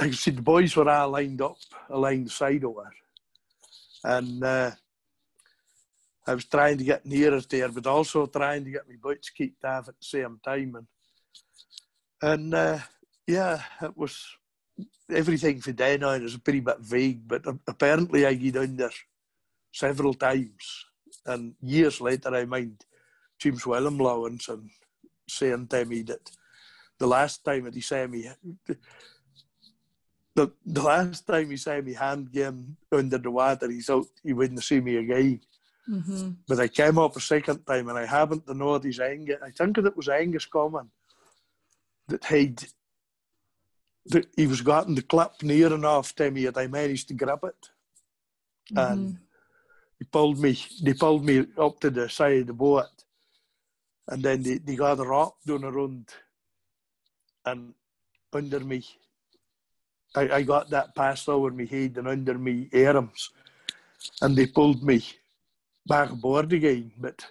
I 0.00 0.04
could 0.04 0.14
see 0.16 0.30
the 0.30 0.42
boys 0.42 0.76
were 0.76 0.88
all 0.88 1.10
lined 1.10 1.40
up 1.42 1.58
along 1.90 2.24
the 2.24 2.30
side 2.30 2.64
of 2.64 2.76
her. 2.76 2.92
And 4.04 4.44
uh, 4.44 4.70
I 6.26 6.34
was 6.34 6.44
trying 6.44 6.78
to 6.78 6.84
get 6.84 7.04
nearer 7.04 7.40
there, 7.40 7.68
but 7.68 7.86
also 7.86 8.26
trying 8.26 8.64
to 8.64 8.70
get 8.70 8.88
my 8.88 8.94
boots 9.00 9.30
kicked 9.30 9.64
off 9.64 9.88
at 9.88 9.98
the 9.98 10.04
same 10.04 10.38
time. 10.44 10.76
And, 10.76 10.86
and 12.22 12.54
uh, 12.54 12.78
yeah, 13.26 13.60
it 13.82 13.96
was 13.96 14.24
everything 15.10 15.60
for 15.60 15.72
then 15.72 16.04
on 16.04 16.22
is 16.22 16.34
a 16.34 16.38
pretty 16.38 16.60
bit 16.60 16.78
vague, 16.80 17.26
but 17.26 17.44
apparently 17.66 18.24
I 18.24 18.34
get 18.34 18.54
down 18.54 18.76
there 18.76 18.92
several 19.72 20.14
times. 20.14 20.84
And 21.26 21.54
years 21.60 22.00
later, 22.00 22.34
I 22.34 22.44
mind 22.44 22.84
James 23.38 23.66
Willem 23.66 23.98
Lawrenson 23.98 24.70
saying 25.28 25.66
to 25.68 25.84
me 25.84 26.02
that 26.02 26.30
the 26.98 27.06
last 27.06 27.44
time 27.44 27.64
that 27.64 27.74
he 27.74 27.80
saw 27.80 28.06
me, 28.06 28.30
the, 30.38 30.52
the 30.64 30.82
last 30.82 31.26
time 31.26 31.50
he 31.50 31.56
saw 31.56 31.80
me 31.80 31.94
hand 31.94 32.30
game 32.32 32.76
under 32.92 33.18
the 33.18 33.30
water, 33.30 33.68
he 33.68 33.80
thought 33.80 34.06
he 34.22 34.32
wouldn't 34.32 34.62
see 34.62 34.80
me 34.80 34.96
again. 34.96 35.40
hmm 35.86 36.30
But 36.46 36.60
I 36.60 36.68
came 36.68 36.98
up 36.98 37.16
a 37.16 37.20
second 37.20 37.64
time 37.66 37.88
and 37.88 37.98
I 37.98 38.06
happened 38.06 38.46
to 38.46 38.54
know 38.54 38.78
his 38.78 39.00
Angus. 39.00 39.40
I 39.42 39.50
think 39.50 39.78
it 39.78 39.96
was 39.96 40.08
Angus 40.08 40.46
Common 40.46 40.90
that 42.08 42.24
he'd 42.26 42.60
that 44.12 44.26
he 44.36 44.46
was 44.46 44.62
gotten 44.62 44.94
the 44.94 45.02
clip 45.02 45.34
near 45.42 45.70
enough 45.74 46.14
to 46.14 46.30
me 46.30 46.44
that 46.46 46.56
I 46.56 46.66
managed 46.66 47.08
to 47.08 47.14
grab 47.14 47.42
it. 47.42 47.62
And 48.76 49.18
he 49.98 50.04
pulled 50.04 50.38
me 50.38 50.52
they 50.84 50.94
pulled 50.94 51.24
me 51.24 51.46
up 51.58 51.80
to 51.80 51.90
the 51.90 52.08
side 52.08 52.42
of 52.42 52.46
the 52.46 52.52
boat 52.52 52.96
and 54.10 54.22
then 54.22 54.42
they, 54.42 54.58
they 54.58 54.76
got 54.76 55.00
a 55.00 55.04
rock 55.04 55.34
down 55.46 55.64
around 55.64 56.08
and 57.44 57.74
under 58.32 58.60
me 58.60 58.80
I, 60.18 60.36
I 60.36 60.42
got 60.42 60.70
that 60.70 60.94
passed 60.94 61.28
over 61.28 61.50
my 61.50 61.64
head 61.64 61.96
and 61.96 62.08
under 62.08 62.36
me 62.36 62.68
arms 62.74 63.30
and 64.20 64.36
they 64.36 64.46
pulled 64.46 64.82
me 64.82 65.04
back 65.86 66.10
aboard 66.10 66.52
again. 66.52 66.92
But 66.98 67.24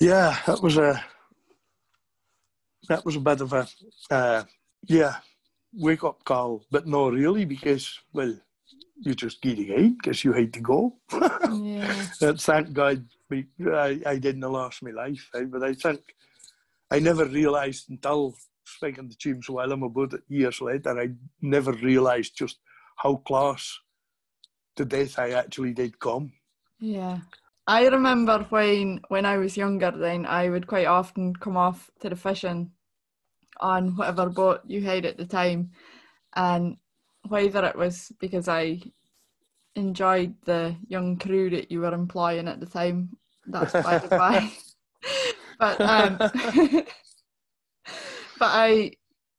yeah, 0.00 0.38
that 0.46 0.62
was 0.62 0.76
a 0.78 1.04
that 2.88 3.04
was 3.04 3.16
a 3.16 3.20
bit 3.20 3.40
of 3.40 3.52
a 3.52 3.68
uh, 4.10 4.44
yeah 4.84 5.16
wake 5.74 6.04
up 6.04 6.24
call, 6.24 6.64
but 6.70 6.86
not 6.86 7.12
really 7.12 7.44
because 7.44 7.98
well 8.12 8.34
you 9.00 9.14
just 9.14 9.42
get 9.42 9.58
again 9.58 9.96
because 10.00 10.24
you 10.24 10.32
had 10.32 10.52
to 10.54 10.60
go. 10.60 10.96
yeah. 11.12 12.06
And 12.22 12.40
thank 12.40 12.72
God 12.72 13.04
I, 13.30 14.00
I 14.06 14.18
didn't 14.18 14.40
lost 14.40 14.82
my 14.82 14.90
life, 14.90 15.28
eh, 15.34 15.44
but 15.44 15.62
I 15.62 15.74
think 15.74 16.00
I 16.90 16.98
never 16.98 17.26
realised 17.26 17.90
until 17.90 18.34
speaking 18.66 19.08
to 19.08 19.16
James 19.16 19.48
Willem 19.48 19.82
about 19.82 20.14
it 20.14 20.22
years 20.28 20.60
later, 20.60 20.98
I 20.98 21.10
never 21.40 21.72
realised 21.72 22.36
just 22.36 22.58
how 22.96 23.16
close 23.16 23.80
to 24.76 24.84
death 24.84 25.18
I 25.18 25.30
actually 25.30 25.72
did 25.72 25.98
come. 25.98 26.32
Yeah. 26.78 27.18
I 27.66 27.88
remember 27.88 28.46
when 28.50 29.00
when 29.08 29.26
I 29.26 29.38
was 29.38 29.56
younger 29.56 29.90
then 29.90 30.24
I 30.24 30.48
would 30.48 30.66
quite 30.66 30.86
often 30.86 31.34
come 31.34 31.56
off 31.56 31.90
to 32.00 32.08
the 32.08 32.16
fishing 32.16 32.70
on 33.60 33.96
whatever 33.96 34.28
boat 34.28 34.60
you 34.66 34.82
had 34.82 35.04
at 35.04 35.16
the 35.16 35.26
time 35.26 35.70
and 36.34 36.76
whether 37.28 37.64
it 37.64 37.76
was 37.76 38.12
because 38.20 38.46
I 38.46 38.82
enjoyed 39.74 40.34
the 40.44 40.76
young 40.86 41.18
crew 41.18 41.50
that 41.50 41.72
you 41.72 41.80
were 41.80 41.92
employing 41.92 42.46
at 42.46 42.60
the 42.60 42.66
time, 42.66 43.16
that's 43.46 43.72
by 43.72 43.98
the 43.98 44.08
by. 44.08 44.52
but 45.58 45.80
um 45.80 46.84
but 48.38 48.50
I 48.52 48.92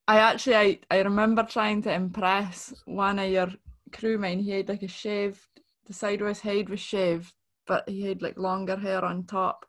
I 0.07 0.17
actually 0.19 0.55
I, 0.55 0.79
I 0.89 0.99
remember 1.01 1.43
trying 1.43 1.81
to 1.83 1.93
impress 1.93 2.73
one 2.85 3.19
of 3.19 3.29
your 3.29 3.49
crewmen. 3.91 4.39
He 4.39 4.51
had 4.51 4.69
like 4.69 4.83
a 4.83 4.87
shaved 4.87 5.47
the 5.87 5.93
side 5.93 6.21
of 6.21 6.27
his 6.27 6.41
head 6.41 6.69
was 6.69 6.79
shaved, 6.79 7.33
but 7.65 7.87
he 7.87 8.03
had 8.03 8.21
like 8.21 8.37
longer 8.37 8.75
hair 8.75 9.03
on 9.03 9.23
top. 9.23 9.65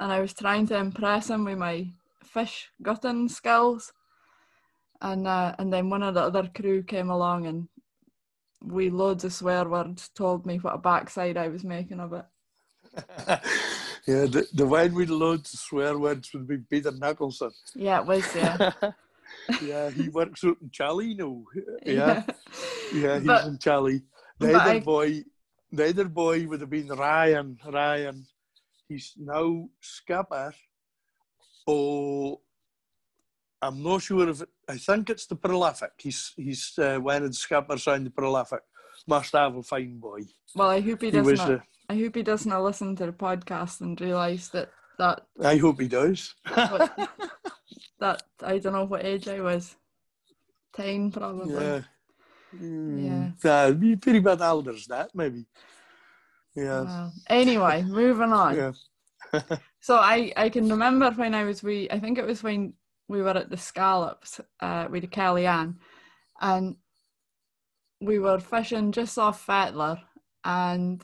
And 0.00 0.12
I 0.12 0.20
was 0.20 0.34
trying 0.34 0.66
to 0.68 0.76
impress 0.76 1.30
him 1.30 1.44
with 1.44 1.58
my 1.58 1.90
fish 2.22 2.70
gutting 2.82 3.28
skills. 3.28 3.92
And 5.00 5.26
uh, 5.26 5.54
and 5.58 5.72
then 5.72 5.90
one 5.90 6.02
of 6.02 6.14
the 6.14 6.22
other 6.22 6.50
crew 6.54 6.82
came 6.82 7.10
along 7.10 7.46
and 7.46 7.68
we 8.60 8.90
loads 8.90 9.24
of 9.24 9.32
swear 9.32 9.68
words 9.68 10.08
told 10.08 10.44
me 10.44 10.58
what 10.58 10.74
a 10.74 10.78
backside 10.78 11.36
I 11.36 11.48
was 11.48 11.62
making 11.62 12.00
of 12.00 12.12
it. 12.12 12.24
yeah, 14.08 14.24
the, 14.24 14.46
the 14.54 14.66
one 14.66 14.94
with 14.94 15.10
loads 15.10 15.52
of 15.52 15.60
swear 15.60 15.98
words 15.98 16.32
would 16.32 16.48
be 16.48 16.56
Peter 16.58 16.90
Nicholson. 16.92 17.50
Yeah, 17.74 18.00
it 18.00 18.06
was, 18.06 18.24
yeah. 18.34 18.72
yeah, 19.62 19.90
he 19.90 20.08
works 20.08 20.42
out 20.44 20.56
in 20.62 20.70
Chally 20.70 21.14
now. 21.14 21.44
Yeah, 21.84 22.22
yeah, 22.94 23.18
he's 23.18 23.26
But- 23.26 23.44
in 23.46 23.58
Chally. 23.58 24.02
The 24.38 24.54
other 24.54 24.70
I- 24.70 24.80
boy, 24.80 25.24
the 25.70 25.88
other 25.88 26.08
boy 26.08 26.46
would 26.46 26.60
have 26.62 26.70
been 26.70 26.88
Ryan. 26.88 27.58
Ryan, 27.70 28.26
he's 28.88 29.12
now 29.18 29.68
skipper. 29.80 30.54
Oh, 31.66 32.40
I'm 33.60 33.82
not 33.82 34.00
sure 34.02 34.28
if 34.28 34.40
it, 34.42 34.48
I 34.68 34.78
think 34.78 35.10
it's 35.10 35.26
the 35.26 35.36
prolific. 35.36 35.90
He's 35.98 36.32
he's 36.36 36.72
uh, 36.78 36.98
one 36.98 37.24
of 37.24 37.28
the 37.30 37.34
skippers 37.34 37.86
on 37.88 38.04
the 38.04 38.10
prolific. 38.10 38.60
Must 39.06 39.32
have 39.32 39.56
a 39.56 39.62
fine 39.62 39.98
boy. 39.98 40.20
Well, 40.54 40.70
I 40.70 40.80
hope 40.80 41.00
he 41.02 41.06
He 41.08 41.10
doesn't. 41.10 41.40
Uh, 41.40 41.58
I 41.88 41.96
hope 41.96 42.16
he 42.16 42.22
doesn't 42.22 42.62
listen 42.62 42.96
to 42.96 43.06
the 43.06 43.12
podcast 43.12 43.80
and 43.80 44.00
realise 44.00 44.48
that 44.48 44.70
that 44.98 45.22
I 45.42 45.56
hope 45.56 45.80
he 45.80 45.88
does. 45.88 46.34
what, 46.52 47.10
that 48.00 48.22
I 48.42 48.58
don't 48.58 48.72
know 48.72 48.84
what 48.84 49.04
age 49.04 49.28
I 49.28 49.40
was. 49.40 49.76
Ten 50.74 51.10
probably. 51.10 51.54
Yeah. 51.54 51.80
Mm, 52.54 53.34
yeah, 53.44 53.70
be 53.72 53.96
pretty 53.96 54.20
bad 54.20 54.40
older 54.40 54.72
as 54.72 54.86
that, 54.86 55.10
maybe. 55.14 55.44
Yeah. 56.56 56.82
Well, 56.82 57.12
anyway, 57.28 57.82
moving 57.82 58.32
on. 58.32 58.56
Yeah. 59.32 59.42
So 59.80 59.96
I, 59.96 60.32
I 60.36 60.48
can 60.48 60.68
remember 60.68 61.10
when 61.12 61.34
I 61.34 61.44
was 61.44 61.62
we 61.62 61.88
I 61.90 62.00
think 62.00 62.18
it 62.18 62.26
was 62.26 62.42
when 62.42 62.74
we 63.08 63.22
were 63.22 63.30
at 63.30 63.48
the 63.48 63.56
Scallops 63.56 64.40
uh, 64.60 64.88
with 64.90 65.04
Kellyanne 65.10 65.76
and 66.40 66.76
we 68.00 68.18
were 68.18 68.38
fishing 68.38 68.92
just 68.92 69.18
off 69.18 69.46
Fetlar 69.46 70.00
and 70.44 71.02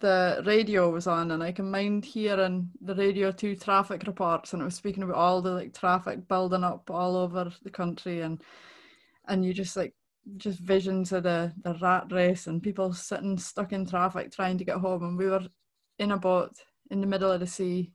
the 0.00 0.42
radio 0.46 0.90
was 0.90 1.06
on 1.06 1.30
and 1.30 1.42
I 1.42 1.52
can 1.52 1.70
mind 1.70 2.04
hearing 2.04 2.70
the 2.80 2.94
radio 2.94 3.32
2 3.32 3.56
traffic 3.56 4.04
reports 4.06 4.52
and 4.52 4.62
it 4.62 4.64
was 4.64 4.74
speaking 4.74 5.02
about 5.02 5.16
all 5.16 5.42
the 5.42 5.50
like 5.50 5.74
traffic 5.74 6.26
building 6.28 6.64
up 6.64 6.90
all 6.90 7.16
over 7.16 7.52
the 7.62 7.70
country 7.70 8.20
and 8.20 8.42
and 9.28 9.44
you 9.44 9.52
just 9.52 9.76
like 9.76 9.94
just 10.36 10.58
visions 10.60 11.12
of 11.12 11.24
the 11.24 11.52
the 11.62 11.74
rat 11.74 12.06
race 12.10 12.46
and 12.46 12.62
people 12.62 12.92
sitting 12.92 13.38
stuck 13.38 13.72
in 13.72 13.86
traffic 13.86 14.32
trying 14.32 14.58
to 14.58 14.64
get 14.64 14.78
home 14.78 15.02
and 15.02 15.18
we 15.18 15.26
were 15.26 15.46
in 15.98 16.12
a 16.12 16.16
boat 16.16 16.52
in 16.90 17.00
the 17.00 17.06
middle 17.06 17.30
of 17.30 17.40
the 17.40 17.46
sea 17.46 17.92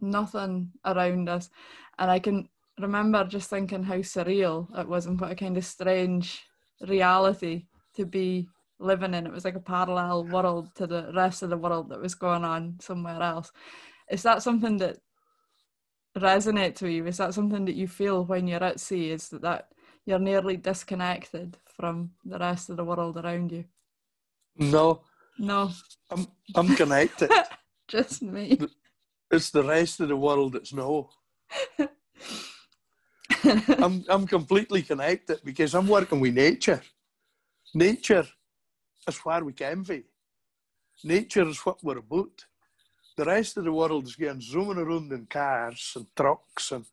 nothing 0.00 0.70
around 0.84 1.28
us. 1.28 1.50
And 1.98 2.10
I 2.10 2.18
can 2.18 2.48
remember 2.78 3.24
just 3.24 3.50
thinking 3.50 3.82
how 3.82 3.96
surreal 3.96 4.78
it 4.78 4.88
was 4.88 5.06
and 5.06 5.20
what 5.20 5.30
a 5.30 5.34
kind 5.34 5.56
of 5.56 5.64
strange 5.64 6.42
reality 6.88 7.66
to 7.96 8.04
be 8.04 8.48
living 8.78 9.14
in. 9.14 9.26
It 9.26 9.32
was 9.32 9.44
like 9.44 9.56
a 9.56 9.60
parallel 9.60 10.24
world 10.24 10.74
to 10.76 10.86
the 10.86 11.10
rest 11.14 11.42
of 11.42 11.50
the 11.50 11.56
world 11.56 11.88
that 11.90 12.00
was 12.00 12.14
going 12.14 12.44
on 12.44 12.76
somewhere 12.80 13.22
else. 13.22 13.52
Is 14.10 14.22
that 14.22 14.42
something 14.42 14.76
that 14.78 14.98
resonates 16.16 16.82
with 16.82 16.92
you? 16.92 17.06
Is 17.06 17.16
that 17.18 17.34
something 17.34 17.64
that 17.64 17.74
you 17.74 17.88
feel 17.88 18.24
when 18.24 18.46
you're 18.46 18.62
at 18.62 18.80
sea? 18.80 19.10
Is 19.10 19.28
that, 19.30 19.42
that 19.42 19.68
you're 20.06 20.18
nearly 20.18 20.56
disconnected 20.56 21.56
from 21.76 22.10
the 22.24 22.38
rest 22.38 22.70
of 22.70 22.76
the 22.76 22.84
world 22.84 23.16
around 23.16 23.52
you? 23.52 23.64
No, 24.56 25.02
No, 25.38 25.70
I'm 26.10 26.26
I'm 26.54 26.76
connected. 26.76 27.30
just 27.88 28.22
me. 28.22 28.58
it's 29.30 29.50
the 29.50 29.64
rest 29.64 30.00
of 30.00 30.08
the 30.08 30.16
world 30.16 30.52
that's 30.52 30.72
no. 30.72 31.10
I'm 33.78 34.04
I'm 34.08 34.26
completely 34.26 34.82
connected 34.82 35.40
because 35.44 35.74
I'm 35.74 35.88
working 35.88 36.20
with 36.20 36.34
nature. 36.34 36.80
Nature 37.74 38.24
is 39.08 39.18
where 39.18 39.44
we 39.44 39.52
came 39.52 39.84
from. 39.84 40.04
Nature 41.02 41.48
is 41.48 41.58
what 41.60 41.82
we're 41.82 41.98
about. 41.98 42.46
The 43.16 43.24
rest 43.24 43.56
of 43.56 43.64
the 43.64 43.72
world 43.72 44.06
is 44.06 44.16
getting 44.16 44.40
zooming 44.40 44.78
around 44.78 45.12
in 45.12 45.26
cars 45.26 45.92
and 45.96 46.06
trucks 46.16 46.72
and 46.72 46.84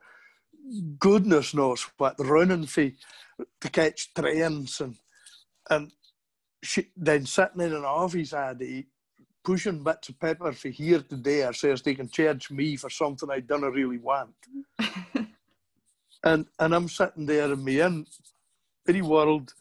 goodness 1.00 1.54
knows 1.54 1.88
what, 1.98 2.16
running 2.20 2.66
for 2.66 2.90
to 3.60 3.70
catch 3.70 4.14
trains 4.14 4.82
and 4.82 4.96
and 5.70 5.92
she, 6.64 6.88
then 6.96 7.26
sitting 7.26 7.62
in 7.62 7.74
an 7.74 7.86
office 7.86 8.34
all 8.34 8.54
day 8.54 8.86
pushing 9.44 9.84
bits 9.84 10.10
of 10.10 10.20
paper 10.20 10.52
from 10.52 10.72
here 10.72 11.02
to 11.02 11.16
there 11.16 11.54
says 11.54 11.82
they 11.82 11.96
can 11.96 12.10
charge 12.10 12.52
me 12.52 12.76
for 12.76 12.90
something 12.90 13.30
I 13.32 13.40
don't 13.40 13.64
really 13.64 13.98
want. 13.98 14.36
and 16.24 16.46
and 16.60 16.76
I'm 16.76 16.88
sitting 16.88 17.26
there 17.26 17.52
in 17.52 17.66
my 17.66 17.80
own 17.80 18.06
pretty 18.84 19.02
world 19.02 19.54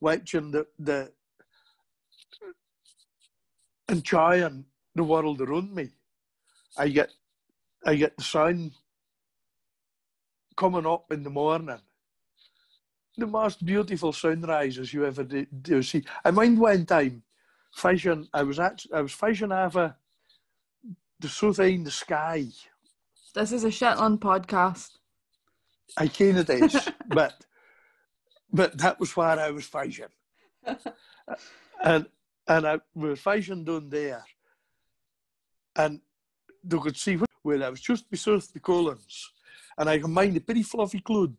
watching 0.00 0.50
the 0.50 0.66
the 0.78 1.12
enjoying 3.88 4.64
the 4.94 5.04
world 5.04 5.40
around 5.40 5.74
me. 5.74 5.90
I 6.76 6.88
get 6.88 7.10
I 7.84 7.94
get 7.94 8.16
the 8.16 8.24
sun 8.24 8.72
coming 10.56 10.86
up 10.86 11.12
in 11.12 11.22
the 11.22 11.30
morning. 11.30 11.78
The 13.16 13.26
most 13.26 13.64
beautiful 13.64 14.12
sunrises 14.12 14.92
you 14.92 15.06
ever 15.06 15.24
do, 15.24 15.46
do 15.62 15.82
see. 15.82 16.04
I 16.24 16.30
mind 16.30 16.58
one 16.58 16.84
time 16.84 17.22
fishing. 17.74 18.28
I 18.34 18.42
was 18.42 18.58
at 18.58 18.84
I 18.92 19.00
was 19.02 19.12
fishing 19.12 19.52
over 19.52 19.94
the 21.20 21.28
south 21.28 21.60
in 21.60 21.84
the 21.84 21.90
sky. 21.90 22.46
This 23.34 23.52
is 23.52 23.64
a 23.64 23.70
Shetland 23.70 24.20
podcast. 24.20 24.90
I 25.96 26.08
kind 26.08 26.38
of 26.38 26.50
is, 26.50 26.88
but 27.08 27.44
but 28.52 28.76
that 28.78 28.98
was 28.98 29.16
where 29.16 29.38
I 29.38 29.50
was 29.50 29.66
fishing, 29.66 30.06
and 31.82 32.06
and 32.48 32.66
I 32.66 32.78
we 32.94 33.08
were 33.08 33.16
fishing 33.16 33.64
down 33.64 33.88
there, 33.88 34.24
and 35.76 36.00
they 36.64 36.78
could 36.78 36.96
see 36.96 37.18
where 37.42 37.62
I 37.62 37.68
was 37.68 37.80
just 37.80 38.10
beside 38.10 38.42
the 38.52 38.60
Cuillins, 38.60 39.24
and 39.78 39.88
I 39.88 39.98
can 39.98 40.12
mind 40.12 40.36
a 40.36 40.40
pretty 40.40 40.62
fluffy 40.62 41.00
cloud. 41.00 41.36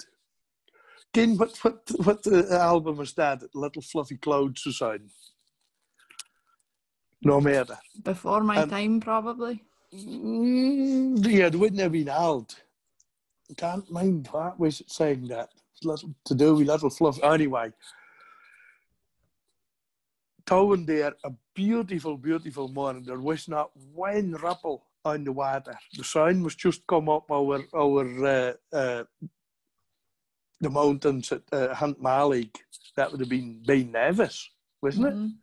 Ken, 1.13 1.37
what 1.37 1.57
what 1.63 1.91
what 2.03 2.23
the 2.23 2.47
album 2.51 2.97
was 2.97 3.13
that? 3.13 3.43
Little 3.55 3.81
Fluffy 3.81 4.17
Clouds 4.17 4.67
or 4.67 4.71
something? 4.71 5.09
No 7.21 7.41
matter. 7.41 7.77
Before 8.03 8.43
my 8.43 8.57
Um, 8.61 8.69
time, 8.69 8.99
probably. 8.99 9.63
Mm, 9.93 11.25
yeah, 11.25 11.49
they 11.49 11.57
wouldn't 11.57 11.81
have 11.81 11.93
been 11.93 12.09
old. 12.09 12.55
Can't 13.55 13.89
mind 13.89 14.27
what 14.31 14.59
was 14.59 14.83
saying 14.87 15.27
that. 15.29 15.49
Little 15.83 16.13
to 16.25 16.35
do 16.35 16.55
with 16.55 16.67
little 16.67 16.89
fluff. 16.89 17.23
Anyway, 17.23 17.71
towing 20.47 20.85
there, 20.85 21.13
a 21.23 21.31
beautiful, 21.53 22.17
beautiful 22.17 22.69
morning. 22.69 23.03
There 23.03 23.19
was 23.19 23.47
not 23.47 23.69
one 23.93 24.31
ripple 24.31 24.85
on 25.05 25.23
the 25.25 25.31
water. 25.31 25.77
The 25.95 26.03
sun 26.03 26.41
was 26.41 26.55
just 26.55 26.87
come 26.87 27.09
up 27.09 27.29
over 27.29 27.61
over 27.73 28.57
uh, 28.73 28.75
uh, 28.75 29.03
the 30.59 30.69
mountains 30.69 31.31
at 31.31 31.43
uh, 31.51 31.73
Hunt 31.75 32.01
Malig. 32.01 32.49
That 32.95 33.11
would 33.11 33.19
have 33.19 33.29
been 33.29 33.61
Ben 33.63 33.91
Nevis, 33.91 34.49
wasn't 34.81 35.07
it? 35.07 35.13
Mhm. 35.13 35.33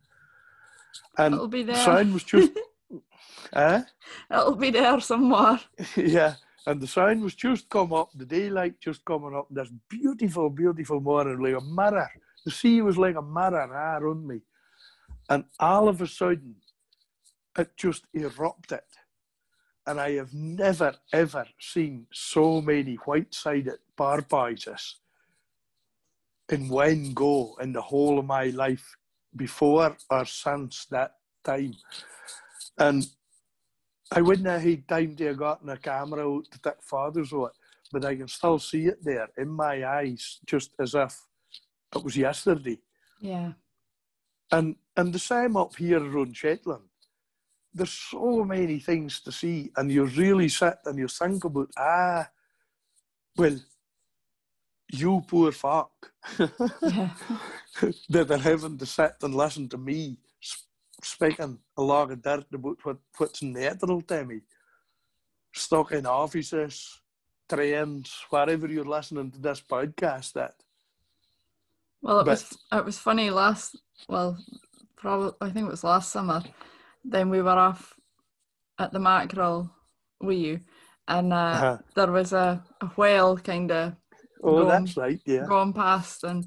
And 1.17 1.35
It'll 1.35 1.47
be 1.47 1.63
there. 1.63 1.75
the 1.75 1.83
sun 1.83 2.13
was 2.13 2.23
just, 2.23 2.51
eh? 3.53 3.81
It'll 4.29 4.55
be 4.55 4.71
there 4.71 4.99
somewhere. 4.99 5.59
yeah, 5.95 6.35
and 6.67 6.81
the 6.81 6.87
sun 6.87 7.21
was 7.21 7.35
just 7.35 7.69
come 7.69 7.93
up, 7.93 8.09
the 8.15 8.25
daylight 8.25 8.79
just 8.81 9.05
coming 9.05 9.35
up, 9.35 9.47
this 9.49 9.69
beautiful, 9.89 10.49
beautiful 10.49 10.99
morning, 10.99 11.39
like 11.39 11.61
a 11.61 11.65
mirror. 11.65 12.09
The 12.43 12.51
sea 12.51 12.81
was 12.81 12.97
like 12.97 13.15
a 13.15 13.21
mirror 13.21 13.69
ah, 13.73 13.97
around 13.97 14.27
me. 14.27 14.41
And 15.29 15.45
all 15.59 15.87
of 15.87 16.01
a 16.01 16.07
sudden, 16.07 16.55
it 17.57 17.71
just 17.77 18.05
erupted. 18.13 18.81
And 19.87 19.99
I 19.99 20.13
have 20.13 20.33
never, 20.33 20.95
ever 21.13 21.45
seen 21.59 22.07
so 22.11 22.61
many 22.61 22.95
white 23.05 23.33
sided 23.33 23.79
porpoises 23.95 24.97
in 26.49 26.69
one 26.69 27.13
go 27.13 27.55
in 27.61 27.73
the 27.73 27.81
whole 27.81 28.19
of 28.19 28.25
my 28.25 28.45
life 28.45 28.97
before 29.35 29.95
or 30.09 30.25
since 30.25 30.85
that 30.85 31.15
time. 31.43 31.75
And 32.77 33.05
I 34.11 34.21
wouldn't 34.21 34.47
have 34.47 34.61
had 34.61 34.87
time 34.87 35.15
to 35.15 35.27
have 35.27 35.37
gotten 35.37 35.69
a 35.69 35.77
camera 35.77 36.27
out 36.27 36.45
to 36.51 36.59
take 36.61 36.81
photos 36.81 37.33
of 37.33 37.45
it, 37.45 37.51
but 37.91 38.05
I 38.05 38.15
can 38.15 38.27
still 38.27 38.59
see 38.59 38.85
it 38.85 39.03
there 39.03 39.27
in 39.37 39.49
my 39.49 39.85
eyes, 39.85 40.39
just 40.45 40.71
as 40.79 40.93
if 40.93 41.19
it 41.95 42.03
was 42.03 42.15
yesterday. 42.17 42.79
Yeah. 43.19 43.53
And 44.51 44.75
and 44.95 45.13
the 45.13 45.19
same 45.19 45.57
up 45.57 45.75
here 45.75 46.01
around 46.03 46.35
Shetland. 46.37 46.83
There's 47.73 47.91
so 47.91 48.45
many 48.45 48.79
things 48.79 49.19
to 49.21 49.31
see, 49.31 49.71
and 49.75 49.91
you 49.91 50.05
really 50.05 50.47
sit 50.49 50.77
and 50.85 50.97
you 50.97 51.07
think 51.07 51.43
about 51.43 51.69
ah, 51.77 52.29
well, 53.37 53.57
you 54.91 55.23
poor 55.27 55.51
fuck 55.51 56.11
Yeah. 56.39 57.09
that 58.09 58.31
are 58.31 58.37
having 58.37 58.77
to 58.77 58.85
sit 58.85 59.15
and 59.21 59.35
listen 59.35 59.67
to 59.69 59.77
me 59.77 60.17
speaking 61.01 61.59
a 61.77 61.81
lot 61.81 62.11
of 62.11 62.21
dirt 62.21 62.45
about 62.53 62.77
what, 62.83 62.97
what's 63.17 63.41
natural 63.43 64.01
to 64.03 64.25
me. 64.25 64.41
Stuck 65.53 65.91
in 65.91 66.05
offices, 66.05 67.01
trains, 67.49 68.25
wherever 68.29 68.67
you're 68.67 68.85
listening 68.85 69.31
to 69.31 69.39
this 69.39 69.61
podcast 69.61 70.35
at. 70.41 70.55
Well, 72.05 72.19
it 72.19 72.25
But- 72.25 72.31
was 72.31 72.57
it 72.71 72.85
was 72.85 72.99
funny 72.99 73.31
last. 73.31 73.75
Well, 74.07 74.37
probably 74.95 75.31
I 75.41 75.49
think 75.49 75.65
it 75.67 75.71
was 75.71 75.83
last 75.83 76.11
summer. 76.11 76.43
Then 77.03 77.29
we 77.31 77.41
were 77.41 77.57
off 77.69 77.95
at 78.77 78.91
the 78.91 78.99
mackerel 78.99 79.71
with 80.21 80.37
you, 80.37 80.59
and 81.07 81.33
uh, 81.33 81.55
Uh-huh. 81.57 81.77
there 81.95 82.11
was 82.11 82.31
a, 82.33 82.63
a 82.81 82.85
whale 82.97 83.37
kind 83.37 83.71
of 83.71 83.93
Oh, 84.43 84.59
Go 84.61 84.65
that's 84.69 84.95
right, 84.97 85.19
yeah. 85.25 85.45
going 85.47 85.73
past, 85.73 86.23
and 86.23 86.45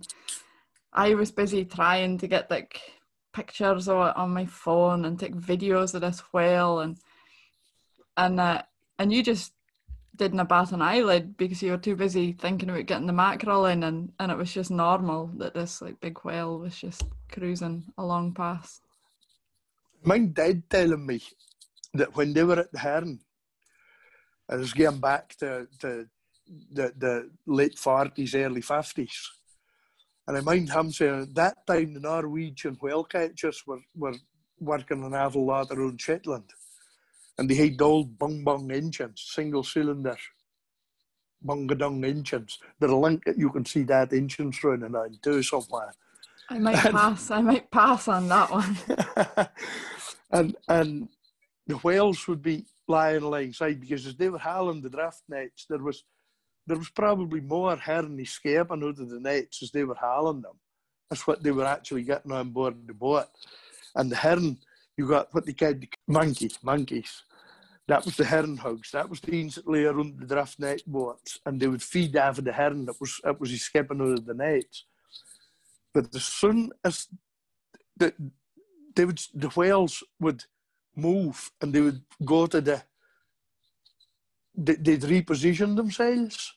I 0.93 1.15
was 1.15 1.33
busy 1.33 1.65
trying 1.65 2.19
to 2.19 2.29
get 2.29 2.49
like 2.51 2.81
pictures 3.33 3.89
of 3.89 3.97
it 4.09 4.17
on 4.17 4.31
my 4.33 4.47
phone 4.47 5.05
and 5.05 5.19
take 5.19 5.35
videos 5.35 5.95
of 5.95 6.03
this 6.03 6.21
whale, 6.33 6.79
and 6.79 6.97
and 8.17 8.39
uh, 8.39 8.63
and 9.01 9.13
you 9.13 9.25
just 9.25 9.53
didn't 10.19 10.47
bat 10.49 10.73
an 10.73 10.83
eyelid 10.83 11.37
because 11.37 11.63
you 11.63 11.71
were 11.71 11.79
too 11.79 11.97
busy 11.97 12.33
thinking 12.33 12.69
about 12.69 12.87
getting 12.87 13.07
the 13.07 13.13
mackerel 13.13 13.67
in, 13.67 13.83
and 13.83 14.13
and 14.19 14.31
it 14.31 14.39
was 14.39 14.53
just 14.53 14.71
normal 14.71 15.31
that 15.39 15.55
this 15.55 15.81
like 15.81 16.01
big 16.01 16.19
whale 16.25 16.59
was 16.59 16.77
just 16.77 17.05
cruising 17.31 17.85
along 17.97 18.35
past. 18.35 18.83
My 20.03 20.19
dad 20.19 20.63
telling 20.69 21.07
me 21.07 21.23
that 21.95 22.15
when 22.17 22.33
they 22.33 22.45
were 22.45 22.61
at 22.61 22.73
the 22.73 22.79
herring, 22.79 23.21
I 24.49 24.57
was 24.57 24.73
getting 24.73 25.01
back 25.01 25.37
to, 25.39 25.67
to 25.81 26.07
the, 26.73 26.93
the 26.97 27.31
late 27.47 27.77
40s, 27.77 28.35
early 28.35 28.63
50s. 28.63 29.27
And 30.27 30.37
I 30.37 30.41
mind 30.41 30.71
him 30.71 30.93
saying 30.93 31.23
at 31.23 31.35
that 31.35 31.67
time 31.67 31.95
the 31.95 32.01
Norwegian 32.01 32.77
whale 32.81 33.05
catchers 33.05 33.63
were, 33.67 33.81
were 33.95 34.15
working 34.61 35.05
an 35.05 35.15
awful 35.15 35.47
lot 35.47 35.71
around 35.71 36.01
Shetland. 36.01 36.51
And 37.39 37.49
they 37.49 37.55
had 37.55 37.81
old 37.81 38.19
bung 38.19 38.43
bung 38.43 38.71
engines, 38.71 39.25
single 39.33 39.63
cylinder 39.63 40.17
bungadung 41.45 42.05
engines. 42.05 42.59
That 42.81 42.91
a 42.91 42.97
link 42.97 43.25
that 43.25 43.39
you 43.39 43.51
can 43.51 43.65
see 43.65 43.83
that 43.85 44.13
engines 44.13 44.63
running 44.63 44.95
on 44.95 45.19
too 45.23 45.43
somewhere. 45.43 45.93
I 46.51 46.59
might 46.59 46.77
pass. 46.77 47.31
I 47.31 47.41
might 47.43 47.71
pass 47.71 48.09
on 48.09 48.29
that 48.29 48.51
one. 48.51 48.77
and 50.31 50.57
and 50.69 51.09
the 51.67 51.77
whales 51.77 52.27
would 52.27 52.43
be 52.43 52.65
lying 52.87 53.23
alongside 53.23 53.81
because 53.81 54.07
as 54.07 54.17
they 54.17 54.31
were 54.31 54.39
hauling 54.39 54.81
the 54.81 54.91
draft 54.91 55.23
nets, 55.29 55.67
there 55.69 55.83
was 55.83 56.05
there 56.67 56.79
was 56.79 56.91
probably 56.91 57.41
more 57.41 57.77
herring 57.77 58.21
escaping 58.21 58.83
out 58.83 58.99
of 58.99 59.09
the 59.09 59.21
nets 59.21 59.63
as 59.63 59.71
they 59.71 59.85
were 59.85 59.95
hauling 59.95 60.43
them. 60.43 60.59
That's 61.09 61.27
what 61.27 61.43
they 61.43 61.51
were 61.51 61.65
actually 61.65 62.03
getting 62.03 62.33
on 62.33 62.51
board 62.51 62.87
the 62.87 62.93
boat. 62.93 63.29
And 63.95 64.11
the 64.11 64.17
herring, 64.17 64.59
you 64.97 65.09
got 65.09 65.33
what 65.33 65.47
they 65.47 65.55
called 65.55 65.81
the 65.81 65.89
monkey, 66.07 66.51
monkeys. 66.63 67.23
That 67.89 68.05
was 68.05 68.17
the 68.17 68.25
herring 68.25 68.59
hogs. 68.59 68.91
That 68.93 69.09
was 69.09 69.21
the 69.21 69.31
things 69.31 69.55
that 69.55 69.67
lay 69.67 69.85
around 69.87 70.21
the 70.21 70.27
draft 70.27 70.59
net 70.61 70.83
boats, 70.87 71.41
and 71.47 71.59
they 71.59 71.69
would 71.69 71.83
feed 71.83 72.15
of 72.17 72.45
the 72.45 72.53
herring 72.53 72.85
that 72.85 73.01
was 73.01 73.19
that 73.25 73.41
was 73.41 73.51
escaping 73.51 74.01
out 74.03 74.19
of 74.19 74.27
the 74.27 74.35
nets. 74.35 74.85
But 75.95 76.15
as 76.15 76.25
soon 76.25 76.71
as 76.85 77.09
the 77.97 78.15
they 78.95 79.07
would 79.07 79.23
the 79.35 79.49
whales 79.49 80.05
would 80.21 80.45
move 80.95 81.51
and 81.63 81.73
they 81.73 81.81
would 81.81 82.03
go 82.25 82.47
to 82.47 82.61
the 82.61 82.83
they, 84.55 84.75
they'd 84.75 85.03
repositioned 85.03 85.77
themselves. 85.77 86.55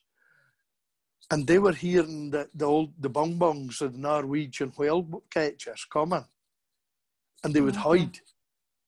And 1.30 1.48
they 1.48 1.60
were 1.60 1.72
hearing 1.72 2.32
the, 2.32 2.50
the 2.54 2.66
old 2.66 2.92
the 3.00 3.08
bong 3.10 3.40
bongs 3.40 3.80
of 3.82 3.94
the 3.94 4.00
Norwegian 4.00 4.74
whale 4.78 5.24
catchers 5.30 5.86
coming. 5.90 6.26
And 7.44 7.54
they 7.54 7.62
would 7.62 7.78
Okay. 7.78 8.00
hide 8.00 8.20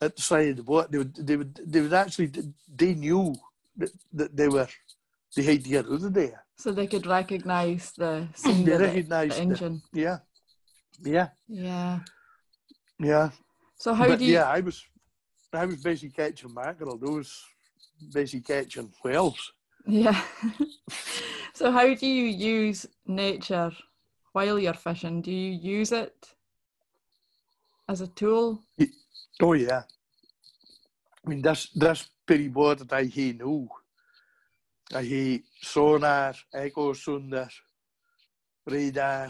at 0.05 0.15
the 0.15 0.21
side 0.21 0.49
of 0.49 0.57
the 0.57 0.63
boat. 0.63 0.91
They 0.91 0.97
would 0.99 1.15
they 1.15 1.35
would 1.37 1.59
they 1.65 1.81
would 1.81 1.93
actually 1.93 2.31
they 2.81 2.93
knew 2.93 3.35
that, 3.77 3.91
that 4.13 4.35
they 4.37 4.47
were 4.47 4.67
to 5.35 5.57
get 5.57 5.85
out 5.91 6.13
there. 6.13 6.43
So 6.55 6.71
they 6.71 6.87
could 6.87 7.05
recognise 7.07 7.91
the 7.97 8.27
They 8.43 8.53
the- 8.63 8.79
recognised 8.79 9.31
the 9.31 9.35
the- 9.35 9.41
engine. 9.41 9.81
Yeah. 9.91 10.17
Yeah. 11.03 11.29
Yeah. 11.47 11.99
Yeah. 12.99 13.29
So 13.77 13.93
how 13.93 14.07
but 14.07 14.19
do 14.19 14.25
you? 14.25 14.33
yeah, 14.33 14.47
I 14.57 14.59
was 14.61 14.77
I 15.51 15.65
was 15.65 15.77
basically 15.83 16.15
catching 16.23 16.53
mackerel. 16.53 16.97
Those 16.97 17.29
basically 18.13 18.41
catching 18.55 18.91
whales. 19.03 19.53
Yeah. 19.85 20.19
so 21.53 21.71
how 21.71 21.93
do 21.93 22.07
you 22.07 22.25
use 22.25 22.85
nature 23.05 23.71
while 24.33 24.57
you're 24.59 24.73
fishing? 24.87 25.21
Do 25.21 25.31
you 25.31 25.51
use 25.77 25.91
it 25.91 26.15
as 27.89 28.01
a 28.01 28.07
tool? 28.07 28.63
Oh 29.41 29.53
yeah. 29.53 29.83
I 31.25 31.29
mean 31.29 31.41
this 31.41 31.69
this 31.75 32.09
pretty 32.25 32.47
boat 32.47 32.79
that 32.79 32.93
I 32.93 33.03
hear 33.03 33.33
now. 33.33 33.67
I 34.93 35.01
hear 35.03 35.39
sonar, 35.61 36.33
echo 36.53 36.93
sounder, 36.93 37.49
radar, 38.65 39.29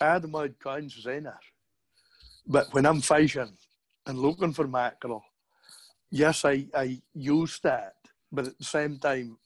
the 0.00 0.28
mud 0.28 0.54
kinds 0.58 1.06
in 1.06 1.24
there. 1.24 1.38
But 2.46 2.72
when 2.72 2.86
I'm 2.86 3.00
fishing 3.00 3.52
and 4.06 4.18
looking 4.18 4.52
for 4.52 4.66
mackerel, 4.66 5.22
yes, 6.10 6.44
I, 6.44 6.66
I 6.74 7.00
use 7.14 7.60
that, 7.62 7.94
but 8.32 8.46
at 8.46 8.58
the 8.58 8.64
same 8.64 8.98
time, 8.98 9.36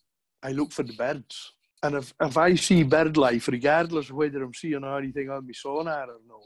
I 0.43 0.53
look 0.53 0.73
for 0.73 0.85
the 0.85 0.93
birds. 0.93 1.53
And 1.83 1.97
if, 1.97 2.15
if 2.21 2.37
I 2.37 2.55
see 2.55 2.83
bird 2.83 3.17
life, 3.17 3.49
regardless 3.49 4.11
of 4.11 4.17
whether 4.17 4.43
I'm 4.43 4.55
seeing 4.55 4.85
anything 4.85 5.31
on 5.31 5.47
my 5.47 5.53
sonar 5.53 6.05
or 6.05 6.21
no, 6.27 6.41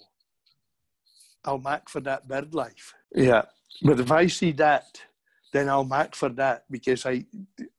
I'll 1.45 1.59
mark 1.59 1.89
for 1.89 2.01
that 2.01 2.29
bird 2.29 2.55
life. 2.55 2.95
Yeah. 3.15 3.43
But 3.83 4.01
if 4.01 4.11
I 4.11 4.27
see 4.27 4.53
that, 4.53 5.01
then 5.53 5.69
I'll 5.69 5.85
mark 5.85 6.15
for 6.15 6.29
that 6.31 6.65
because 6.71 7.07
I, 7.07 7.25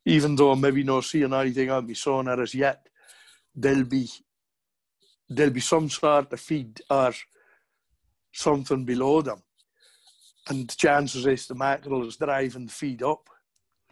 even 0.06 0.36
though 0.36 0.52
I'm 0.52 0.62
maybe 0.62 0.84
not 0.84 1.04
seeing 1.04 1.34
anything 1.34 1.70
on 1.70 1.88
my 1.88 1.94
sonar 1.94 2.42
as 2.42 2.56
yet, 2.56 2.88
there'll 3.56 3.84
be 3.84 4.10
there'll 5.30 5.54
be 5.54 5.60
some 5.60 5.90
sort 5.90 6.34
of 6.34 6.40
feed 6.40 6.82
or 6.90 7.14
something 8.32 8.84
below 8.86 9.22
them. 9.22 9.44
And 10.48 10.76
chances 10.76 11.28
is 11.28 11.48
the 11.48 11.54
mackerel 11.54 12.08
is 12.08 12.18
driving 12.18 12.66
the 12.66 12.72
feed 12.72 13.04
up. 13.04 13.30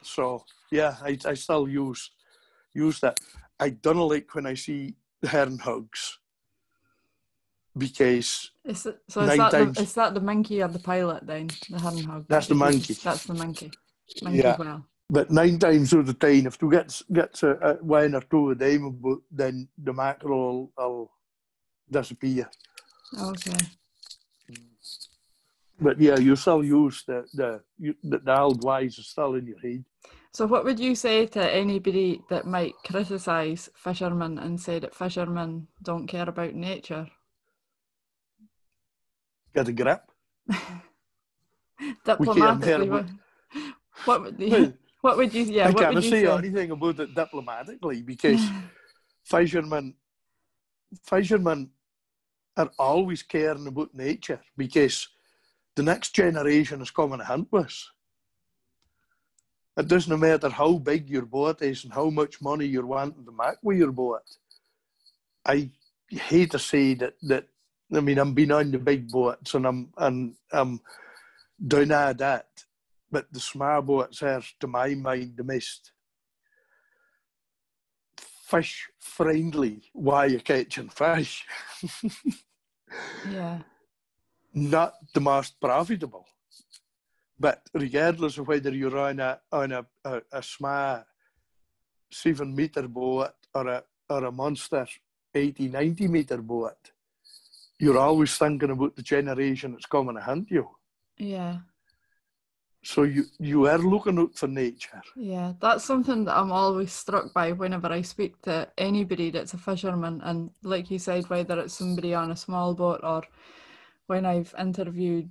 So 0.02 0.44
yeah, 0.72 0.96
I, 1.04 1.18
I 1.26 1.34
still 1.36 1.68
use 1.68 2.10
use 2.74 3.00
that. 3.02 3.20
I 3.60 3.70
don't 3.70 3.98
like 3.98 4.34
when 4.34 4.48
I 4.48 4.56
see 4.56 4.96
the 5.22 5.28
herring 5.28 5.60
hogs 5.60 6.20
because 7.78 8.52
Is 8.66 8.86
it, 8.86 9.00
so 9.08 9.22
is 9.22 9.38
that, 9.38 9.52
times. 9.52 9.78
the, 9.78 9.84
is 9.84 9.94
that 9.94 10.14
the 10.14 10.22
monkey 10.22 10.62
or 10.62 10.68
the 10.68 10.80
pilot 10.80 11.26
then? 11.26 11.50
The 11.70 11.80
herring 11.80 12.04
hog? 12.04 12.26
That's 12.28 12.48
the 12.48 12.56
monkey. 12.56 12.94
That's 12.94 13.26
the 13.26 13.34
monkey. 13.34 13.72
Monkey 14.22 14.40
Yeah. 14.40 14.58
well. 14.58 14.86
But 15.10 15.32
nine 15.32 15.58
times 15.58 15.94
out 15.94 16.10
of 16.10 16.20
ten, 16.20 16.48
if 16.48 16.62
you 16.62 16.70
gets 16.70 17.04
gets 17.14 17.44
a, 17.44 17.52
a 17.52 17.54
uh, 17.54 17.74
one 17.76 18.16
or 18.16 18.22
two 18.22 18.52
of 18.52 18.60
them, 18.60 18.86
about, 18.86 19.22
then 19.32 19.70
the 19.78 19.94
mackerel 19.94 20.72
will, 20.78 20.90
will 20.90 21.12
disappear. 21.90 22.50
Okay. 23.18 23.58
But 25.80 26.02
yeah, 26.02 26.18
you 26.18 26.36
still 26.36 26.64
use 26.64 27.04
the 27.08 27.26
the 27.34 27.62
you, 27.78 27.96
the, 28.04 28.20
the 28.20 28.40
old 28.40 28.64
wise 28.64 28.98
is 28.98 29.08
still 29.08 29.36
in 29.36 29.48
your 29.48 29.60
head. 29.60 29.86
So 30.34 30.46
what 30.46 30.66
would 30.66 30.80
you 30.80 30.94
say 30.94 31.26
to 31.28 31.54
anybody 31.56 32.22
that 32.30 32.46
might 32.46 32.76
criticise 32.86 33.70
fishermen 33.76 34.38
and 34.38 34.60
say 34.60 34.78
that 34.80 34.94
fishermen 34.94 35.68
don't 35.82 36.06
care 36.08 36.28
about 36.28 36.54
nature? 36.54 37.08
Get 39.58 39.70
a 39.70 39.74
grip. 39.74 40.12
Diplomatically, 42.06 42.90
what, 42.92 43.06
what 44.06 44.22
would 44.22 44.40
you, 44.40 44.74
what 45.02 45.18
would 45.18 45.34
you 45.34 45.44
yeah 45.46 45.70
I 45.70 45.72
what 45.72 45.80
can't 45.80 46.04
say 46.04 46.26
say? 46.26 46.28
anything 46.28 46.70
about 46.70 47.00
it 47.00 47.16
diplomatically 47.16 48.04
because 48.04 48.40
fishermen 49.24 49.96
fishermen 51.04 51.72
are 52.56 52.70
always 52.78 53.24
caring 53.24 53.66
about 53.66 53.96
nature 53.96 54.40
because 54.56 55.08
the 55.76 55.82
next 55.82 56.14
generation 56.14 56.80
is 56.84 56.92
coming 56.92 57.18
to 57.18 57.26
hunt 57.26 57.48
with 57.52 57.66
us. 57.66 57.92
It 59.76 59.88
doesn't 59.88 60.20
matter 60.20 60.50
how 60.50 60.74
big 60.78 61.10
your 61.10 61.26
boat 61.26 61.64
is 61.64 61.84
and 61.84 61.94
how 61.94 62.12
much 62.12 62.44
money 62.44 62.68
you're 62.68 62.86
wanting 62.86 63.26
to 63.26 63.32
make 63.32 63.58
with 63.64 63.80
your 63.80 63.92
boat. 63.92 64.22
I 65.44 65.72
hate 66.12 66.52
to 66.52 66.60
say 66.60 66.94
that 66.94 67.16
that 67.24 67.48
I 67.94 68.00
mean 68.02 68.20
I'm 68.20 68.34
been 68.34 68.52
on 68.52 68.72
the 68.72 68.80
big 68.80 69.10
boats 69.10 69.54
and 69.54 69.66
I'm 69.66 69.90
and 69.98 70.36
I'm 70.52 70.82
doing 71.66 71.92
all 71.92 72.14
that. 72.14 72.48
But 73.10 73.32
the 73.32 73.40
small 73.40 73.82
boats 73.82 74.22
are 74.24 74.44
to 74.60 74.68
my 74.68 74.94
mind 74.96 75.38
the 75.38 75.44
most 75.44 75.92
fish 78.48 78.90
friendly 79.00 79.82
way 79.94 80.36
of 80.36 80.44
catching 80.44 80.90
fish. 80.90 81.46
Yeah. 83.30 83.60
not 84.54 84.94
the 85.14 85.20
most 85.20 85.60
profitable. 85.60 86.26
But 87.38 87.62
regardless 87.74 88.38
of 88.38 88.48
whether 88.48 88.74
you're 88.74 88.98
on 88.98 89.20
a 89.20 89.40
on 89.52 89.72
a, 89.74 89.86
a, 90.06 90.22
a 90.32 90.42
small 90.42 91.04
seven 92.10 92.56
meter 92.56 92.88
boat 92.88 93.34
or 93.54 93.68
a 93.68 93.84
or 94.10 94.24
a 94.24 94.32
monster 94.32 94.88
80, 95.36 95.68
90 95.68 96.08
meter 96.08 96.38
boat, 96.38 96.92
you're 97.80 97.98
always 97.98 98.36
thinking 98.38 98.72
about 98.72 98.96
the 98.96 99.02
generation 99.02 99.72
that's 99.72 99.86
coming 99.86 100.16
to 100.16 100.22
hunt 100.22 100.50
you. 100.50 100.68
Yeah. 101.18 101.58
So 102.84 103.04
you, 103.04 103.26
you 103.40 103.68
are 103.68 103.78
looking 103.78 104.18
out 104.20 104.36
for 104.36 104.48
nature. 104.48 105.02
Yeah, 105.16 105.54
that's 105.60 105.84
something 105.84 106.24
that 106.26 106.38
I'm 106.38 106.52
always 106.52 106.92
struck 106.92 107.34
by 107.34 107.52
whenever 107.52 107.88
I 107.88 108.02
speak 108.02 108.42
to 108.44 108.70
anybody 108.78 109.30
that's 109.30 109.54
a 109.54 109.58
fisherman. 109.58 110.22
And 110.24 110.52
like 110.64 110.90
you 110.90 111.00
said, 111.00 111.30
whether 111.30 111.60
it's 111.60 111.74
somebody 111.74 112.14
on 112.14 112.32
a 112.32 112.36
small 112.36 112.74
boat 112.74 113.02
or 113.04 113.24
when 114.06 114.26
I've 114.26 114.56
interviewed 114.58 115.30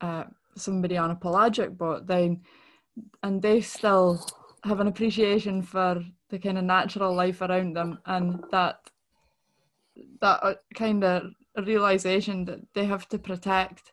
uh, 0.00 0.24
somebody 0.54 0.96
on 0.96 1.12
a 1.12 1.16
pelagic 1.16 1.76
boat, 1.78 2.06
then 2.06 2.42
and 3.22 3.40
they 3.40 3.60
still 3.60 4.24
have 4.64 4.80
an 4.80 4.88
appreciation 4.88 5.62
for 5.62 6.04
the 6.28 6.38
kind 6.38 6.58
of 6.58 6.64
natural 6.64 7.14
life 7.14 7.40
around 7.40 7.74
them 7.74 7.98
and 8.06 8.44
that 8.50 8.78
that 10.20 10.40
uh, 10.42 10.54
kind 10.74 11.04
of 11.04 11.32
realization 11.56 12.44
that 12.44 12.60
they 12.74 12.86
have 12.86 13.08
to 13.08 13.18
protect 13.18 13.92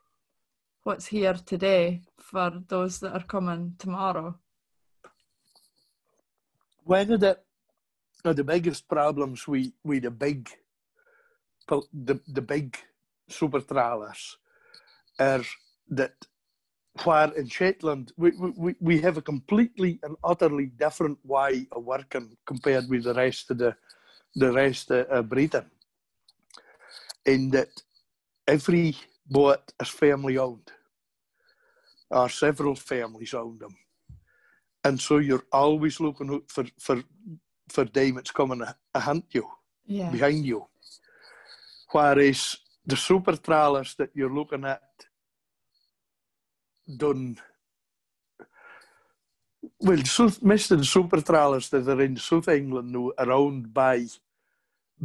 what's 0.84 1.08
here 1.08 1.34
today 1.34 2.02
for 2.18 2.52
those 2.68 3.00
that 3.00 3.14
are 3.14 3.24
coming 3.24 3.76
tomorrow. 3.78 4.38
One 6.84 7.12
of 7.12 7.20
the, 7.20 7.38
the 8.24 8.44
biggest 8.44 8.88
problems 8.88 9.48
with, 9.48 9.72
with 9.84 10.04
the 10.04 10.12
big 10.12 10.50
the, 11.68 12.20
the 12.28 12.42
big 12.42 12.78
super 13.28 13.60
trawlers 13.60 14.38
are 15.20 15.44
that 15.90 16.14
where 17.04 17.32
in 17.34 17.48
Shetland 17.48 18.12
we, 18.18 18.32
we, 18.56 18.76
we 18.80 19.02
have 19.02 19.18
a 19.18 19.22
completely 19.22 20.00
and 20.04 20.16
utterly 20.24 20.68
different 20.68 21.20
way 21.24 21.68
of 21.72 21.84
working 21.84 22.36
compared 22.46 22.90
with 22.90 23.04
the 23.04 23.14
rest 23.14 23.52
of 23.52 23.58
the 23.58 23.76
the 24.36 24.52
rest 24.52 24.92
of, 24.92 25.08
of 25.08 25.30
Britain. 25.30 25.66
In 27.28 27.52
that 27.52 27.70
every 28.48 28.96
boat 29.30 29.74
is 29.82 29.90
family 29.90 30.38
owned, 30.40 30.72
or 32.10 32.30
several 32.30 32.76
families 32.76 33.34
own 33.34 33.60
them, 33.60 33.76
and 34.84 35.00
so 35.02 35.20
you're 35.20 35.46
always 35.52 36.00
looking 36.00 36.32
out 36.34 36.46
for 36.50 36.66
for 36.80 37.04
for 37.70 37.86
them 37.86 38.16
that's 38.16 38.32
coming 38.32 38.60
to, 38.60 38.76
hunt 39.00 39.26
you 39.32 39.48
Yeah. 39.86 40.12
behind 40.12 40.46
you. 40.46 40.68
Whereas 41.92 42.58
the 42.86 42.98
super 42.98 43.38
trawlers 43.38 43.96
that 43.96 44.12
you're 44.16 44.34
looking 44.34 44.66
at 44.66 44.84
done 46.98 47.38
well, 49.80 50.04
south, 50.06 50.42
most 50.44 50.72
of 50.72 50.80
the 50.80 50.86
super 50.86 51.22
trawlers 51.22 51.70
that 51.70 51.88
are 51.88 52.02
in 52.02 52.18
South 52.18 52.48
England 52.50 52.92
now 52.94 53.12
are 53.18 53.32
owned 53.32 53.74
by 53.74 54.06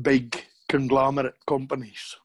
big 0.01 0.45
conglomerate 0.73 1.41
companies. 1.47 2.17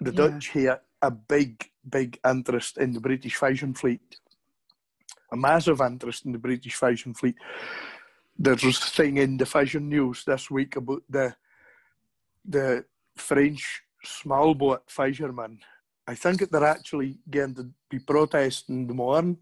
The 0.00 0.12
Yeah. 0.12 0.28
Dutch 0.28 0.48
here 0.48 0.80
a 1.02 1.10
big, 1.10 1.70
big 1.88 2.18
interest 2.24 2.78
in 2.78 2.92
the 2.92 3.00
British 3.00 3.36
fishing 3.36 3.74
fleet, 3.74 4.20
a 5.32 5.36
massive 5.36 5.80
interest 5.80 6.24
in 6.24 6.32
the 6.32 6.38
British 6.38 6.76
fishing 6.76 7.14
fleet. 7.14 7.34
There's 8.38 8.64
a 8.64 8.72
thing 8.72 9.18
in 9.18 9.36
the 9.36 9.46
fashion 9.46 9.88
news 9.88 10.24
this 10.24 10.50
week 10.50 10.76
about 10.76 11.02
the 11.08 11.34
the 12.44 12.84
French 13.16 13.82
small 14.04 14.54
boat 14.54 14.90
fishermen. 14.90 15.58
I 16.06 16.14
think 16.14 16.40
that 16.40 16.50
they're 16.50 16.64
actually 16.76 17.18
going 17.30 17.54
to 17.54 17.70
be 17.88 17.98
protesting 18.00 18.88
tomorrow 18.88 19.36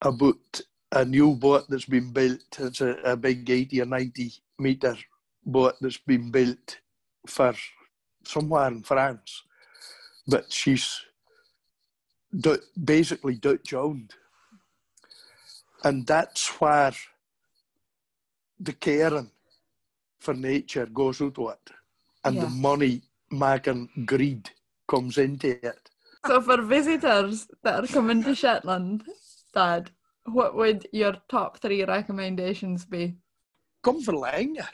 about 0.00 0.60
a 0.92 1.04
new 1.04 1.34
boat 1.36 1.66
that's 1.68 1.84
been 1.84 2.12
built. 2.12 2.40
It's 2.58 2.80
a, 2.80 2.92
a 3.04 3.16
big 3.16 3.48
80 3.48 3.82
or 3.82 3.86
90 3.86 4.32
metre 4.58 4.96
boat 5.44 5.74
that's 5.80 5.98
been 5.98 6.30
built 6.30 6.80
for 7.26 7.54
somewhere 8.24 8.68
in 8.68 8.82
France. 8.82 9.42
But 10.26 10.52
she's 10.52 11.00
basically 12.84 13.34
Dutch 13.36 13.72
owned. 13.74 14.14
And 15.82 16.06
that's 16.06 16.46
where 16.60 16.92
the 18.58 18.72
caring 18.74 19.30
for 20.18 20.34
nature 20.34 20.86
goes 20.86 21.20
out 21.22 21.38
of 21.38 21.50
it. 21.52 21.70
And 22.24 22.36
Yeah. 22.36 22.42
the 22.42 22.50
money 22.50 23.02
making 23.30 23.88
greed 24.04 24.50
comes 24.86 25.16
into 25.18 25.64
it. 25.66 25.90
So 26.26 26.42
for 26.42 26.60
visitors 26.60 27.48
that 27.62 27.82
are 27.84 27.86
coming 27.86 28.22
to 28.24 28.34
Shetland, 28.34 29.04
Dad, 29.54 29.90
what 30.26 30.54
would 30.54 30.86
your 30.92 31.14
top 31.28 31.58
three 31.58 31.84
recommendations 31.84 32.84
be? 32.84 33.16
come 33.82 34.02
for 34.02 34.12
Langer. 34.12 34.68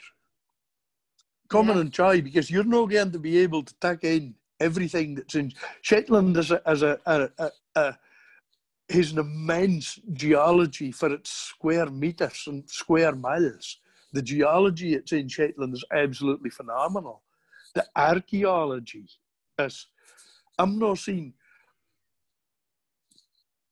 Come 1.49 1.67
Yeah. 1.67 1.73
and 1.73 1.81
enjoy 1.81 2.21
because 2.21 2.49
you're 2.51 2.63
not 2.63 2.87
going 2.87 3.11
to 3.11 3.19
be 3.19 3.37
able 3.39 3.63
to 3.63 3.73
take 3.79 4.03
in 4.03 4.35
everything 4.59 5.15
that's 5.15 5.35
in 5.35 5.53
Shetland 5.81 6.37
as 6.37 6.51
a 6.51 6.61
as 6.67 6.81
a, 6.81 6.99
a, 7.05 7.29
a, 7.37 7.51
a 7.75 7.97
has 8.89 9.11
an 9.11 9.19
immense 9.19 9.99
geology 10.13 10.91
for 10.91 11.11
its 11.13 11.29
square 11.29 11.87
meters 11.89 12.45
and 12.47 12.69
square 12.69 13.13
miles. 13.13 13.79
The 14.13 14.21
geology 14.21 14.93
it's 14.93 15.11
in 15.11 15.27
Shetland 15.27 15.73
is 15.73 15.83
absolutely 15.91 16.49
phenomenal. 16.49 17.23
The 17.75 17.85
archaeology 17.95 19.05
is 19.59 19.87
I'm 20.57 20.79
not 20.79 20.97
seeing 20.99 21.33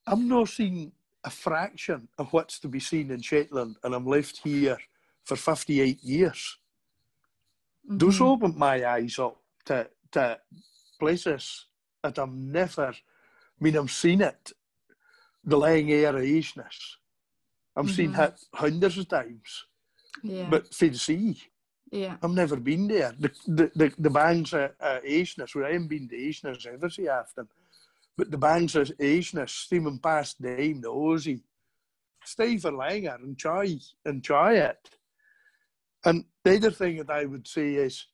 I'm 0.08 0.28
not 0.28 0.50
seeing 0.50 0.92
a 1.24 1.30
fraction 1.30 2.08
of 2.20 2.32
what's 2.32 2.60
to 2.60 2.68
be 2.68 2.80
seen 2.80 3.10
in 3.10 3.22
Shetland 3.22 3.78
and 3.84 3.96
I'm 3.96 4.06
left 4.06 4.38
here 4.44 4.78
for 5.24 5.36
58 5.36 6.04
years. 6.04 6.58
Those 7.88 8.20
Mhm. 8.20 8.26
opened 8.28 8.56
my 8.58 8.86
eyes 8.86 9.20
up 9.20 9.38
to, 9.66 9.90
to 10.12 10.40
places 11.00 11.68
that 12.02 12.18
I've 12.20 12.32
never, 12.32 12.88
I 12.90 13.64
mean, 13.64 13.78
I've 13.78 13.92
seen 13.92 14.22
it, 14.22 14.54
the 15.44 15.58
Lang 15.58 15.92
Ayre 15.92 16.18
of. 16.18 16.98
I've 17.76 17.92
seen 17.92 18.14
Mhm. 18.14 18.28
it 18.28 18.40
hundreds 18.54 18.98
of 18.98 19.08
times, 19.08 19.66
Yeah. 20.24 20.50
but 20.50 20.74
for 20.74 20.88
the 20.88 20.98
sea, 20.98 21.42
yeah. 21.92 22.18
I've 22.24 22.32
never 22.32 22.56
been 22.58 22.88
there. 22.88 23.12
The, 23.20 23.32
the, 23.48 23.72
the, 23.76 23.94
the 23.98 24.10
banks 24.10 24.54
of 24.54 24.72
uh, 24.80 25.00
Eshaness, 25.06 25.54
well, 25.54 25.66
I 25.66 25.74
haven't 25.74 25.88
been 25.90 26.08
to 26.10 26.16
Eshaness 26.16 26.66
ever 26.66 26.90
so 26.90 27.08
often, 27.10 27.48
but 28.18 28.32
the 28.32 28.38
banks 28.38 28.76
of 28.76 28.88
Eshaness, 28.98 29.50
steaming 29.50 30.00
past 30.00 30.42
them, 30.42 30.82
the 30.82 30.88
Aussie, 30.90 31.44
stay 32.24 32.58
for 32.58 32.72
longer, 32.72 33.18
enjoy, 33.24 33.78
enjoy 34.06 34.54
it. 34.54 34.90
And 36.06 36.26
the 36.44 36.56
other 36.56 36.72
thing 36.72 36.98
that 36.98 37.10
I 37.10 37.26
would 37.26 37.48
say 37.48 37.76
is, 37.76 38.06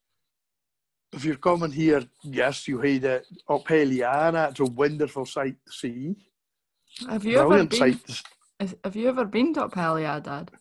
if 1.14 1.26
you're 1.26 1.36
coming 1.36 1.72
here, 1.72 2.04
yes, 2.24 2.68
you 2.68 2.80
had 2.80 3.04
it 3.04 3.28
Up 3.50 3.68
Helly 3.68 4.04
Aa. 4.04 4.48
It's 4.50 4.60
a 4.62 4.66
wonderful 4.66 5.26
sight 5.26 5.58
to 5.66 5.72
see. 5.72 6.16
Have 7.10 7.26
you 7.26 7.38
ever 7.40 7.66
been? 7.66 7.78
sight. 7.78 8.08
to 8.08 8.78
Have 8.86 8.96
you 8.96 9.10
ever 9.10 9.26
been 9.26 9.54
to 9.56 9.68
Pelia, 9.68 10.22
Dad? 10.24 10.52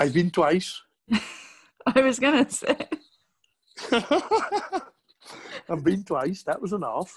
I've 0.00 0.12
been 0.14 0.30
twice. 0.30 0.80
I 1.86 2.00
was 2.00 2.18
gonna 2.18 2.50
say. 2.50 2.76
I've 5.68 5.84
been 5.84 6.04
twice. 6.04 6.42
That 6.44 6.60
was 6.60 6.72
enough. 6.72 7.16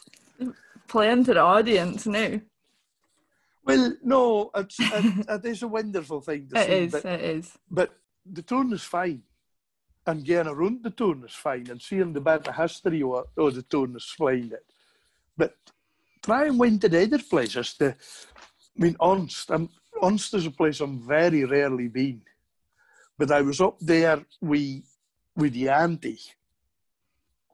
Playing 0.88 1.24
to 1.26 1.34
the 1.34 1.40
audience 1.40 2.06
now. 2.06 2.40
Well, 3.66 3.94
no, 4.04 4.52
it's, 4.56 4.78
it, 4.80 5.26
it 5.28 5.46
is 5.46 5.64
a 5.64 5.68
wonderful 5.68 6.22
thing 6.22 6.48
to 6.50 6.60
It 6.62 6.68
see. 6.68 6.74
is. 6.74 6.92
But, 6.92 7.06
It 7.06 7.22
is. 7.22 7.52
but 7.72 7.98
the 8.32 8.42
tone 8.44 8.72
is 8.74 8.84
fine. 8.84 9.24
And 10.08 10.24
getting 10.24 10.52
around 10.52 10.84
the 10.84 10.92
tune 10.92 11.24
is 11.26 11.34
fine. 11.34 11.70
And 11.70 11.82
seeing 11.82 12.14
the 12.14 12.22
bit 12.22 12.48
of 12.48 12.56
history 12.56 13.02
of, 13.02 13.26
of 13.38 13.56
the 13.56 13.64
tune 13.64 13.96
is 13.96 14.04
splendid. 14.04 14.60
But 15.36 15.56
try 16.22 16.46
and 16.46 16.60
went 16.60 16.82
to 16.82 16.90
the 16.90 17.04
other 17.04 17.20
places. 17.20 17.74
To, 17.76 17.90
I 17.90 18.82
mean, 18.82 18.96
Unst, 18.96 19.50
I'm, 19.50 19.70
Unst 20.02 20.34
is 20.36 20.46
a 20.46 20.52
place 20.52 20.80
I'm 20.80 21.00
very 21.00 21.44
rarely 21.44 21.88
been. 21.88 22.22
But 23.18 23.32
I 23.32 23.42
was 23.42 23.62
up 23.62 23.78
there 23.80 24.22
with, 24.42 24.84
with 25.36 25.54
the 25.54 25.70
auntie, 25.70 26.20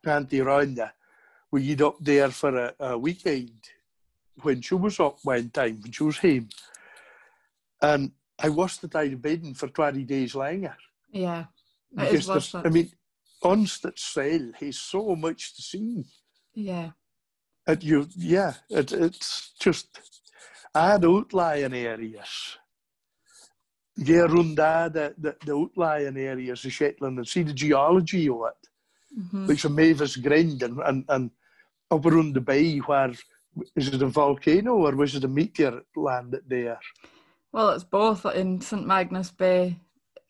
Auntie 0.05 0.39
Rhonda. 0.39 0.91
We 1.51 1.67
get 1.67 1.81
up 1.81 1.97
there 1.99 2.31
for 2.31 2.57
a, 2.57 2.73
a 2.79 2.97
weekend 2.97 3.69
when 4.41 4.61
she 4.61 4.75
was 4.75 4.99
up 4.99 5.19
one 5.23 5.49
time, 5.49 5.79
when 5.81 5.91
she 5.91 6.03
was 6.03 6.17
home. 6.17 6.49
And 7.81 8.11
I 8.39 8.49
was 8.49 8.77
the 8.77 8.87
time 8.87 9.17
bidding 9.17 9.53
for 9.53 9.67
20 9.67 10.03
days 10.03 10.33
longer. 10.33 10.75
Yeah. 11.11 11.45
It 11.97 12.13
is 12.13 12.29
I 12.29 12.61
it. 12.61 12.71
mean, 12.71 12.91
Unst 13.43 13.85
itself 13.85 14.55
has 14.59 14.77
so 14.77 15.15
much 15.15 15.55
to 15.55 15.61
see. 15.61 16.03
Yeah. 16.53 16.91
It, 17.67 17.83
you, 17.83 18.07
yeah, 18.15 18.53
it, 18.69 18.91
it's 18.91 19.53
just 19.59 19.99
add 20.75 21.05
outlying 21.05 21.73
areas. 21.73 22.57
Yeah, 23.97 24.27
the, 24.27 25.13
the, 25.17 25.35
the 25.45 25.55
outlying 25.55 26.17
areas 26.17 26.65
of 26.65 26.71
Shetland 26.71 27.17
and 27.17 27.27
see 27.27 27.43
the 27.43 27.53
geology 27.53 28.29
of 28.29 28.41
it. 28.47 29.19
Mhm. 29.19 29.47
Like 29.47 29.59
some 29.59 29.75
Mavis 29.75 30.15
Grind 30.15 30.63
and, 30.63 30.79
and, 30.79 31.05
and 31.09 31.31
up 31.91 32.05
around 32.05 32.33
the 32.33 32.41
bay 32.41 32.77
where 32.77 33.11
is 33.75 33.89
it 33.89 34.01
a 34.01 34.07
volcano 34.07 34.75
or 34.75 34.95
was 34.95 35.15
it 35.15 35.25
a 35.25 35.27
meteor 35.27 35.81
landed 35.95 36.43
there? 36.47 36.79
Well, 37.51 37.71
it's 37.71 37.83
both 37.83 38.25
in 38.27 38.61
St 38.61 38.87
Magnus 38.87 39.29
Bay. 39.31 39.77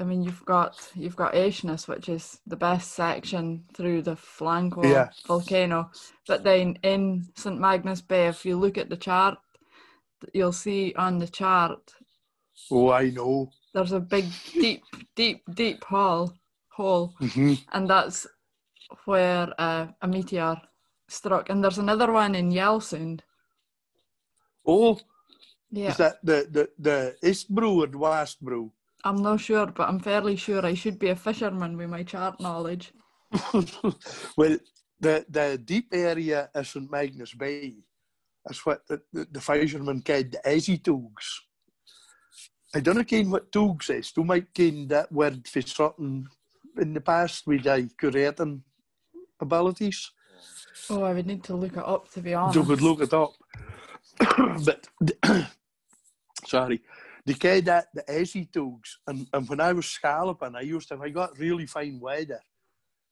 I 0.01 0.05
mean, 0.05 0.23
you've 0.23 0.45
got 0.45 0.89
you've 0.95 1.15
got 1.15 1.35
Eshaness, 1.35 1.87
which 1.87 2.09
is 2.09 2.41
the 2.47 2.57
best 2.57 2.93
section 2.93 3.65
through 3.75 4.03
the 4.03 4.15
Flanco 4.17 4.83
Yeah. 4.89 5.09
volcano. 5.27 5.91
But 6.27 6.43
then 6.43 6.79
in 6.83 7.29
St 7.37 7.59
Magnus 7.59 8.01
Bay, 8.01 8.27
if 8.27 8.45
you 8.45 8.57
look 8.57 8.77
at 8.79 8.89
the 8.89 8.97
chart, 8.97 9.37
you'll 10.33 10.53
see 10.53 10.93
on 10.97 11.19
the 11.19 11.27
chart 11.27 11.93
Oh, 12.71 12.91
I 12.91 13.09
know. 13.11 13.53
there's 13.73 13.93
a 13.93 13.99
big, 13.99 14.25
deep, 14.59 14.83
deep, 15.15 15.43
deep 15.53 15.83
hole, 15.85 16.33
hole, 16.69 17.15
hmm 17.19 17.53
and 17.73 17.89
that's 17.89 18.27
where 19.05 19.53
uh, 19.59 19.87
a 20.01 20.07
meteor 20.07 20.57
struck. 21.09 21.49
And 21.49 21.63
there's 21.63 21.77
another 21.79 22.11
one 22.11 22.35
in 22.35 22.51
Yell 22.51 22.81
Sound. 22.81 23.23
Oh, 24.65 24.99
Yeah, 25.71 25.91
is 25.91 25.97
that 25.97 26.19
the, 26.23 26.47
the, 26.51 26.69
the 26.79 27.15
East 27.29 27.53
Brew 27.53 27.87
the 27.87 27.97
West 27.97 28.41
Brew? 28.43 28.71
I'm 29.03 29.21
not 29.21 29.39
sure, 29.39 29.67
but 29.67 29.89
I'm 29.89 29.99
fairly 29.99 30.35
sure 30.35 30.65
I 30.65 30.73
should 30.73 30.99
be 30.99 31.09
a 31.09 31.15
fisherman 31.15 31.77
with 31.77 31.89
my 31.89 32.03
chart 32.03 32.39
knowledge. 32.39 32.93
well, 34.37 34.57
the, 34.99 35.25
the 35.29 35.59
deep 35.63 35.87
area 35.93 36.49
is 36.53 36.69
St 36.69 36.91
Magnus 36.91 37.33
Bay 37.33 37.75
That's 38.45 38.65
what 38.65 38.85
the, 38.87 39.01
the, 39.11 39.27
the 39.31 39.41
fishermen 39.41 40.01
called 40.01 40.31
the 40.31 40.41
Ezzy 40.45 40.83
Tugs. 40.83 41.41
I 42.73 42.79
don't 42.79 42.95
know 43.11 43.29
what 43.29 43.51
Tugs 43.51 43.89
is. 43.89 44.11
Do 44.11 44.23
might 44.23 44.53
ken 44.53 44.87
that 44.87 45.11
word 45.11 45.47
for 45.47 45.61
something 45.61 46.27
in 46.79 46.93
the 46.93 47.01
past 47.01 47.45
with 47.47 47.65
like 47.65 47.97
curating 47.97 48.61
abilities. 49.39 50.11
Oh, 50.89 51.03
I 51.03 51.13
would 51.13 51.27
need 51.27 51.43
to 51.45 51.55
look 51.55 51.73
it 51.73 51.85
up 51.85 52.11
to 52.11 52.21
be 52.21 52.33
honest. 52.33 52.55
You 52.55 52.63
could 52.63 52.81
look 52.81 53.01
it 53.01 53.13
up. 53.13 53.33
but, 54.65 54.87
sorry, 56.47 56.81
they 57.25 57.33
called 57.33 57.65
that 57.65 57.87
the 57.93 58.03
Ezzy 58.03 58.51
Tugs. 58.51 58.99
And, 59.07 59.27
and 59.33 59.47
when 59.47 59.59
I 59.59 59.73
was 59.73 59.85
scalloping, 59.85 60.55
I 60.55 60.61
used 60.61 60.87
to, 60.89 60.95
if 60.95 61.01
I 61.01 61.09
got 61.09 61.37
really 61.37 61.65
fine 61.65 61.99
weather, 61.99 62.39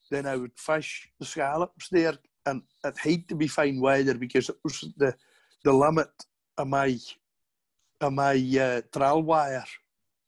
then 0.09 0.25
I 0.25 0.35
would 0.35 0.57
fish 0.57 1.09
the 1.19 1.25
scallops 1.25 1.89
there. 1.89 2.17
And 2.45 2.63
it 2.83 2.97
had 2.97 3.29
to 3.29 3.35
be 3.35 3.47
fine 3.47 3.79
weather 3.79 4.15
because 4.15 4.49
it 4.49 4.57
was 4.63 4.85
the, 4.97 5.15
the 5.63 5.71
limit 5.71 6.09
of 6.57 6.67
my, 6.67 6.97
of 8.01 8.13
my 8.13 8.35
uh, 8.59 8.81
trawl 8.91 9.21
wire 9.21 9.65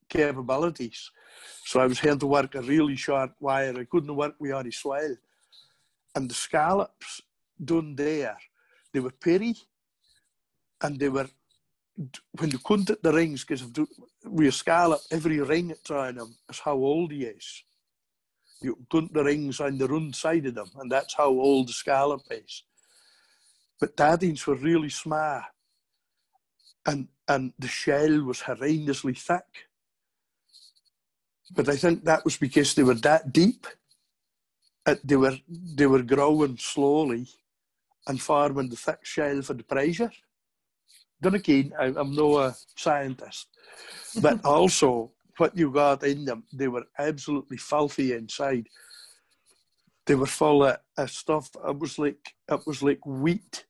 capabilities. 0.07 1.09
So 1.65 1.79
I 1.79 1.87
was 1.87 1.99
having 1.99 2.19
to 2.19 2.27
work 2.27 2.53
a 2.55 2.61
really 2.61 2.95
short 2.95 3.31
wire. 3.39 3.73
I 3.79 3.85
couldn't 3.85 4.15
work 4.15 4.35
with 4.39 4.53
any 4.53 4.71
swell. 4.71 5.15
And 6.13 6.29
the 6.29 6.33
scallops 6.35 7.21
done 7.63 7.95
there, 7.95 8.37
they 8.93 8.99
were 8.99 9.11
pretty 9.11 9.55
and 10.81 10.99
they 10.99 11.09
were 11.09 11.29
when 12.39 12.51
you 12.51 12.59
count 12.59 12.89
at 12.89 13.03
the 13.03 13.11
rings 13.11 13.43
because 13.43 13.63
with 14.25 14.47
a 14.47 14.51
scallop 14.51 15.01
every 15.11 15.39
ring 15.39 15.73
on 15.89 16.15
them 16.15 16.35
is 16.49 16.59
how 16.59 16.75
old 16.75 17.11
he 17.11 17.25
is. 17.25 17.63
You 18.61 18.77
count 18.91 19.13
the 19.13 19.23
rings 19.23 19.59
on 19.59 19.77
the 19.77 19.87
round 19.87 20.15
side 20.15 20.45
of 20.45 20.55
them 20.55 20.69
and 20.79 20.91
that's 20.91 21.15
how 21.15 21.29
old 21.29 21.69
the 21.69 21.73
scallop 21.73 22.21
is. 22.29 22.63
But 23.79 23.97
daddies 23.97 24.45
were 24.45 24.55
really 24.55 24.89
small 24.89 25.41
and 26.85 27.07
and 27.27 27.53
the 27.57 27.67
shell 27.67 28.23
was 28.23 28.41
horrendously 28.41 29.17
thick. 29.17 29.69
But 31.51 31.69
I 31.69 31.75
think 31.75 32.03
that 32.05 32.25
was 32.25 32.37
because 32.37 32.73
they 32.73 32.83
were 32.83 32.95
that 32.95 33.31
deep 33.31 33.67
they 35.03 35.15
were 35.15 35.37
they 35.47 35.85
were 35.85 36.01
growing 36.01 36.57
slowly 36.57 37.27
and 38.07 38.21
forming 38.21 38.69
the 38.69 38.75
thick 38.75 39.05
shell 39.05 39.41
for 39.41 39.53
the 39.53 39.63
pressure 39.63 40.11
then 41.21 41.35
again, 41.35 41.73
I, 41.79 41.85
I'm 41.95 42.13
no 42.13 42.39
a 42.39 42.55
scientist, 42.75 43.47
but 44.21 44.43
also 44.43 45.11
what 45.37 45.55
you 45.55 45.71
got 45.71 46.03
in 46.03 46.25
them, 46.25 46.43
they 46.51 46.67
were 46.67 46.85
absolutely 46.97 47.57
filthy 47.57 48.13
inside. 48.13 48.67
They 50.05 50.15
were 50.15 50.25
full 50.25 50.65
of, 50.65 50.77
of 50.97 51.11
stuff. 51.11 51.49
It 51.67 51.79
was 51.79 51.97
like 51.99 52.33
it 52.49 52.61
was 52.65 52.81
like 52.83 53.05
wheat 53.05 53.65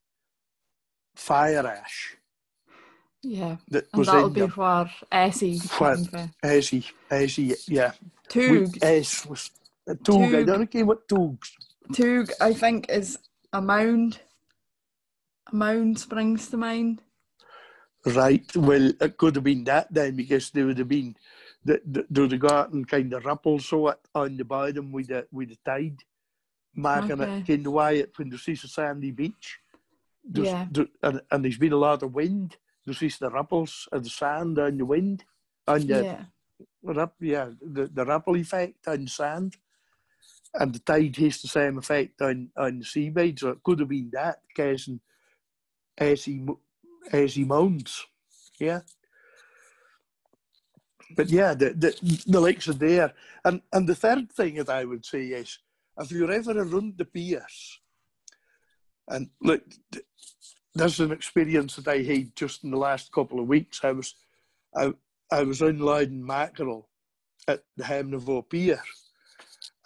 fire 1.14 1.66
ash. 1.66 2.16
Yeah. 3.22 3.56
that 3.68 3.86
and 3.92 4.04
that'll 4.04 4.30
be 4.30 4.40
them. 4.40 4.50
where 4.50 4.90
Essie 5.12 5.58
from. 5.58 6.08
Essie, 6.42 6.86
Essie, 7.10 7.54
yeah. 7.68 7.92
Toog. 8.28 8.72
Wheat 8.72 8.82
S 8.82 9.26
was 9.26 9.50
a 9.86 9.94
toog. 9.94 10.36
I 10.36 10.42
don't 10.42 10.74
know 10.74 10.84
what 10.84 11.08
toogs. 11.08 11.52
Toog, 11.92 12.30
I 12.40 12.52
think, 12.52 12.86
is 12.88 13.18
a 13.52 13.62
mound. 13.62 14.20
A 15.52 15.54
mound 15.54 15.98
springs 16.00 16.48
to 16.48 16.56
mind. 16.56 17.02
Right. 18.04 18.56
Well, 18.56 18.92
it 19.00 19.16
could 19.16 19.36
have 19.36 19.44
been 19.44 19.64
that 19.64 19.92
then 19.92 20.16
because 20.16 20.50
they 20.50 20.64
would 20.64 20.78
have 20.78 20.88
been 20.88 21.16
the 21.64 21.80
the, 22.10 22.26
the, 22.26 22.38
garden 22.38 22.84
kind 22.84 23.12
of 23.12 23.24
ripples 23.24 23.66
so 23.66 23.88
it 23.88 23.98
on 24.14 24.36
the 24.36 24.44
bottom 24.44 24.90
with 24.90 25.08
the 25.08 25.26
with 25.30 25.50
the 25.50 25.58
tide, 25.64 25.98
marking 26.74 27.20
okay. 27.20 27.38
it 27.38 27.46
kind 27.46 27.66
of 27.66 27.72
way 27.72 27.98
it 28.00 28.18
when 28.18 28.28
there's 28.28 28.72
sandy 28.72 29.12
beach. 29.12 29.58
There's, 30.24 30.48
yeah. 30.48 30.66
There, 30.70 30.86
and, 31.02 31.20
and 31.30 31.44
there's 31.44 31.58
been 31.58 31.72
a 31.72 31.76
lot 31.76 32.02
of 32.02 32.14
wind. 32.14 32.56
There's 32.84 32.98
see 32.98 33.08
the 33.08 33.30
ripples 33.30 33.88
and 33.92 34.04
the 34.04 34.10
sand 34.10 34.58
and 34.58 34.80
the 34.80 34.84
wind 34.84 35.24
and 35.66 35.88
the 35.88 36.04
yeah. 36.04 36.24
Rip, 36.82 37.12
yeah, 37.20 37.50
the, 37.60 37.86
the 37.86 38.04
ripple 38.04 38.36
effect 38.36 38.88
on 38.88 39.06
sand. 39.06 39.56
And 40.54 40.74
the 40.74 40.80
tide 40.80 41.16
has 41.16 41.40
the 41.40 41.48
same 41.48 41.78
effect 41.78 42.20
on, 42.20 42.50
on 42.56 42.80
the 42.80 42.84
seabed. 42.84 43.38
So 43.38 43.50
it 43.50 43.62
could 43.62 43.80
have 43.80 43.88
been 43.88 44.10
that, 44.12 44.40
causing 44.54 45.00
as 45.96 46.24
he 46.24 46.44
Ezy 47.10 47.46
moans, 47.46 48.06
Yeah. 48.58 48.80
But 51.14 51.28
yeah, 51.28 51.52
the, 51.54 51.70
the, 51.74 52.22
the 52.26 52.40
lakes 52.40 52.68
are 52.68 52.74
there. 52.74 53.12
And, 53.44 53.60
and 53.72 53.86
the 53.86 53.94
third 53.94 54.32
thing 54.32 54.54
that 54.54 54.70
I 54.70 54.84
would 54.84 55.04
say 55.04 55.26
is 55.26 55.58
if 55.98 56.10
you're 56.10 56.32
ever 56.32 56.52
around 56.52 56.96
the 56.96 57.04
piers, 57.04 57.80
and 59.08 59.28
look, 59.42 59.62
there's 60.74 61.00
an 61.00 61.12
experience 61.12 61.76
that 61.76 61.88
I 61.88 62.02
had 62.02 62.34
just 62.34 62.64
in 62.64 62.70
the 62.70 62.78
last 62.78 63.12
couple 63.12 63.40
of 63.40 63.48
weeks. 63.48 63.80
I 63.82 63.92
was, 63.92 64.14
I, 64.74 64.94
I 65.30 65.42
was 65.42 65.60
in 65.60 65.80
Loudon 65.80 66.24
Mackerel 66.24 66.88
at 67.46 67.62
the 67.76 67.84
Hamnavoe 67.84 68.48
Pier, 68.48 68.80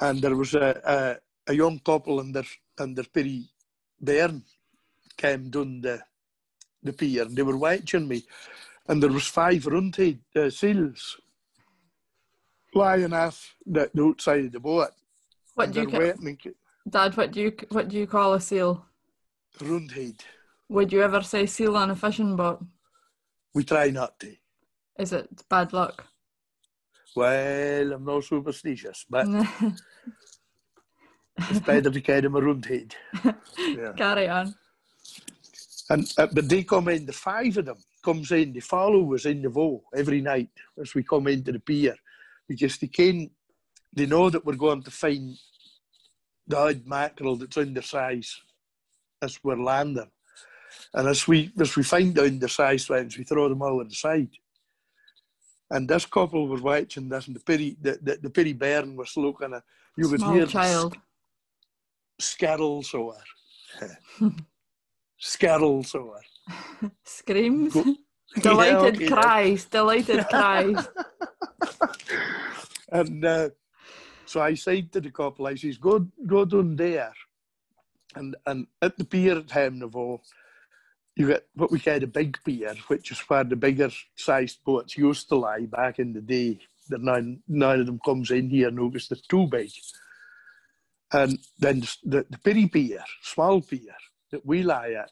and 0.01 0.21
there 0.21 0.37
was 0.37 0.55
a, 0.55 1.19
a, 1.49 1.53
a 1.53 1.55
young 1.55 1.81
couple 1.81 2.21
and 2.21 2.35
their 2.35 2.45
and 2.79 2.95
their 2.95 3.07
pretty 3.13 3.49
bairn 4.01 4.45
came 5.17 5.49
down 5.49 5.81
the 5.81 6.03
the 6.87 6.93
pier, 6.93 7.23
and 7.23 7.37
they 7.37 7.43
were 7.43 7.57
watching 7.57 8.09
me, 8.09 8.25
and 8.89 9.03
there 9.03 9.13
was 9.13 9.27
five 9.27 9.67
rundhead 9.67 10.19
uh, 10.35 10.51
seals 10.51 11.21
lying 12.75 13.13
off 13.13 13.55
the, 13.65 13.91
the 13.95 14.05
outside 14.05 14.47
of 14.47 14.53
the 14.53 14.61
boat. 14.61 14.91
What 15.55 15.73
do 15.73 15.81
you, 15.81 15.89
ca- 15.89 15.99
waiting 15.99 16.39
Dad? 16.89 17.17
What 17.17 17.33
do 17.33 17.41
you 17.41 17.53
what 17.71 17.89
do 17.89 17.97
you 17.97 18.07
call 18.07 18.35
a 18.35 18.41
seal? 18.41 18.85
rundhead. 19.61 20.23
Would 20.69 20.93
you 20.93 21.03
ever 21.03 21.23
say 21.23 21.47
seal 21.47 21.77
on 21.77 21.91
a 21.91 21.97
fishing 21.97 22.37
boat? 22.37 22.65
We 23.55 23.65
try 23.65 23.91
not 23.91 24.19
to. 24.21 24.37
Is 24.99 25.13
it 25.13 25.29
bad 25.49 25.73
luck? 25.73 26.05
Well, 27.15 27.93
I'm 27.93 28.05
not 28.05 28.25
superstitious, 28.25 29.07
but 29.09 29.27
it's 31.39 31.61
better 31.61 31.91
to 31.91 32.01
get 32.01 32.25
him 32.25 32.37
a 32.37 32.41
rundhead. 32.41 32.95
Yeah. 33.59 33.93
Carry 33.97 34.29
on. 34.29 34.55
And 35.89 36.13
uh, 36.19 36.27
but 36.33 36.49
they 36.49 36.65
come 36.65 36.89
in, 36.89 37.07
the 37.07 37.13
five 37.13 37.57
of 37.57 37.67
them 37.67 37.79
comes 38.05 38.33
in, 38.33 38.53
they 38.53 38.61
follow 38.61 39.15
us 39.15 39.25
in 39.25 39.43
the 39.43 39.51
boat 39.51 39.83
every 39.95 40.21
night 40.21 40.51
as 40.81 40.95
we 40.95 41.03
come 41.03 41.29
into 41.29 41.53
the 41.53 41.61
pier 41.61 41.95
because 42.49 42.79
they 42.79 42.89
can, 42.89 43.31
they 43.93 44.07
know 44.07 44.31
that 44.31 44.45
we're 44.45 44.57
going 44.57 44.83
to 44.83 44.91
find 44.91 45.37
the 46.47 46.59
odd 46.59 46.83
mackerel 46.87 47.37
that's 47.37 47.57
undersized 47.57 48.35
as 49.23 49.39
we're 49.43 49.63
landing. 49.63 50.11
And 50.95 51.09
as 51.09 51.27
we 51.27 51.53
as 51.59 51.77
we 51.77 51.83
find 51.83 52.15
the 52.15 52.25
undersized 52.25 52.91
ones, 52.91 53.17
we 53.17 53.25
throw 53.25 53.49
them 53.49 53.63
over 53.63 53.85
the 53.85 53.95
side. 53.95 54.31
And 55.71 55.89
this 55.89 56.07
couple 56.07 56.47
was 56.47 56.63
watching 56.63 57.09
this, 57.09 57.27
and 57.27 57.35
the 57.37 57.41
pity 57.41 57.77
the, 57.81 57.99
the, 58.03 58.19
the 58.23 58.31
pity 58.31 58.53
bairn 58.53 58.97
was 58.97 59.17
looking 59.17 59.55
at 59.55 59.63
you 59.97 60.09
could 60.09 60.21
Small 60.21 60.35
hear 60.35 60.47
child. 60.47 60.97
scattles 62.21 62.93
over. 62.95 63.17
scattles 65.19 65.95
over. 65.95 66.21
Screams. 67.05 67.75
Go- 67.75 67.97
Delighted 68.41 68.97
okay. 68.97 69.07
cries. 69.07 69.65
Delighted 69.65 70.27
cries. 70.31 70.89
and 72.91 73.25
uh, 73.25 73.49
so 74.27 74.41
I 74.41 74.55
said 74.55 74.93
to 74.93 75.01
the 75.01 75.11
couple, 75.11 75.47
I 75.47 75.55
says, 75.55 75.79
go, 75.79 76.07
go 76.27 76.45
down 76.45 76.77
there. 76.77 77.13
And, 78.15 78.37
and 78.47 78.67
at 78.83 78.99
the 78.99 79.05
pier 79.05 79.39
at 79.39 79.47
Hamnavoe, 79.49 80.21
you 81.15 81.29
get 81.29 81.47
what 81.55 81.71
we 81.71 81.79
call 81.79 82.03
a 82.03 82.07
big 82.07 82.37
pier, 82.45 82.75
which 82.89 83.11
is 83.11 83.21
where 83.21 83.45
the 83.45 83.57
bigger 83.57 83.91
sized 84.17 84.63
boats 84.65 84.99
used 84.99 85.29
to 85.29 85.37
lie 85.37 85.67
back 85.67 85.99
in 85.99 86.13
the 86.13 86.21
day. 86.21 86.59
That 86.89 87.03
none, 87.03 87.43
none 87.49 87.81
of 87.81 87.87
them 87.87 88.01
comes 88.05 88.31
in 88.31 88.49
here 88.49 88.71
now 88.71 88.89
because 88.89 89.09
they're 89.09 89.19
too 89.29 89.47
big. 89.47 89.71
And 91.13 91.39
then 91.59 91.81
the, 91.81 91.97
the, 92.05 92.27
the 92.31 92.69
pier, 92.69 93.05
small 93.23 93.61
pier 93.61 93.97
that 94.31 94.45
we 94.45 94.63
lie 94.63 94.93
at, 94.93 95.11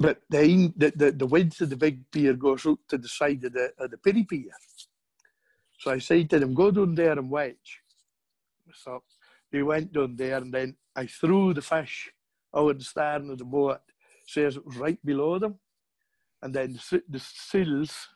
but 0.00 0.22
the, 0.30 0.72
the, 0.76 0.92
the, 0.96 1.12
the 1.12 1.26
width 1.26 1.60
of 1.60 1.70
the 1.70 1.76
big 1.76 2.10
pier 2.10 2.32
goes 2.32 2.64
out 2.66 2.78
to 2.88 2.96
the 2.96 3.08
side 3.08 3.44
of 3.44 3.52
the, 3.52 3.70
of 3.78 3.90
the 3.90 3.98
pity 3.98 4.24
pier. 4.24 4.50
So 5.78 5.90
I 5.90 5.98
said 5.98 6.30
to 6.30 6.38
them, 6.38 6.54
go 6.54 6.70
down 6.70 6.94
there 6.94 7.12
and 7.12 7.30
watch. 7.30 7.80
So 8.74 9.02
they 9.52 9.62
went 9.62 9.92
down 9.92 10.16
there 10.16 10.38
and 10.38 10.52
then 10.52 10.76
I 10.96 11.06
threw 11.06 11.52
the 11.52 11.62
fish 11.62 12.10
over 12.52 12.72
the 12.72 12.84
stern 12.84 13.30
of 13.30 13.38
the 13.38 13.44
boat, 13.44 13.80
says 14.26 14.56
it 14.56 14.66
was 14.66 14.76
right 14.76 14.98
below 15.04 15.38
them. 15.38 15.56
And 16.42 16.54
then 16.54 16.72
the, 16.90 17.02
the 17.08 17.20
seals 17.20 18.08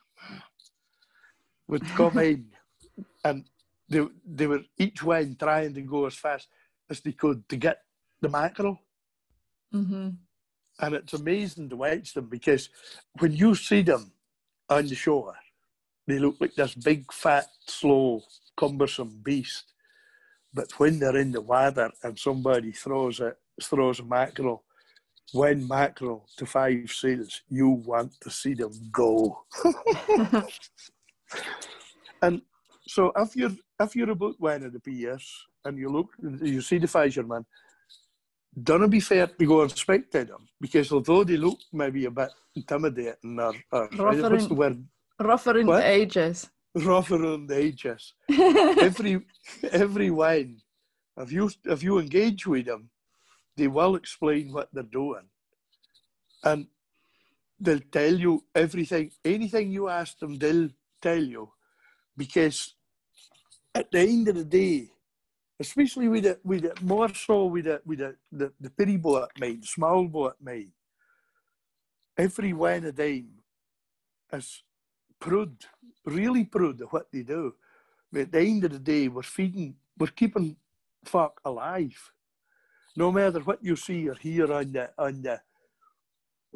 would 1.67 1.85
come 1.89 2.17
in 2.17 2.47
and 3.23 3.45
they, 3.87 4.01
they 4.25 4.47
were 4.47 4.61
each 4.77 5.03
one 5.03 5.35
trying 5.39 5.73
to 5.75 5.81
go 5.81 6.07
as 6.07 6.15
fast 6.15 6.47
as 6.89 6.99
they 7.01 7.11
could 7.11 7.47
to 7.49 7.57
get 7.57 7.79
the 8.21 8.29
mackerel. 8.29 8.79
Hmm 9.75 10.09
And 10.79 10.95
it's 10.95 11.13
amazing 11.13 11.69
to 11.69 11.75
watch 11.75 12.13
them 12.13 12.29
because 12.29 12.69
when 13.19 13.33
you 13.33 13.55
see 13.55 13.81
them 13.81 14.11
on 14.69 14.87
the 14.87 14.95
shore, 14.95 15.33
they 16.07 16.19
look 16.19 16.35
like 16.39 16.55
this 16.55 16.75
big, 16.75 17.11
fat, 17.11 17.47
slow, 17.67 18.21
cumbersome 18.57 19.19
beast. 19.23 19.73
But 20.53 20.71
when 20.79 20.99
they're 20.99 21.17
in 21.17 21.31
the 21.31 21.41
water 21.41 21.91
and 22.03 22.17
somebody 22.17 22.71
throws 22.71 23.19
a 23.19 23.35
throws 23.61 23.99
a 23.99 24.03
mackerel, 24.03 24.63
one 25.33 25.67
mackerel 25.67 26.27
to 26.37 26.45
five 26.45 26.91
seals, 26.91 27.41
you 27.49 27.69
want 27.69 28.13
to 28.21 28.29
see 28.29 28.53
them 28.53 28.71
go. 28.91 29.43
and 32.21 32.41
so 32.87 33.11
if 33.17 33.35
you're 33.35 33.51
if 33.81 33.95
you're 33.95 34.11
about 34.11 34.39
one 34.39 34.63
of 34.63 34.71
the 34.71 34.79
piers 34.79 35.29
and 35.65 35.77
you 35.77 35.89
look 35.89 36.07
you 36.41 36.61
see 36.61 36.77
the 36.77 36.87
fisherman, 36.87 37.45
don't 38.61 38.89
be 38.89 38.99
fair 38.99 39.27
to 39.27 39.45
go 39.45 39.61
and 39.61 39.71
speak 39.71 40.09
to 40.11 40.23
them 40.25 40.47
because 40.61 40.91
although 40.91 41.23
they 41.23 41.37
look 41.37 41.59
maybe 41.73 42.05
a 42.05 42.11
bit 42.11 42.29
intimidating 42.55 43.39
or, 43.39 43.53
or 43.71 43.89
what's 43.97 44.47
the 44.47 44.53
word 44.53 44.85
Rough 45.19 45.47
around 45.47 45.67
What? 45.67 45.77
the 45.77 45.87
ages. 45.89 46.49
rough 46.75 47.11
around 47.11 47.47
the 47.47 47.55
edges. 47.55 48.13
every 48.29 49.21
every 49.71 50.11
one, 50.11 50.57
if 51.17 51.31
you 51.31 51.49
if 51.63 51.81
you 51.83 51.99
engage 51.99 52.45
with 52.45 52.65
them, 52.65 52.89
they 53.55 53.67
will 53.67 53.95
explain 53.95 54.51
what 54.51 54.67
they're 54.73 54.83
doing, 54.83 55.23
and 56.43 56.67
they'll 57.59 57.79
tell 57.91 58.13
you 58.13 58.43
everything. 58.53 59.11
Anything 59.23 59.71
you 59.71 59.87
ask 59.87 60.19
them, 60.19 60.37
they'll 60.37 60.69
tell 61.01 61.23
you, 61.23 61.49
because 62.17 62.75
at 63.73 63.89
the 63.89 63.99
end 63.99 64.27
of 64.27 64.35
the 64.35 64.43
day, 64.43 64.89
especially 65.59 66.07
with 66.07 66.23
the 66.23 66.39
with 66.43 66.63
the, 66.63 66.73
more 66.83 67.13
so 67.13 67.45
with 67.45 67.65
the 67.65 67.81
with 67.85 67.99
the 67.99 68.15
the, 68.31 68.51
the 68.59 68.69
pity 68.69 68.97
boat 68.97 69.29
made, 69.39 69.63
the 69.63 69.67
small 69.67 70.05
boat 70.07 70.35
made, 70.41 70.71
every 72.17 72.53
one 72.53 72.85
of 72.85 72.95
them 72.95 73.29
is 74.33 74.63
proud, 75.19 75.55
really 76.05 76.45
proud 76.45 76.81
of 76.81 76.91
what 76.91 77.07
they 77.11 77.23
do. 77.23 77.53
But 78.11 78.21
at 78.21 78.31
the 78.31 78.39
end 78.39 78.63
of 78.63 78.71
the 78.71 78.79
day, 78.79 79.07
we're 79.07 79.23
feeding, 79.23 79.75
we're 79.97 80.07
keeping 80.07 80.55
folk 81.03 81.39
alive. 81.45 82.11
No 82.95 83.11
matter 83.11 83.39
what 83.39 83.63
you 83.63 83.75
see 83.75 84.07
or 84.09 84.15
hear 84.15 84.51
on 84.53 84.71
the 84.71 84.89
on 84.97 85.21
the 85.21 85.41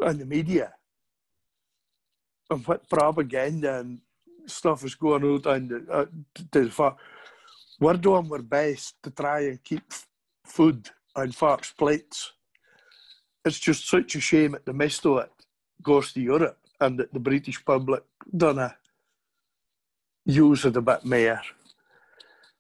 on 0.02 0.18
the 0.20 0.26
media, 0.26 0.74
and 2.50 2.66
what 2.66 2.90
propaganda 2.90 3.80
and 3.80 4.02
stuff 4.46 4.84
is 4.86 4.96
going 4.96 5.24
out 5.24 5.46
on 5.48 5.68
the 5.68 5.86
uh, 5.92 6.06
to 6.52 6.64
the 6.64 6.72
folk, 6.72 6.98
we're 7.80 7.94
doing 7.98 8.30
our 8.32 8.42
best 8.42 9.02
to 9.04 9.12
try 9.12 9.42
and 9.42 9.64
keep 9.64 9.84
food 10.46 10.90
on 11.16 11.32
folks' 11.32 11.72
plates. 11.72 12.34
It's 13.46 13.60
just 13.60 13.88
such 13.88 14.16
a 14.16 14.22
shame 14.22 14.52
that 14.52 14.66
the 14.66 14.74
mist 14.74 15.06
of 15.06 15.20
it 15.20 15.32
goes 15.82 16.12
to 16.14 16.22
Europe 16.22 16.60
and 16.82 17.00
that 17.00 17.14
the 17.14 17.20
British 17.20 17.64
public 17.64 18.04
don't 18.36 18.72
use 20.26 20.66
it 20.66 20.76
a 20.76 20.82
bit 20.82 21.06
more. 21.06 21.42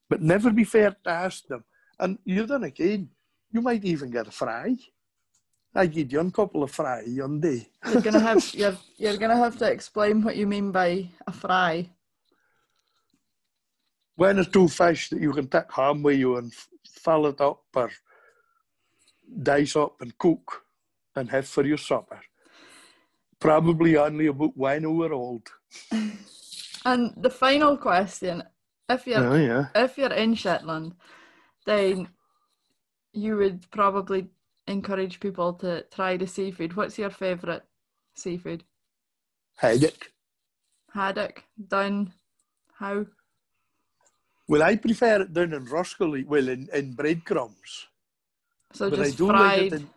But 0.10 0.22
never 0.22 0.50
be 0.52 0.64
fair 0.64 0.96
to 1.04 1.10
ask 1.10 1.46
them. 1.48 1.64
And 2.00 2.18
you 2.24 2.46
then 2.46 2.64
again, 2.64 3.10
you 3.52 3.62
might 3.62 3.84
even 3.84 4.10
get 4.10 4.28
a 4.28 4.32
fry. 4.32 4.78
I 5.76 5.86
give 5.86 6.12
you 6.12 6.20
a 6.20 6.32
couple 6.32 6.64
of 6.64 6.72
fry 6.72 7.04
one 7.06 7.40
day. 7.40 7.70
You're 7.92 8.02
gonna 8.02 8.20
have 8.20 8.44
you're 8.54 8.78
you're 8.98 9.18
gonna 9.18 9.38
have 9.38 9.58
to 9.58 9.70
explain 9.70 10.24
what 10.24 10.36
you 10.36 10.48
mean 10.48 10.72
by 10.72 11.10
a 11.28 11.32
fry. 11.32 11.90
One 14.20 14.38
or 14.38 14.44
two 14.44 14.68
fish 14.68 15.08
that 15.10 15.22
you 15.22 15.32
can 15.32 15.48
take 15.48 15.72
home 15.72 16.04
with 16.04 16.20
you 16.20 16.36
and 16.36 16.54
fill 16.86 17.28
it 17.28 17.40
up 17.40 17.64
or 17.74 17.90
dice 19.42 19.78
up 19.78 20.02
and 20.02 20.18
cook 20.18 20.66
and 21.16 21.30
have 21.30 21.48
for 21.48 21.66
your 21.66 21.78
supper. 21.78 22.20
Probably 23.40 23.96
only 23.96 24.28
about 24.28 24.58
one 24.58 24.86
hour 24.86 25.14
old. 25.14 25.48
And 26.84 27.14
the 27.16 27.30
final 27.30 27.78
question, 27.78 28.44
if 28.90 29.08
you're 29.08 29.26
Oh 29.26 29.36
yeah. 29.36 29.68
if 29.74 29.98
you're 29.98 30.12
in 30.12 30.34
Shetland, 30.34 30.96
then 31.66 32.10
you 33.14 33.38
would 33.38 33.72
probably 33.72 34.28
encourage 34.68 35.22
people 35.22 35.54
to 35.54 35.84
try 35.94 36.18
the 36.18 36.28
seafood. 36.28 36.76
What's 36.76 36.98
your 36.98 37.10
favourite 37.10 37.64
seafood? 38.16 38.66
Haddock. 39.56 40.12
Haddock, 40.94 41.46
done, 41.70 42.12
how? 42.74 43.06
Well, 44.50 44.64
I 44.64 44.78
prefer 44.78 45.22
it 45.22 45.32
down 45.32 45.54
in 45.54 45.66
Roskilde, 45.66 46.26
well, 46.26 46.50
in, 46.50 46.68
in 46.74 46.94
breadcrumbs. 46.94 47.88
So 48.74 48.90
but 48.90 49.00
I 49.00 49.04
just 49.04 49.18
do 49.20 49.28
fried. 49.28 49.40
like 49.40 49.62
it 49.62 49.74
in, 49.74 49.90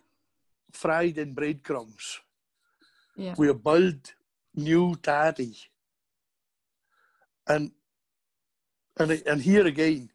fried 0.72 1.16
in 1.16 1.32
breadcrumbs. 1.32 2.20
yeah. 3.16 3.34
a 3.34 3.54
boiled 3.54 4.12
new 4.54 4.94
tatty. 4.96 5.56
And 7.46 7.72
and 8.98 9.22
and 9.26 9.40
here 9.40 9.66
again, 9.66 10.10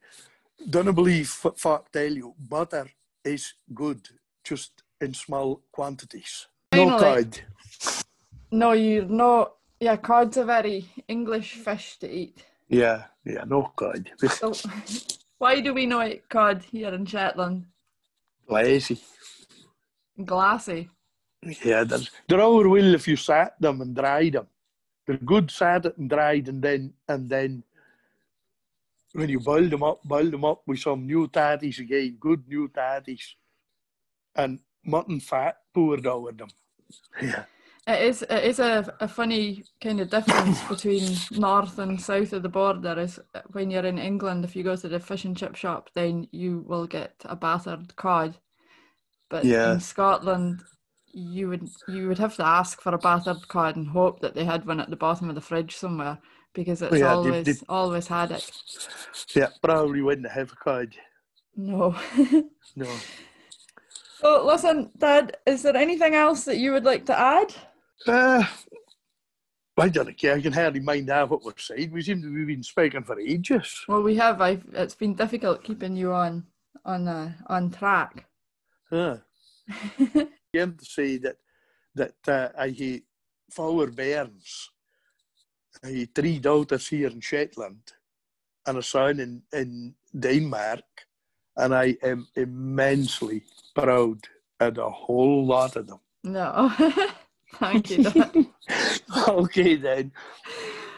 don't 0.70 0.94
believe 0.94 1.36
what 1.42 1.58
folk 1.58 1.90
tell 1.90 2.12
you. 2.12 2.32
Butter 2.38 2.86
is 3.24 3.54
good, 3.74 4.08
just 4.44 4.84
in 5.00 5.14
small 5.14 5.62
quantities. 5.72 6.46
No 6.72 6.96
cod. 6.96 7.40
No, 8.52 8.70
you're 8.70 9.04
not. 9.04 9.54
Yeah, 9.80 9.96
cod's 9.96 10.36
a 10.36 10.44
very 10.44 10.88
English 11.08 11.54
fish 11.54 11.98
to 11.98 12.08
eat. 12.08 12.44
Yeah, 12.68 13.04
yeah, 13.24 13.44
no 13.46 13.72
cod. 13.76 14.10
So, 14.18 14.28
oh, 14.42 14.70
why 15.38 15.60
do 15.60 15.72
we 15.72 15.86
not 15.86 16.08
eat 16.08 16.28
cod 16.28 16.62
here 16.70 16.92
in 16.92 17.06
Shetland? 17.06 17.66
Lazy. 18.48 19.00
Glassy. 20.24 20.90
Yeah, 21.64 21.84
they're, 21.84 22.00
they're 22.28 22.40
our 22.40 22.68
will 22.68 22.94
if 22.94 23.06
you 23.06 23.16
sat 23.16 23.54
them 23.60 23.80
and 23.80 23.94
dried 23.94 24.34
them. 24.34 24.46
They're 25.06 25.16
good 25.16 25.50
sat 25.50 25.86
and 25.96 26.10
dried, 26.10 26.48
and 26.48 26.60
then 26.60 26.92
and 27.08 27.28
then 27.28 27.62
when 29.12 29.28
you 29.28 29.40
boil 29.40 29.68
them 29.68 29.82
up, 29.82 30.02
boil 30.04 30.30
them 30.30 30.44
up 30.44 30.62
with 30.66 30.80
some 30.80 31.06
new 31.06 31.28
tatties 31.28 31.78
again, 31.78 32.16
good 32.20 32.46
new 32.46 32.68
tatties, 32.68 33.34
and 34.34 34.58
mutton 34.84 35.20
fat 35.20 35.56
poured 35.72 36.06
over 36.06 36.32
them. 36.32 36.48
Yeah, 37.22 37.44
It 37.88 38.02
is. 38.02 38.22
It 38.22 38.44
is 38.44 38.58
a, 38.60 38.94
a 39.00 39.08
funny 39.08 39.64
kind 39.82 40.00
of 40.00 40.10
difference 40.10 40.62
between 40.68 41.16
north 41.32 41.78
and 41.78 41.98
south 42.00 42.32
of 42.34 42.42
the 42.42 42.48
border. 42.48 42.98
Is 43.00 43.18
uh, 43.34 43.40
when 43.52 43.70
you're 43.70 43.86
in 43.86 43.98
England, 43.98 44.44
if 44.44 44.54
you 44.54 44.62
go 44.62 44.76
to 44.76 44.88
the 44.88 45.00
fish 45.00 45.24
and 45.24 45.36
chip 45.36 45.56
shop, 45.56 45.88
then 45.94 46.28
you 46.30 46.64
will 46.68 46.86
get 46.86 47.14
a 47.24 47.34
battered 47.34 47.96
cod. 47.96 48.36
But 49.30 49.44
Yeah. 49.44 49.72
in 49.72 49.80
Scotland, 49.80 50.62
you 51.14 51.48
would 51.48 51.66
you 51.88 52.08
would 52.08 52.18
have 52.18 52.36
to 52.36 52.44
ask 52.46 52.80
for 52.82 52.94
a 52.94 52.98
battered 52.98 53.48
cod 53.48 53.76
and 53.76 53.88
hope 53.88 54.20
that 54.20 54.34
they 54.34 54.44
had 54.44 54.66
one 54.66 54.80
at 54.80 54.90
the 54.90 54.96
bottom 54.96 55.28
of 55.30 55.34
the 55.34 55.40
fridge 55.40 55.74
somewhere 55.76 56.18
because 56.54 56.82
oh, 56.82 56.86
it's 56.88 56.96
Yeah, 56.96 57.00
they- 57.08 57.14
always 57.14 57.44
they- 57.46 57.66
always 57.70 58.06
had 58.06 58.32
it. 58.32 58.50
yeah, 59.34 59.48
probably 59.62 60.02
wouldn't 60.02 60.30
have 60.30 60.52
a 60.52 60.56
cod. 60.56 60.94
No. 61.56 61.96
No. 62.76 62.86
so 64.20 64.44
listen, 64.46 64.90
Dad, 64.98 65.36
is 65.46 65.62
there 65.62 65.76
anything 65.76 66.14
else 66.14 66.44
that 66.44 66.58
you 66.58 66.70
would 66.72 66.84
like 66.84 67.06
to 67.06 67.18
add? 67.18 67.52
Uh, 68.06 68.44
I 69.76 69.88
don't 69.88 70.16
care. 70.16 70.34
I 70.34 70.40
can 70.40 70.52
hardly 70.52 70.80
mind 70.80 71.08
half 71.08 71.30
what 71.30 71.44
we're 71.44 71.52
saying. 71.56 71.92
We 71.92 72.02
seem 72.02 72.22
to 72.22 72.36
have 72.36 72.46
been 72.46 72.62
speaking 72.62 73.04
for 73.04 73.18
ages. 73.20 73.84
Well, 73.88 74.02
we 74.02 74.16
have. 74.16 74.40
I've. 74.40 74.64
It's 74.72 74.94
been 74.94 75.14
difficult 75.14 75.62
keeping 75.62 75.96
you 75.96 76.12
on 76.12 76.46
on 76.84 77.08
uh, 77.08 77.32
on 77.46 77.70
track. 77.70 78.26
Huh. 78.90 79.18
Again 79.98 80.76
to 80.76 80.84
say 80.84 81.18
that 81.18 81.36
that 81.94 82.28
uh, 82.28 82.48
I 82.58 82.68
had 82.68 83.02
four 83.50 83.86
bairns. 83.88 84.68
I 85.84 85.90
had 85.90 86.14
three 86.14 86.38
daughters 86.38 86.88
here 86.88 87.08
in 87.08 87.20
Shetland 87.20 87.92
and 88.68 88.78
a 88.78 88.82
son 88.82 89.20
in, 89.20 89.42
in 89.52 89.94
Denmark. 90.18 90.84
And 91.56 91.74
I 91.74 91.96
am 92.02 92.28
immensely 92.36 93.42
proud 93.74 94.18
of 94.60 94.78
a 94.78 94.90
whole 94.90 95.44
lot 95.44 95.76
of 95.76 95.86
them. 95.86 96.00
No. 96.22 96.72
Thank 97.54 97.90
you. 97.90 98.04
Okay, 99.28 99.76
then. 99.76 100.12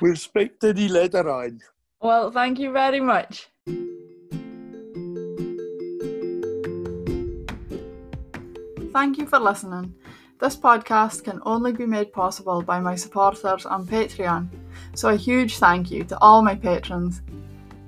We'll 0.00 0.16
speak 0.16 0.58
to 0.60 0.72
thee 0.72 0.88
later 0.88 1.28
on. 1.30 1.60
well, 2.00 2.30
thank 2.30 2.58
you 2.58 2.72
very 2.72 3.00
much. 3.00 3.48
Thank 8.92 9.18
you 9.18 9.26
for 9.26 9.38
listening. 9.38 9.94
This 10.40 10.56
podcast 10.56 11.22
can 11.24 11.40
only 11.44 11.72
be 11.72 11.86
made 11.86 12.12
possible 12.12 12.62
by 12.62 12.80
my 12.80 12.96
supporters 12.96 13.66
on 13.66 13.86
Patreon, 13.86 14.48
so 14.94 15.10
a 15.10 15.16
huge 15.16 15.58
thank 15.58 15.90
you 15.90 16.02
to 16.04 16.18
all 16.18 16.42
my 16.42 16.54
patrons. 16.54 17.22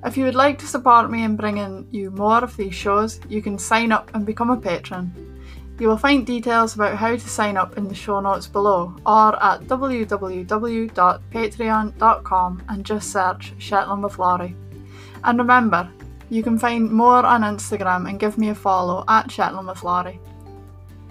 If 0.05 0.17
you 0.17 0.25
would 0.25 0.35
like 0.35 0.59
to 0.59 0.67
support 0.67 1.11
me 1.11 1.25
in 1.25 1.37
bringing 1.37 1.87
you 1.91 2.11
more 2.11 2.43
of 2.45 2.57
these 2.57 2.75
shows, 2.75 3.21
you 3.29 3.41
can 3.41 3.59
sign 3.59 3.91
up 3.91 4.11
and 4.15 4.27
become 4.27 4.51
a 4.51 4.57
patron. 4.57 5.32
You 5.79 5.89
will 5.89 5.97
find 5.97 6.27
details 6.27 6.75
about 6.75 6.97
how 6.97 7.13
to 7.13 7.29
sign 7.29 7.57
up 7.57 7.79
in 7.79 7.89
the 7.89 7.95
show 7.95 8.21
notes 8.21 8.47
below 8.47 8.95
or 9.05 9.43
at 9.43 9.63
www.patreon.com 9.63 12.63
and 12.69 12.87
just 12.87 13.11
search 13.11 13.53
Shetland 13.59 14.05
with 14.05 14.19
Laurie. 14.19 14.55
And 15.25 15.39
remember, 15.39 15.91
you 16.29 16.43
can 16.43 16.59
find 16.59 16.91
more 16.91 17.25
on 17.25 17.43
Instagram 17.43 18.09
and 18.09 18.21
give 18.21 18.39
me 18.39 18.51
a 18.51 18.55
follow 18.55 19.05
at 19.09 19.31
Shetland 19.31 19.69
with 19.69 19.83
Laurie. 19.83 20.21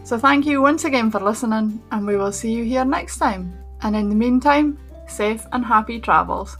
So 0.04 0.18
thank 0.18 0.46
you 0.46 0.62
once 0.62 0.84
again 0.84 1.12
for 1.12 1.20
listening, 1.20 1.82
and 1.92 2.08
we 2.08 2.18
will 2.18 2.32
see 2.32 2.52
you 2.52 2.64
here 2.64 2.84
next 2.84 3.18
time. 3.18 3.54
And 3.84 3.96
in 3.96 4.10
the 4.10 4.16
meantime, 4.16 4.80
safe 5.08 5.46
and 5.52 5.64
happy 5.64 6.00
travels. 6.00 6.58